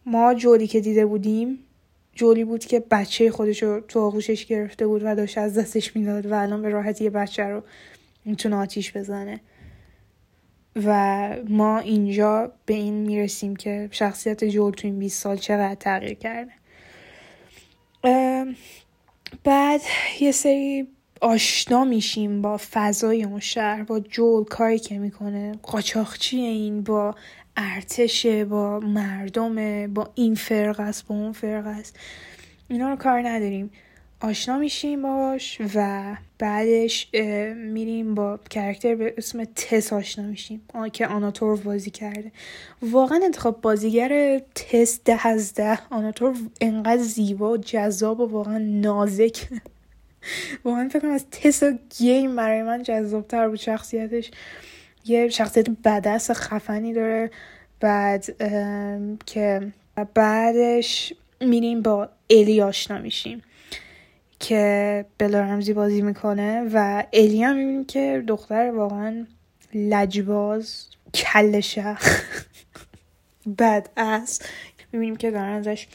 ما 0.07 0.35
جولی 0.35 0.66
که 0.66 0.80
دیده 0.80 1.07
بودیم 1.07 1.59
جولی 2.14 2.45
بود 2.45 2.64
که 2.64 2.80
بچه 2.91 3.30
خودش 3.30 3.62
رو 3.62 3.80
تو 3.80 4.01
آغوشش 4.01 4.47
گرفته 4.47 4.87
بود 4.87 5.03
و 5.05 5.14
داشت 5.14 5.39
از 5.39 5.59
دستش 5.59 5.97
می‌داد 5.97 6.26
و 6.26 6.35
الان 6.35 6.62
به 6.62 6.68
راحتی 6.68 7.11
بچه 7.11 7.45
رو 7.45 7.62
می‌تونه 8.24 8.57
آتیش 8.57 8.97
بزنه. 8.97 9.41
و 10.76 11.28
ما 11.49 11.78
اینجا 11.78 12.53
به 12.66 12.74
این 12.74 12.95
می‌رسیم 12.95 13.57
که 13.57 13.89
شخصیت 13.91 14.45
جول 14.45 14.72
تو 14.72 14.89
این 14.89 14.99
20 14.99 15.22
سال 15.22 15.37
چقدر 15.37 15.74
تغییر 15.74 16.14
کرده. 16.14 16.53
بعد 19.45 19.80
یه 20.20 20.33
سری 20.33 20.89
آشنا 21.23 21.85
میشیم 21.85 22.43
با 22.43 22.61
فضای 22.73 23.25
اون 23.25 23.41
شهر 23.41 23.83
با 23.83 24.01
جول 24.01 24.45
کاری 24.45 24.79
که 24.79 24.99
می‌کنه. 24.99 25.53
قاچاقچی 25.62 26.37
این 26.37 26.83
با 26.83 27.14
ارتشه 27.57 28.45
با 28.45 28.81
مردم 28.81 29.87
با 29.95 30.11
این 30.14 30.35
فرق 30.35 30.81
است 30.81 31.07
با 31.07 31.14
اون 31.14 31.33
فرق 31.33 31.66
است 31.66 31.97
اینا 32.68 32.91
رو 32.91 32.97
کار 32.97 33.29
نداریم. 33.29 33.70
آشنا 34.20 34.59
میشیم 34.59 35.03
باش 35.03 35.59
و 35.75 36.16
بعدش 36.39 37.09
میریم 37.57 38.14
با 38.14 38.41
کرکتر 38.51 38.95
به 38.95 39.14
اسم 39.18 39.45
تس 39.45 39.93
آشنا 39.93 40.25
میشیم. 40.25 40.62
که 40.93 41.07
آناتور 41.07 41.61
بازی 41.61 41.91
کرده. 41.91 42.33
واقعا 42.83 43.20
انتخاب 43.25 43.61
بازیگر 43.61 44.41
تس 44.55 45.01
ده 45.05 45.27
از 45.27 45.55
ده. 45.55 45.79
آناتور 45.91 46.37
انقدر 46.61 47.03
زیبا 47.03 47.53
و 47.53 47.57
جذاب 47.57 48.20
و 48.20 48.27
واقعا 48.27 48.59
نازک. 48.59 49.49
واقعا 50.64 50.89
فکر 50.89 51.07
از 51.07 51.27
تس 51.31 51.62
گیم 51.99 52.37
برای 52.37 52.62
من 52.62 52.83
جذابتر 52.83 53.49
بود. 53.49 53.59
شخصیتش 53.59 54.31
یه 55.05 55.29
شخصیت 55.29 55.66
بدست 55.85 56.33
خفنی 56.33 56.93
داره. 56.93 57.31
بعد 57.81 58.25
که 59.27 59.73
بعدش 60.14 61.12
میریم 61.41 61.83
با 61.83 62.09
الی 62.31 62.62
آشنا 62.62 62.99
میشیم 62.99 63.43
که 64.41 65.05
بلا 65.18 65.41
رمزی 65.41 65.73
بازی 65.73 66.03
می‌کنه 66.03 66.70
و 66.73 67.05
الی 67.12 67.43
هم 67.43 67.57
می‌بینیم 67.57 67.85
که 67.85 68.25
دختر 68.27 68.70
واقعا 68.70 69.27
لجباز 69.75 70.87
کلشه 71.14 71.97
بد 73.59 73.89
است 73.97 74.49
می‌بینیم 74.93 75.16
که 75.16 75.31
دارن 75.31 75.53
ازش 75.53 75.87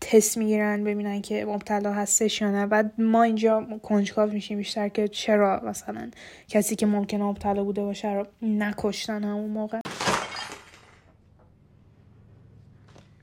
تست 0.00 0.38
می‌گیرن 0.38 0.84
ببینن 0.84 1.22
که 1.22 1.44
مبتلا 1.44 1.92
هستش 1.92 2.40
یا 2.40 2.50
نه. 2.50 2.66
بعد 2.66 3.00
ما 3.00 3.22
اینجا 3.22 3.66
کنجکاو 3.82 4.30
میشیم 4.30 4.58
بیشتر 4.58 4.88
که 4.88 5.08
چرا 5.08 5.60
مثلا 5.64 6.10
کسی 6.48 6.76
که 6.76 6.86
ممکنه 6.86 7.24
مبتلا 7.24 7.64
بوده 7.64 7.82
باشه 7.82 8.12
رو 8.12 8.26
نکشتن 8.42 9.24
همون 9.24 9.50
موقع. 9.50 9.80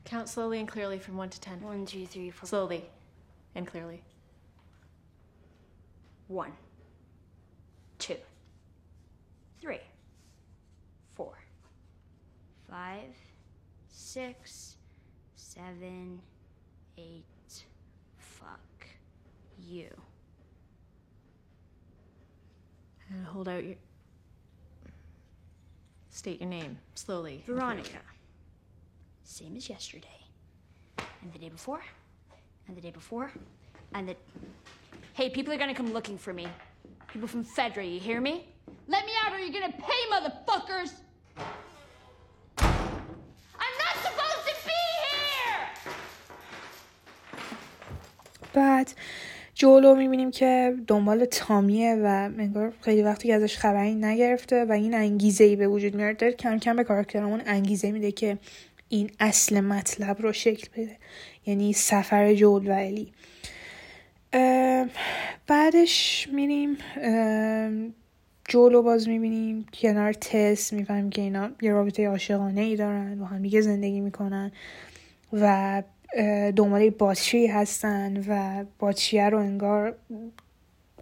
Count 0.06 0.28
slowly 0.28 0.58
and 0.60 0.68
clearly 0.68 0.98
from 0.98 1.16
1 1.16 1.30
to 1.30 1.40
10. 1.40 1.62
1, 1.62 1.84
2, 1.86 2.06
3, 2.06 2.30
4. 2.30 2.48
Slowly 2.48 2.82
and 3.56 3.66
clearly. 3.66 4.00
1, 6.28 6.52
2, 7.98 8.14
3, 9.60 9.80
4, 11.16 11.34
5, 12.68 13.00
6, 13.92 14.76
7, 15.36 16.33
eight. 16.98 17.64
Fuck 18.18 18.86
you. 19.58 19.88
And 23.10 23.24
hold 23.26 23.48
out 23.48 23.64
your. 23.64 23.76
State 26.10 26.40
your 26.40 26.48
name 26.48 26.78
slowly. 26.94 27.42
Veronica. 27.46 27.98
Same 29.24 29.56
as 29.56 29.68
yesterday. 29.68 30.06
And 30.98 31.32
the 31.32 31.38
day 31.38 31.48
before. 31.48 31.82
And 32.68 32.76
the 32.76 32.80
day 32.80 32.90
before. 32.90 33.32
And 33.94 34.08
the. 34.08 34.16
Hey, 35.14 35.30
people 35.30 35.52
are 35.52 35.58
gonna 35.58 35.74
come 35.74 35.92
looking 35.92 36.18
for 36.18 36.32
me. 36.32 36.46
People 37.08 37.28
from 37.28 37.44
Fedra, 37.44 37.84
you 37.84 38.00
hear 38.00 38.20
me? 38.20 38.48
Let 38.88 39.06
me 39.06 39.12
out 39.24 39.32
or 39.32 39.38
you're 39.38 39.52
gonna 39.52 39.72
pay, 39.72 40.02
motherfuckers! 40.12 40.94
بعد 48.54 48.90
جولو 49.54 49.94
می‌بینیم 49.94 50.30
که 50.30 50.74
دنبال 50.86 51.24
تامیه 51.24 51.94
و 51.94 52.30
انگار 52.38 52.72
خیلی 52.80 53.02
وقتی 53.02 53.28
که 53.28 53.34
ازش 53.34 53.58
خبری 53.58 53.94
نگرفته 53.94 54.64
و 54.64 54.72
این 54.72 54.94
انگیزه 54.94 55.44
ای 55.44 55.56
به 55.56 55.68
وجود 55.68 55.94
میاره 55.94 56.14
داره 56.14 56.32
کم 56.32 56.58
کم 56.58 56.76
به 56.76 56.84
کاراکترمون 56.84 57.42
انگیزه 57.46 57.92
میده 57.92 58.12
که 58.12 58.38
این 58.88 59.10
اصل 59.20 59.60
مطلب 59.60 60.22
رو 60.22 60.32
شکل 60.32 60.68
بده. 60.76 60.96
یعنی 61.46 61.72
سفر 61.72 62.34
جول 62.34 62.70
و 62.70 62.72
الی. 62.72 63.12
بعدش 65.46 66.28
میریم 66.32 66.76
جولو 68.48 68.82
باز 68.82 69.08
می‌بینیم 69.08 69.66
کنار 69.74 70.12
تست 70.12 70.72
می‌فهمیم 70.72 71.10
که 71.10 71.22
اینا 71.22 71.50
یه 71.62 71.72
رابطه 71.72 72.08
عاشقانه 72.08 72.60
ای 72.60 72.76
دارن 72.76 73.18
با 73.18 73.24
هم 73.24 73.42
دیگه 73.42 73.60
زندگی 73.60 74.00
می‌کنن 74.00 74.52
و 75.32 75.82
دنبال 76.56 76.90
باتری 76.90 77.46
هستن 77.46 78.24
و 78.28 78.64
باتریه 78.78 79.28
رو 79.28 79.38
انگار 79.38 79.96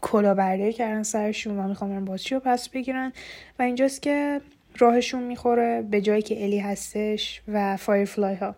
کلاهبرداری 0.00 0.72
کردن 0.72 1.02
سرشون 1.02 1.58
و 1.58 1.68
می‌خوام 1.68 1.90
برن 1.90 2.04
باتری 2.04 2.34
رو 2.34 2.40
پس 2.44 2.68
بگیرن. 2.68 3.12
و 3.58 3.62
اینجاست 3.62 4.02
که 4.02 4.40
راهشون 4.78 5.22
می‌خوره 5.22 5.82
به 5.82 6.00
جایی 6.00 6.22
که 6.22 6.44
الی 6.44 6.58
هستش 6.58 7.42
و 7.48 7.76
Firefly 7.76 8.34
ها 8.34 8.54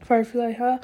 Firefly 0.00 0.52
ها 0.52 0.80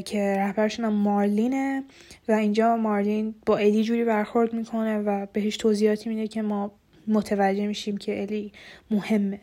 که 0.00 0.34
رهبرشون 0.38 0.84
هم 0.84 0.92
مارلینه 0.92 1.84
و 2.28 2.32
اینجا 2.32 2.76
مارلین 2.76 3.34
با 3.46 3.56
الی 3.56 3.82
جوری 3.82 4.04
برخورد 4.04 4.52
می‌کنه 4.52 4.98
و 4.98 5.26
بهش 5.32 5.56
توضیحاتی 5.56 6.08
میده 6.08 6.28
که 6.28 6.42
ما 6.42 6.72
متوجه 7.08 7.66
میشیم 7.66 7.96
که 7.96 8.22
الی 8.22 8.52
مهمه. 8.90 9.40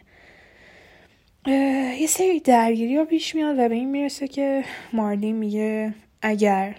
یه 1.48 2.08
سری 2.08 2.40
درگیری 2.40 2.98
ها 2.98 3.06
پیش 3.06 3.36
میاد 3.36 3.60
و 3.60 3.70
به 3.70 3.76
این 3.76 3.92
می‌رسه 3.92 4.28
که 4.28 4.64
مارلین 4.94 5.36
میگه 5.36 5.94
اگر 6.22 6.76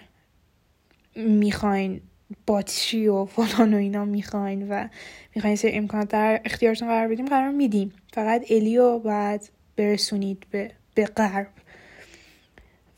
می‌خواین 1.15 2.01
باتری 2.47 3.07
و 3.07 3.25
فلان 3.25 3.73
و 3.73 3.77
اینا 3.77 4.05
می‌خواین 4.05 4.69
و 4.69 4.87
می‌خواین 5.35 5.55
سری 5.55 5.71
امکانات 5.71 6.07
در 6.07 6.41
اختیارتون 6.45 6.87
قرار 6.87 7.07
بدیم 7.07 7.25
قرار 7.25 7.51
میدیم 7.51 7.93
فقط 8.13 8.45
الیو 8.49 8.99
باید 8.99 9.49
برسونید 9.75 10.45
به, 10.51 10.71
به 10.95 11.05
غرب. 11.05 11.47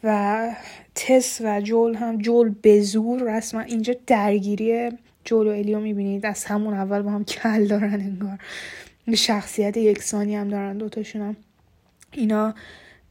و 0.03 0.49
تس 0.95 1.41
و 1.43 1.61
جول 1.61 1.95
هم 1.95 2.17
جول 2.17 2.55
به 2.61 2.81
زور 2.81 3.37
رسما 3.37 3.61
اینجا 3.61 3.95
درگیری 4.07 4.89
جول 5.25 5.47
و 5.47 5.49
الیو 5.49 5.79
می‌بینید. 5.79 6.25
از 6.25 6.45
همون 6.45 6.73
اول 6.73 7.01
با 7.01 7.11
هم 7.11 7.25
کل 7.25 7.67
دارن 7.67 7.93
انگار. 7.93 8.39
شخصیت 9.15 9.77
یکسانی 9.77 10.35
هم 10.35 10.49
دارن 10.49 10.77
دوتاشون 10.77 11.21
هم. 11.21 11.35
اینا 12.17 12.55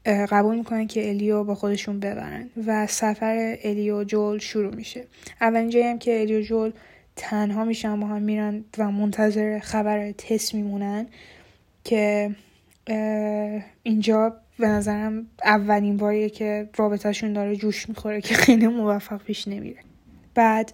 قبول 0.07 0.57
می‌کنن 0.57 0.87
که 0.87 1.09
الیو 1.09 1.45
با 1.45 1.55
خودشون 1.55 2.01
ببرن 2.01 2.51
و 2.67 2.87
سفر 2.87 3.57
الیو 3.65 4.05
جول 4.05 4.39
شروع 4.39 4.75
میشه. 4.75 5.05
اولین 5.41 5.71
جایی 5.71 5.87
هم 5.87 5.99
که 5.99 6.21
الیو 6.21 6.43
جول 6.43 6.73
تنها 7.17 7.65
میشن 7.65 8.01
با 8.01 8.07
هم 8.07 8.23
میرن 8.23 8.65
و 8.79 8.91
منتظر 8.91 9.59
خبر 9.59 10.13
تست 10.13 10.55
میمونن 10.55 11.07
که 11.85 12.31
اینجا 13.83 14.37
به 14.59 14.69
نظرم 14.69 15.27
اولین 15.45 15.97
باریه 15.97 16.31
که 16.31 16.69
رابطهشون 16.77 17.33
داره 17.33 17.57
جوش 17.57 17.89
می‌خوره 17.89 18.21
که 18.21 18.35
خیلی 18.35 18.67
موفق 18.67 19.23
پیش 19.23 19.49
نمیره. 19.49 19.81
بعد 20.35 20.73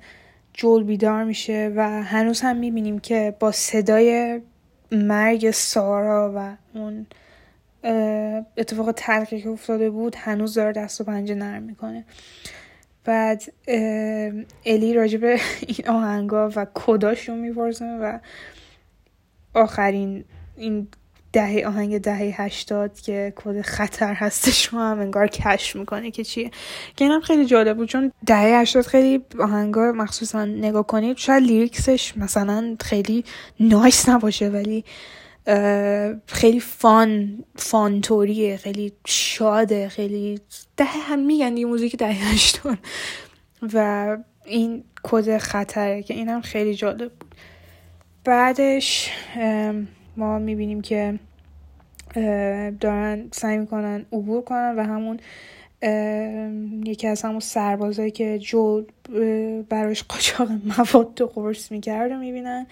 جول 0.55 0.85
بیدار 0.85 1.25
میشه 1.25 1.73
و 1.77 2.03
هنوز 2.03 2.41
هم 2.41 2.57
می‌بینیم 2.57 2.99
که 2.99 3.35
با 3.41 3.53
صدای 3.53 4.41
مرگ 4.93 5.51
سارا 5.51 6.33
و 6.37 6.57
اون 6.79 7.07
اتفاق 8.57 8.93
تلقی 8.93 9.41
که 9.41 9.49
افتاده 9.49 9.91
بود 9.91 10.17
هنوز 10.19 10.55
داره 10.55 10.73
دست 10.73 11.01
و 11.01 11.05
پنجه 11.05 11.35
نرم 11.35 11.63
می‌کنه. 11.63 12.05
بعد 13.05 13.43
الی 14.67 14.95
راجب 14.95 15.25
این 15.25 15.89
آهنگا 15.89 16.51
و 16.57 16.67
کداشون 16.75 17.39
می‌پرسه 17.39 17.85
و 17.85 18.19
آخرین 19.55 20.25
این 20.57 20.89
دهه 21.33 21.65
آهنگ 21.67 21.99
دهه 21.99 22.43
هشتاد 22.43 23.01
که 23.01 23.33
کد 23.37 23.61
خطر 23.61 24.15
هستش 24.15 24.67
رو 24.67 24.79
هم 24.79 25.01
انگار 25.01 25.27
catch 25.27 25.77
می‌کنه 25.77 26.11
که 26.11 26.25
چیه. 26.25 26.51
که 26.97 27.05
اینم 27.05 27.21
خیلی 27.21 27.47
جالب 27.47 27.77
بود 27.77 27.89
چون 27.89 28.13
دهه 28.27 28.61
هشتاد 28.61 28.87
خیلی 28.87 29.25
آهنگا 29.41 29.93
مخصوصا 29.93 30.45
نگاه 30.45 30.87
کنید 30.87 31.17
شاید 31.17 31.43
lyrics 31.43 31.98
ش 31.98 32.17
مثلا 32.17 32.77
خیلی 32.81 33.25
nice 33.61 34.09
نباشه 34.09 34.49
ولی 34.49 34.85
خیلی 36.27 36.61
fun 36.61 37.45
fun 37.57 37.94
طوریه 37.94 38.57
خیلی 38.57 38.93
شاده 39.07 39.89
خیلی 39.89 40.41
ده 40.77 40.85
هم 40.85 41.19
میگن 41.19 41.55
دیگه 41.55 41.67
موزیک 41.67 41.97
ده 41.97 42.07
هشتاد. 42.07 42.79
و 43.75 44.17
این 44.45 44.85
کد 45.03 45.39
خطره 45.39 46.03
که 46.03 46.15
اینم 46.15 46.41
خیلی 46.41 46.75
جالب 46.75 47.13
بود. 47.13 47.35
بعدش 48.25 49.11
ما 50.17 50.39
می‌بینیم 50.39 50.81
که 50.81 51.19
دارن 52.81 53.29
سعی 53.33 53.59
می‌کنن 53.59 54.07
عبور 54.13 54.43
کنن 54.43 54.75
و 54.77 54.83
همون 54.83 55.21
یکی 56.85 57.07
از 57.07 57.23
همون 57.23 57.41
سربازایی 57.41 58.11
که 58.11 58.39
جو 58.39 58.85
براش 59.69 60.03
قاچاق 60.03 60.49
مواد 60.79 61.21
و 61.21 61.27
قرص 61.27 61.73
می‌کرد 61.73 62.13
رو 62.13 62.19
می‌بینن. 62.19 62.67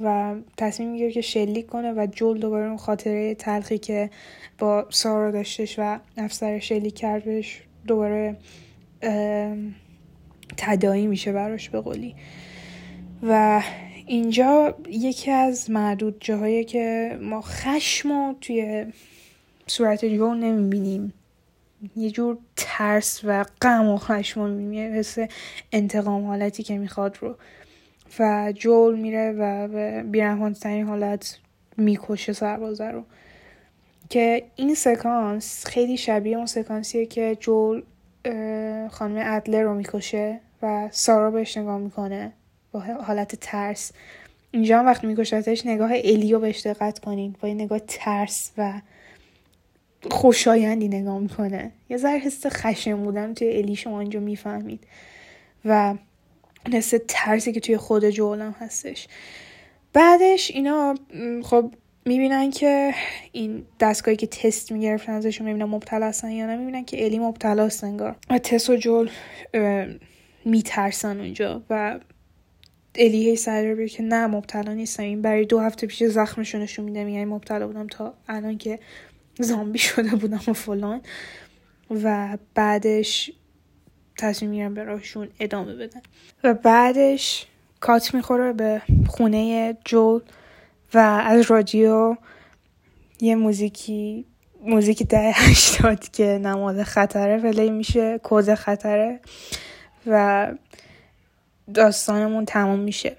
و 0.00 0.34
تصمیم 0.56 0.90
می‌گیره 0.90 1.12
که 1.12 1.20
شلیک 1.20 1.66
کنه 1.66 1.92
و 1.92 2.06
جول 2.12 2.38
دوباره 2.38 2.66
اون 2.66 2.76
خاطره 2.76 3.34
تلخی 3.34 3.78
که 3.78 4.10
با 4.58 4.86
سارا 4.90 5.30
داشتش 5.30 5.78
و 5.78 5.98
افسر 6.16 6.58
شلیک 6.58 6.94
کردش 6.94 7.62
دوباره 7.86 8.36
تدایی 10.56 11.06
میشه 11.06 11.32
براش 11.32 11.68
به 11.68 11.80
قولی. 11.80 12.14
و 13.22 13.62
اینجا 14.06 14.74
یکی 14.88 15.30
از 15.30 15.70
معدود 15.70 16.16
جاهایی 16.20 16.64
که 16.64 17.18
ما 17.22 17.40
خشم 17.40 18.36
توی 18.40 18.86
صورت 19.66 20.04
جو 20.04 20.34
نمی‌بینیم. 20.34 21.12
یه 21.96 22.10
جور 22.10 22.38
ترس 22.56 23.20
و 23.24 23.44
غم 23.62 23.88
و 23.88 23.96
خشم 23.96 24.50
می‌بینیم 24.50 24.94
حس 24.94 25.18
انتقام 25.72 26.24
حالتی 26.24 26.62
که 26.62 26.78
می‌خواد 26.78 27.18
رو. 27.20 27.36
و 28.18 28.52
جول 28.56 28.98
میره 28.98 29.32
و 29.32 29.68
به 29.68 30.02
بیرحمانترین 30.02 30.86
حالت 30.86 31.38
می‌کشه 31.76 32.32
سربازه 32.32 32.90
رو. 32.90 33.02
که 34.10 34.44
این 34.56 34.74
سکانس 34.74 35.66
خیلی 35.66 35.96
شبیه 35.96 36.36
اون 36.36 36.46
سکانسیه 36.46 37.06
که 37.06 37.36
جول 37.40 37.82
خانم 38.90 39.22
ادلر 39.24 39.62
رو 39.62 39.74
می‌کشه 39.74 40.40
و 40.62 40.88
سارا 40.92 41.30
بهش 41.30 41.56
نگاه 41.56 41.78
می‌کنه 41.78 42.32
با 42.72 42.80
حالت 42.80 43.36
ترس. 43.36 43.92
اینجا 44.50 44.78
هم 44.78 44.86
وقتی 44.86 45.06
میکشتش 45.06 45.66
نگاه 45.66 45.90
الیو 45.92 46.38
بهش 46.38 46.66
دقت 46.66 46.98
کنین 46.98 47.34
با 47.40 47.48
نگاه 47.48 47.78
ترس 47.78 48.50
و 48.58 48.80
خوشایندی 50.10 50.88
نگاه 50.88 51.18
می‌کنه. 51.18 51.70
یه 51.88 51.96
ذره 51.96 52.18
حس 52.18 52.46
خشم 52.46 53.04
بودن 53.04 53.34
توی 53.34 53.56
الی 53.56 53.76
شما 53.76 54.00
اینجا 54.00 54.20
می‌فهمید. 54.20 54.84
و 55.64 55.94
حس 56.74 56.94
ترسی 57.08 57.52
که 57.52 57.60
توی 57.60 57.76
خود 57.76 58.10
جولم 58.10 58.54
هستش. 58.60 59.08
بعدش 59.92 60.50
اینا 60.50 60.94
خب 61.42 61.74
می‌بینن 62.04 62.50
که 62.50 62.94
این 63.32 63.66
دستگاهی 63.80 64.16
که 64.16 64.26
تست 64.26 64.72
می‌گرفتن 64.72 65.12
ازشون 65.12 65.46
می‌بینن 65.46 65.64
مبتلا 65.64 66.06
هستن 66.06 66.30
یا 66.30 66.46
نه 66.46 66.56
می‌بینن 66.56 66.84
که 66.84 67.04
الی 67.04 67.18
مبتلا 67.18 67.66
هست 67.66 67.84
انگار. 67.84 68.16
و 68.30 68.38
تست 68.38 68.70
و 68.70 68.76
جول 68.76 69.10
میترسن 70.44 71.20
اونجا 71.20 71.62
و 71.70 72.00
الی 72.94 73.28
هی 73.28 73.36
سر 73.36 73.86
که 73.86 74.02
نه 74.02 74.26
مبتلا 74.26 74.72
نیستم. 74.72 75.02
این 75.02 75.22
برای 75.22 75.44
دو 75.44 75.58
هفته 75.60 75.86
پیش 75.86 76.04
زخمشون 76.04 76.62
نشون 76.62 76.84
میدم 76.84 77.08
یعنی 77.08 77.24
مبتلا 77.24 77.66
بودم 77.66 77.86
تا 77.86 78.14
الان 78.28 78.58
که 78.58 78.78
زامبی 79.38 79.78
شده 79.88 80.16
بودم 80.16 80.40
و 80.46 80.52
فلان. 80.52 81.00
و 81.90 82.38
بعدش 82.54 83.32
تصمیم 84.18 84.50
می‌گیرن 84.50 84.74
به 84.74 84.84
راهشون 84.84 85.28
ادامه 85.40 85.74
بدن. 85.74 86.00
و 86.44 86.54
بعدش 86.54 87.46
کات 87.80 88.14
می‌خوره 88.14 88.52
به 88.52 88.82
خونه 89.08 89.76
جول 89.84 90.20
و 90.94 90.98
از 91.26 91.50
رادیو 91.50 92.16
یه 93.20 93.34
موزیکی 93.34 94.24
موزیک 94.60 95.02
ده 95.02 95.32
هشتاد 95.34 96.08
که 96.08 96.24
نماد 96.24 96.82
خطره 96.82 97.36
ولی 97.36 97.70
میشه 97.70 98.18
کوز 98.18 98.50
خطره 98.50 99.20
و 100.06 100.46
داستانمون 101.74 102.44
تمام 102.44 102.78
میشه. 102.78 103.16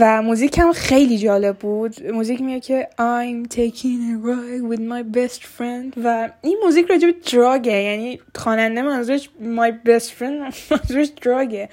و 0.00 0.22
موزیک 0.22 0.58
هم 0.58 0.72
خیلی 0.72 1.18
جالب 1.18 1.58
بود. 1.58 2.06
موزیک 2.06 2.40
میگه 2.40 2.60
که 2.60 2.88
I'm 2.92 3.48
taking 3.54 4.00
a 4.10 4.26
ride 4.26 4.72
with 4.72 4.80
my 4.80 5.16
best 5.16 5.40
friend 5.40 5.98
و 6.04 6.30
این 6.42 6.58
موزیک 6.64 6.86
راجب 6.86 7.14
دراگه 7.32 7.72
یعنی 7.72 8.20
خواننده 8.34 8.82
منظورش 8.82 9.30
my 9.56 9.88
best 9.88 10.08
friend 10.20 10.54
منظورش 10.70 11.08
دراگه. 11.22 11.68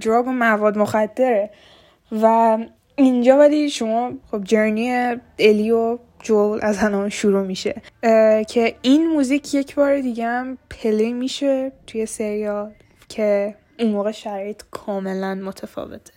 دراگ 0.00 0.26
و 0.26 0.30
مواد 0.30 0.78
مخدره. 0.78 1.50
و 2.22 2.58
اینجا 2.96 3.38
ولی 3.38 3.70
شما 3.70 4.12
خب 4.30 4.44
جرنی 4.44 5.16
الی 5.38 5.70
و 5.70 5.98
جول 6.22 6.58
از 6.62 6.84
الان 6.84 7.08
شروع 7.08 7.46
میشه. 7.46 7.82
که 8.48 8.74
این 8.82 9.06
موزیک 9.08 9.54
یک 9.54 9.74
بار 9.74 10.00
دیگه 10.00 10.26
هم 10.26 10.58
پلی 10.70 11.12
میشه 11.12 11.72
توی 11.86 12.06
سریال 12.06 12.72
که 13.08 13.54
اون 13.78 13.90
موقع 13.90 14.10
شرایط 14.10 14.62
کاملا 14.70 15.34
متفاوته. 15.34 16.15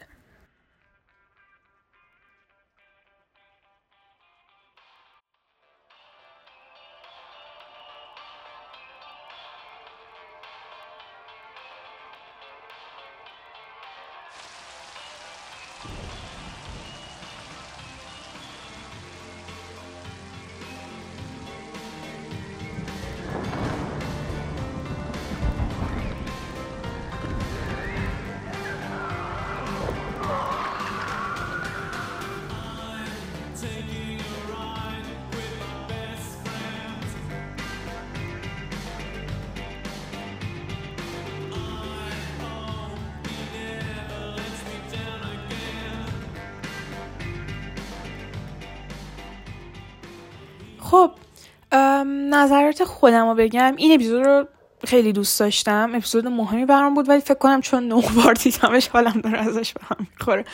نظرات 52.44 52.84
خودم 52.84 53.28
رو 53.30 53.36
بگم 53.36 53.74
این 53.78 53.94
اپیزود 53.94 54.26
رو 54.26 54.46
خیلی 54.84 55.14
دوست 55.14 55.40
داشتم. 55.40 55.92
اپیزود 55.96 56.28
مهمی 56.28 56.66
برام 56.66 56.94
بود 56.94 57.10
ولی 57.10 57.22
فکر 57.22 57.34
کنم 57.34 57.62
چون 57.62 57.88
نه 57.88 58.04
بار 58.16 58.34
دیدمش 58.34 58.88
حالم 58.88 59.22
داره 59.24 59.40
ازش 59.40 59.74
به 59.74 59.82
هم 59.84 60.08
می‌خوره. 60.18 60.46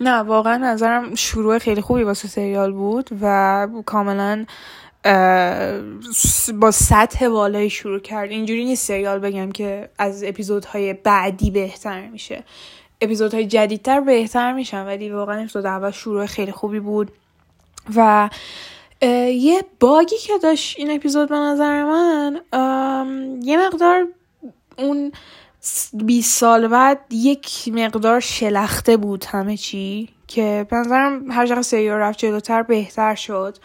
نه 0.00 0.16
واقعا 0.16 0.56
نظرم 0.56 1.14
شروع 1.14 1.58
خیلی 1.58 1.80
خوبی 1.80 2.02
واسه 2.02 2.28
سریال 2.28 2.72
بود 2.72 3.10
و 3.22 3.68
کاملا 3.86 4.44
با 6.54 6.70
سطح 6.70 7.28
بالایی 7.28 7.70
شروع 7.70 7.98
کرد. 7.98 8.30
اینجوری 8.30 8.64
نیست 8.64 8.86
سریال 8.86 9.18
بگم 9.18 9.52
که 9.52 9.88
از 9.98 10.24
اپیزودهای 10.24 10.92
بعدی 10.92 11.50
بهتر 11.50 12.06
میشه. 12.06 12.44
اپیزودهای 13.00 13.46
جدیدتر 13.46 14.00
بهتر 14.00 14.52
میشن 14.52 14.86
ولی 14.86 15.10
واقعا 15.10 15.38
اپیزود 15.38 15.66
اول 15.66 15.90
شروع 15.90 16.26
خیلی 16.26 16.52
خوبی 16.52 16.80
بود 16.80 17.10
و 17.96 18.30
یه 19.06 19.62
باگی 19.80 20.16
که 20.18 20.38
داشت 20.42 20.78
این 20.78 20.90
اپیزود 20.90 21.28
به 21.28 21.36
نظر 21.36 21.84
من 21.84 22.40
یه 23.42 23.66
مقدار 23.66 24.06
اون 24.78 25.12
20 25.94 26.38
سال 26.38 26.68
بعد 26.68 27.00
یک 27.10 27.68
مقدار 27.68 28.20
شلخته 28.20 28.96
بود 28.96 29.24
همه 29.24 29.56
چی 29.56 30.08
که 30.28 30.66
به 30.70 30.76
نظرم 30.76 31.30
هر 31.30 31.46
چقدر 31.46 31.62
سریال 31.62 31.98
رفت 31.98 32.18
جلوتر 32.18 32.62
بهتر 32.62 33.14
شد. 33.14 33.56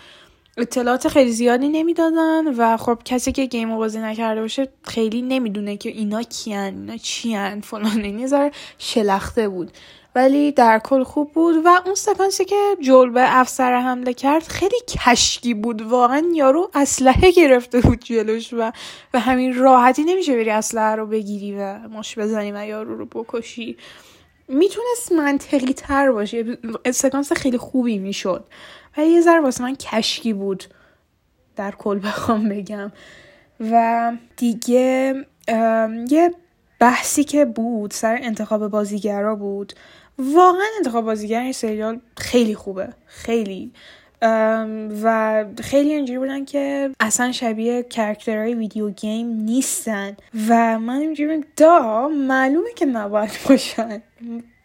اطلاعات 0.57 1.07
خیلی 1.07 1.31
زیادی 1.31 1.69
نمی‌دادن 1.69 2.47
و 2.47 2.77
خب 2.77 2.99
کسی 3.05 3.31
که 3.31 3.45
گیم 3.45 3.77
بازی 3.77 3.99
نکرده 3.99 4.41
باشه 4.41 4.67
خیلی 4.83 5.21
نمی‌دونه 5.21 5.77
که 5.77 5.89
اینا 5.89 6.23
کیان 6.23 6.73
اینا 6.73 6.97
چیان 6.97 7.61
فلان 7.61 8.01
این 8.01 8.51
شلخته 8.77 9.49
بود. 9.49 9.71
ولی 10.15 10.51
در 10.51 10.79
کل 10.79 11.03
خوب 11.03 11.31
بود 11.31 11.55
و 11.65 11.69
اون 11.85 11.95
سکانسی 11.95 12.45
که 12.45 12.55
جول 12.81 13.09
به 13.09 13.39
افسر 13.39 13.79
حمله 13.79 14.13
کرد 14.13 14.43
خیلی 14.43 14.75
کشکی 15.05 15.53
بود. 15.53 15.81
واقعا 15.81 16.23
یارو 16.33 16.69
اسلحه 16.73 17.31
گرفته 17.31 17.81
بود 17.81 17.99
جلوش 17.99 18.53
و 18.53 18.71
به 19.11 19.19
همین 19.19 19.55
راحتی 19.55 20.03
نمیشه 20.03 20.35
بری 20.35 20.49
اسلحه 20.49 20.95
رو 20.95 21.05
بگیری 21.05 21.55
و 21.59 21.87
ماش 21.87 22.17
بزنی 22.17 22.51
و 22.51 22.65
یارو 22.65 22.97
رو 22.97 23.05
بکشی. 23.05 23.77
می‌تونست 24.47 25.11
منطقی 25.11 25.73
تر 25.73 26.11
باشه. 26.11 26.57
سکانس 26.91 27.33
خیلی 27.33 27.57
خوبی 27.57 27.97
می‌شد. 27.97 28.45
و 28.97 29.05
یه 29.05 29.21
ذره 29.21 29.39
واسه 29.39 29.63
من 29.63 29.75
کشکی 29.75 30.33
بود 30.33 30.63
در 31.55 31.71
کل 31.71 31.99
بخوام 31.99 32.49
بگم. 32.49 32.91
و 33.59 34.11
دیگه 34.37 35.15
یه 36.09 36.33
بحثی 36.79 37.23
که 37.23 37.45
بود 37.45 37.91
سر 37.91 38.19
انتخاب 38.21 38.67
بازیگرا 38.67 39.35
بود. 39.35 39.73
واقعا 40.19 40.67
انتخاب 40.77 41.05
بازیگر 41.05 41.41
این 41.41 41.51
سریال 41.51 41.99
خیلی 42.17 42.55
خوبه. 42.55 42.89
خیلی. 43.05 43.71
و 45.03 45.45
خیلی 45.61 45.93
اینجوری 45.93 46.19
بودن 46.19 46.45
که 46.45 46.91
اصلا 46.99 47.31
شبیه 47.31 47.83
characterهای 47.83 48.53
video 48.53 48.89
game 48.89 49.27
نیستن. 49.27 50.17
و 50.49 50.79
من 50.79 50.99
اینجوری 50.99 51.43
دا 51.57 52.07
معلومه 52.07 52.69
که 52.75 52.85
نباید 52.85 53.31
باشن. 53.49 54.01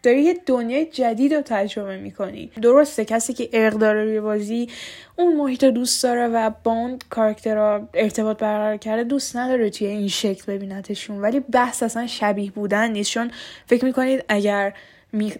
داری 0.03 0.21
یه 0.21 0.37
دنیای 0.45 0.85
جدید 0.85 1.33
رو 1.33 1.41
تجربه 1.41 1.97
می‌کنی. 1.97 2.51
درسته 2.61 3.05
کسی 3.05 3.33
که 3.33 3.49
عرق 3.53 3.73
داره 3.73 4.03
روی 4.03 4.19
بازی 4.19 4.69
اون 5.17 5.35
محیط 5.35 5.63
رو 5.63 5.71
دوست 5.71 6.03
داره 6.03 6.27
و 6.27 6.51
با 6.63 6.71
اون 6.71 6.99
character 7.09 7.81
ارتباط 7.93 8.37
برقرار 8.37 8.77
کرده 8.77 9.03
دوست 9.03 9.35
نداره 9.35 9.69
توی 9.69 9.87
این 9.87 10.07
شکل 10.07 10.53
ببینتشون. 10.53 11.21
ولی 11.21 11.39
بحث 11.39 11.83
اصلا 11.83 12.07
شبیه 12.07 12.51
بودن 12.51 12.91
نیست. 12.91 13.11
چون 13.11 13.31
فکر 13.65 13.85
می‌کنید 13.85 14.23
اگر 14.29 14.73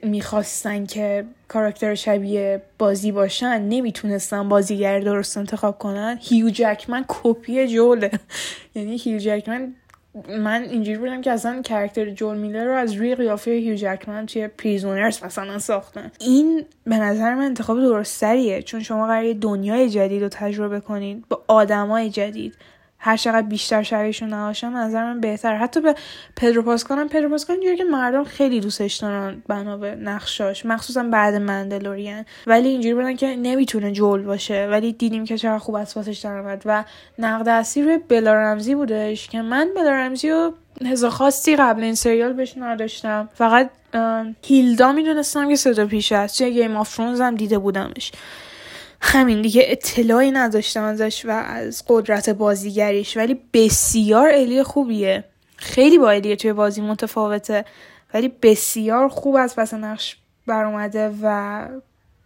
می‌خواستن 0.04 0.86
که 0.86 1.26
کاراکتر 1.48 1.96
شبیه 1.96 2.62
بازی 2.78 3.12
باشن 3.12 3.62
نمی‌تونستن 3.62 4.50
بازیگر 4.50 5.00
درست 5.00 5.38
انتخاب 5.38 5.80
کنن. 5.80 6.20
هیو 6.22 6.50
جکمن 6.50 7.06
کپی 7.08 7.68
جوئله. 7.68 8.12
یعنی 8.76 8.98
هیو 8.98 9.20
جکمن 9.20 9.74
من 10.30 10.64
اینجوری 10.64 10.98
بودم 10.98 11.22
که 11.22 11.32
اصلا 11.32 11.62
character 11.62 12.10
جوئل 12.10 12.38
میلر 12.38 12.64
رو 12.64 12.74
از 12.74 12.94
روی 12.94 13.16
قیافه 13.16 13.52
هیو 13.52 13.76
جکمن 13.76 14.26
توی 14.26 14.48
پریزونرز 14.48 15.24
مثلا 15.24 15.60
ساختن. 15.60 16.12
این 16.20 16.66
به 16.84 16.98
نظر 16.98 17.36
من 17.36 17.46
انتخاب 17.46 17.82
درستریه 17.82 18.62
چون 18.62 18.84
شما 18.84 19.08
قرار 19.08 19.34
دنیای 19.34 19.90
جدید 19.90 20.24
رو 20.24 20.30
تجربه 20.30 20.80
کنید 20.80 21.26
با 21.30 21.42
آدمای 21.48 22.10
جدید. 22.10 22.56
هر 23.06 23.18
چقدر 23.18 23.48
بیشتر 23.48 23.84
شبیهشون 23.84 24.34
نباشن 24.34 24.70
نظر 24.70 25.04
من 25.04 25.22
بهتر 25.22 25.56
حتی 25.56 25.82
به 25.82 25.96
پدرو 26.36 26.62
پاسکال 26.62 27.00
هم 27.00 27.10
پدرو 27.10 27.30
پاسکال 27.30 27.56
اینجوری 27.56 27.78
که 27.78 27.84
مردم 27.84 28.24
خیلی 28.24 28.60
دوستش 28.60 28.96
دارن 28.96 29.44
بنا 29.48 29.78
به 29.78 29.96
نقشاش 29.96 30.66
مخصوصا 30.66 31.04
بعد 31.04 31.36
مندلورین. 31.36 32.26
ولی 32.48 32.70
اینجوری 32.70 32.96
بودن 32.96 33.16
که 33.16 33.36
نمی‌تونه 33.36 33.92
جوئل 33.92 34.22
باشه. 34.22 34.68
ولی 34.72 34.94
دیدیم 34.94 35.26
که 35.26 35.38
چقدر 35.38 35.58
خوب 35.58 35.76
اسواتش 35.76 36.20
در 36.20 36.60
و 36.66 36.84
نقد 37.20 37.48
اصلی 37.48 37.84
روی 37.84 37.98
بلا 37.98 38.34
رمزی 38.34 38.76
بودش 38.76 39.28
که 39.28 39.42
من 39.42 39.70
بلا 39.76 39.92
رمزی 39.92 40.30
رو 40.30 40.54
حس 40.86 41.10
خاصی 41.10 41.56
قبل 41.56 41.84
این 41.84 41.96
سریال 41.96 42.34
بهش 42.34 42.54
نداشتم. 42.58 43.30
فقط 43.34 43.70
هیلدا 44.44 44.92
می‌دونستم 44.92 45.50
که 45.50 45.56
صدا 45.56 45.86
پیش 45.86 46.12
است. 46.12 46.38
تو 46.38 46.50
گیم 46.50 46.76
آف 46.76 47.00
هم 47.00 47.36
دیده 47.36 47.58
بودمش. 47.58 48.12
همین 49.08 49.42
دیگه 49.42 49.64
اطلاعی 49.66 50.32
نداشتم 50.32 50.84
ازش 50.84 51.26
و 51.26 51.30
از 51.30 51.84
قدرت 51.88 52.30
بازیگریش 52.30 53.18
ولی 53.18 53.40
بسیار 53.54 54.30
الی 54.34 54.64
خوبیه. 54.64 55.24
خیلی 55.58 55.98
با 55.98 56.12
الی 56.12 56.36
توی 56.36 56.54
بازی 56.54 56.82
متفاوته 56.82 57.66
ولی 58.14 58.28
بسیار 58.42 59.08
خوب 59.10 59.36
از 59.36 59.56
پس 59.56 59.74
نقش 59.74 60.18
اومده 60.48 61.16
و 61.22 61.68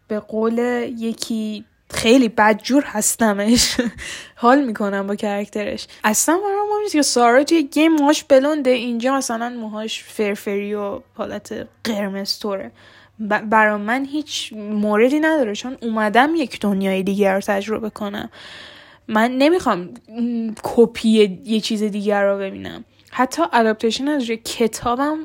به 0.08 0.20
قول 0.20 0.58
یکی 0.98 1.66
خیلی 1.94 2.30
بدجور 2.30 2.84
هستمش. 2.86 3.78
حال 4.36 4.66
می‌کنم 4.66 5.08
با 5.08 5.16
کرکترش. 5.16 5.88
اصلا 6.04 6.38
برام 6.38 6.82
نیست 6.82 6.94
که 6.94 7.02
سارا 7.02 7.44
توی 7.44 7.64
گیم 7.64 7.92
موهاش 7.92 8.24
بلنده 8.24 8.70
اینجا 8.70 9.18
مثلا 9.18 9.50
موهاش 9.50 10.04
فرفری 10.04 10.74
و 10.74 11.00
حالت 11.14 11.68
قرمز 11.84 12.40
طوره. 12.40 12.72
برا 13.20 13.78
من 13.78 14.05
هیچ 14.05 14.53
موردی 14.53 15.20
نداره. 15.20 15.55
چون 15.55 15.78
اومدم 15.82 16.36
یک 16.36 16.59
دنیای 16.59 17.03
دیگر 17.03 17.34
رو 17.34 17.39
تجربه 17.39 17.89
کنم. 17.89 18.30
من 19.07 19.32
نمی‌خوام 19.32 19.89
کپی 20.63 21.09
یه 21.45 21.59
چیز 21.59 21.84
دیگر 21.84 22.24
رو 22.24 22.38
ببینم. 22.38 22.86
حتی 23.11 23.43
adaptation 23.54 24.08
از 24.07 24.24
روی 24.24 24.38
کتابم 24.38 25.17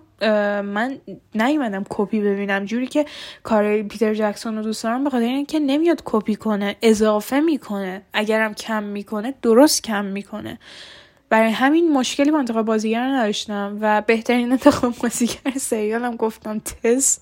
من 0.62 0.98
نیومدم 1.34 1.84
کپی 1.88 2.20
ببینم. 2.20 2.64
جوری 2.64 2.86
که 2.86 3.04
کار 3.42 3.82
پیتر 3.82 4.14
جکسون 4.14 4.56
رو 4.56 4.62
دوست 4.62 4.84
دارم 4.84 5.04
به 5.04 5.10
خاطر 5.10 5.24
اینکه 5.24 5.60
نمیاد 5.60 6.02
کپی 6.04 6.36
کنه 6.36 6.76
اضافه 6.82 7.40
می‌کنه. 7.40 8.02
اگرم 8.12 8.54
کم 8.54 8.82
می‌کنه 8.82 9.34
درست 9.42 9.82
کم 9.82 10.04
می‌کنه. 10.04 10.58
برای 11.28 11.50
همین 11.50 11.92
مشکلی 11.92 12.30
با 12.30 12.38
انتخاب 12.38 12.66
بازیگر 12.66 13.00
نداشتم 13.00 13.78
و 13.80 14.02
بهترین 14.02 14.52
انتخاب 14.52 14.94
بازیگر 15.02 15.52
سریالم 15.56 16.16
گفتم 16.16 16.58
تز 16.58 17.18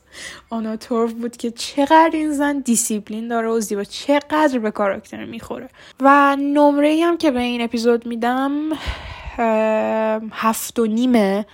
آناتورف 0.50 1.12
بود 1.12 1.36
که 1.36 1.50
چقدر 1.50 2.10
این 2.12 2.32
زن 2.32 2.58
دیسیپلین 2.58 3.28
داره 3.28 3.48
و 3.48 3.60
زیبا 3.60 3.84
چقدر 3.84 4.58
به 4.58 4.70
کاراکتر 4.70 5.24
می‌خوره. 5.24 5.68
و 6.00 6.36
نمره 6.36 7.04
هم 7.04 7.16
که 7.16 7.30
به 7.30 7.40
این 7.40 7.60
اپیزود 7.60 8.06
میدم 8.06 8.52
هفت 10.32 10.78
و 10.78 10.86
نیمه. 10.86 11.46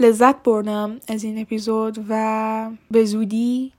لذت 0.00 0.42
بردم 0.42 1.00
از 1.08 1.24
این 1.24 1.40
اپیزود 1.40 2.04
و 2.08 2.70
به 2.90 3.04
زودی 3.04 3.72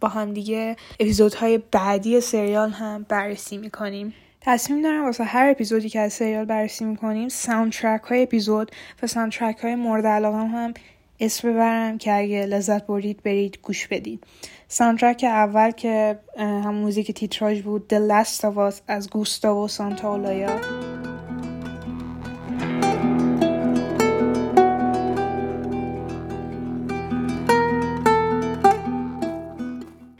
با 0.00 0.08
هم 0.08 0.32
دیگه 0.32 0.76
اپیزودهای 1.00 1.60
بعدی 1.72 2.20
سریال 2.20 2.70
هم 2.70 3.06
بررسی 3.08 3.58
می‌کنیم. 3.58 4.14
تصمیم 4.44 4.82
دارم 4.82 5.04
واسه 5.04 5.24
هر 5.24 5.50
اپیزودی 5.50 5.88
که 5.88 6.00
از 6.00 6.12
سریال 6.12 6.44
بررسی 6.44 6.84
می‌کنیم 6.84 7.28
soundtrack 7.28 8.02
های 8.02 8.22
اپیزود 8.22 8.70
و 9.02 9.06
soundtrack 9.06 9.58
های 9.58 9.74
مورد 9.74 10.06
علاقه 10.06 10.38
هم 10.38 10.74
اسم 11.20 11.52
ببرم 11.52 11.98
که 11.98 12.12
اگه 12.12 12.46
لذت 12.46 12.86
بردید 12.86 13.22
برید 13.22 13.58
گوش 13.62 13.86
بدید. 13.86 14.24
ساندرک 14.68 15.24
اول 15.24 15.70
که 15.70 16.18
هم 16.38 16.74
موزیک 16.74 17.12
تیتراژ 17.12 17.62
بود 17.62 17.94
The 17.94 18.10
Last 18.12 18.40
of 18.40 18.72
Us 18.72 18.80
از 18.86 19.10
گوستاو 19.10 19.68
سانتاولایا. 19.68 20.60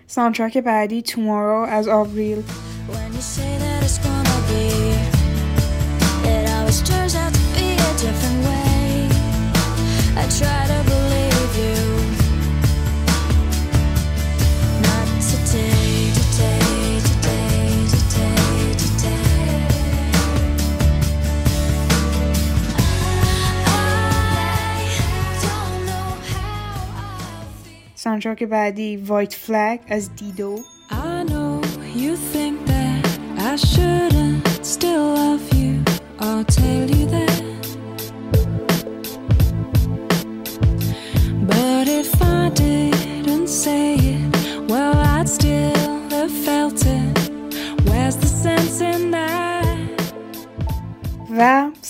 ساندترک 0.06 0.58
بعدی 0.58 1.02
Tomorrow 1.02 1.68
از 1.68 1.88
آوریل. 1.88 2.42
سانتراک 28.07 28.43
بعدی 28.43 28.97
وایت 28.97 29.33
فلگ 29.33 29.79
از 29.87 30.15
دیدو 30.15 30.59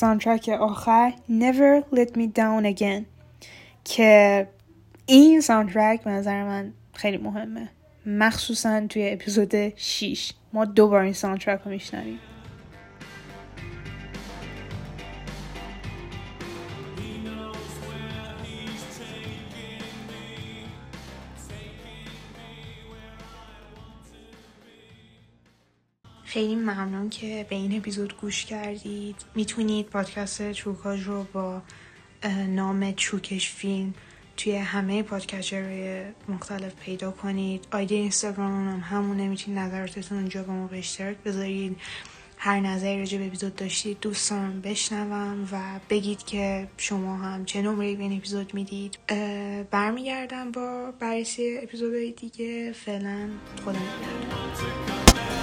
soundtrack 0.03 0.49
آخر 0.49 1.13
Never 1.31 1.97
Let 1.97 2.09
Me 2.09 2.39
Down 2.39 2.77
Again. 2.77 3.03
که 3.85 4.47
این 5.07 5.41
soundtrack 5.41 6.03
به 6.05 6.11
نظر 6.11 6.45
من 6.45 6.73
خیلی 6.95 7.17
مهمه. 7.17 7.69
مخصوصا 8.07 8.87
توی 8.87 9.11
اپیزود 9.11 9.79
6 9.79 10.33
ما 10.53 10.65
دوباره 10.65 11.05
این 11.05 11.13
soundtrack 11.13 11.61
رو 11.65 11.71
میشنویم. 11.71 12.19
خیلی 26.33 26.55
ممنون 26.55 27.11
که 27.11 27.47
به 27.49 27.57
این 27.57 27.77
اپیزود 27.77 28.17
گوش 28.21 28.45
کردید. 28.45 29.17
می‌تونید 29.35 29.87
پادکست 29.87 30.53
چوکاج 30.53 31.03
رو 31.03 31.27
با 31.33 31.63
نام 32.49 32.93
چوکش 32.93 33.51
فیلم 33.51 33.95
توی 34.37 34.57
همه 34.57 35.03
پادکچرهای 35.03 36.03
مختلف 36.29 36.75
پیدا 36.75 37.11
کنید. 37.11 37.67
آیدی 37.73 37.95
اینستاگرام 37.95 38.69
هم 38.69 38.81
همونه. 38.81 39.29
می‌تونید 39.29 39.59
نظراتتون 39.59 40.19
اونجا 40.19 40.43
با 40.43 40.53
ما 40.53 40.67
به 40.67 40.79
اشتراک 40.79 41.17
بذارید. 41.17 41.77
هر 42.39 42.61
نظری 42.61 42.99
راجع 42.99 43.19
به 43.19 43.27
اپیزود 43.27 43.57
داشتید 43.57 44.01
دوستان 44.01 44.61
بشنوم 44.61 45.49
و 45.53 45.81
بگید 45.91 46.25
که 46.25 46.69
شما 46.77 47.17
هم 47.17 47.45
چه 47.45 47.63
نمره 47.63 47.95
به 47.95 48.03
این 48.03 48.17
اپیزود 48.17 48.55
می‌دید. 48.55 48.99
برمیگردم 49.71 50.53
با 50.53 50.93
بررسی 51.01 51.59
اپیزودهای 51.63 52.13
دیگه. 52.13 52.73
فعلا 52.73 53.29
خدا 53.65 53.73
نگهدار. 53.73 55.42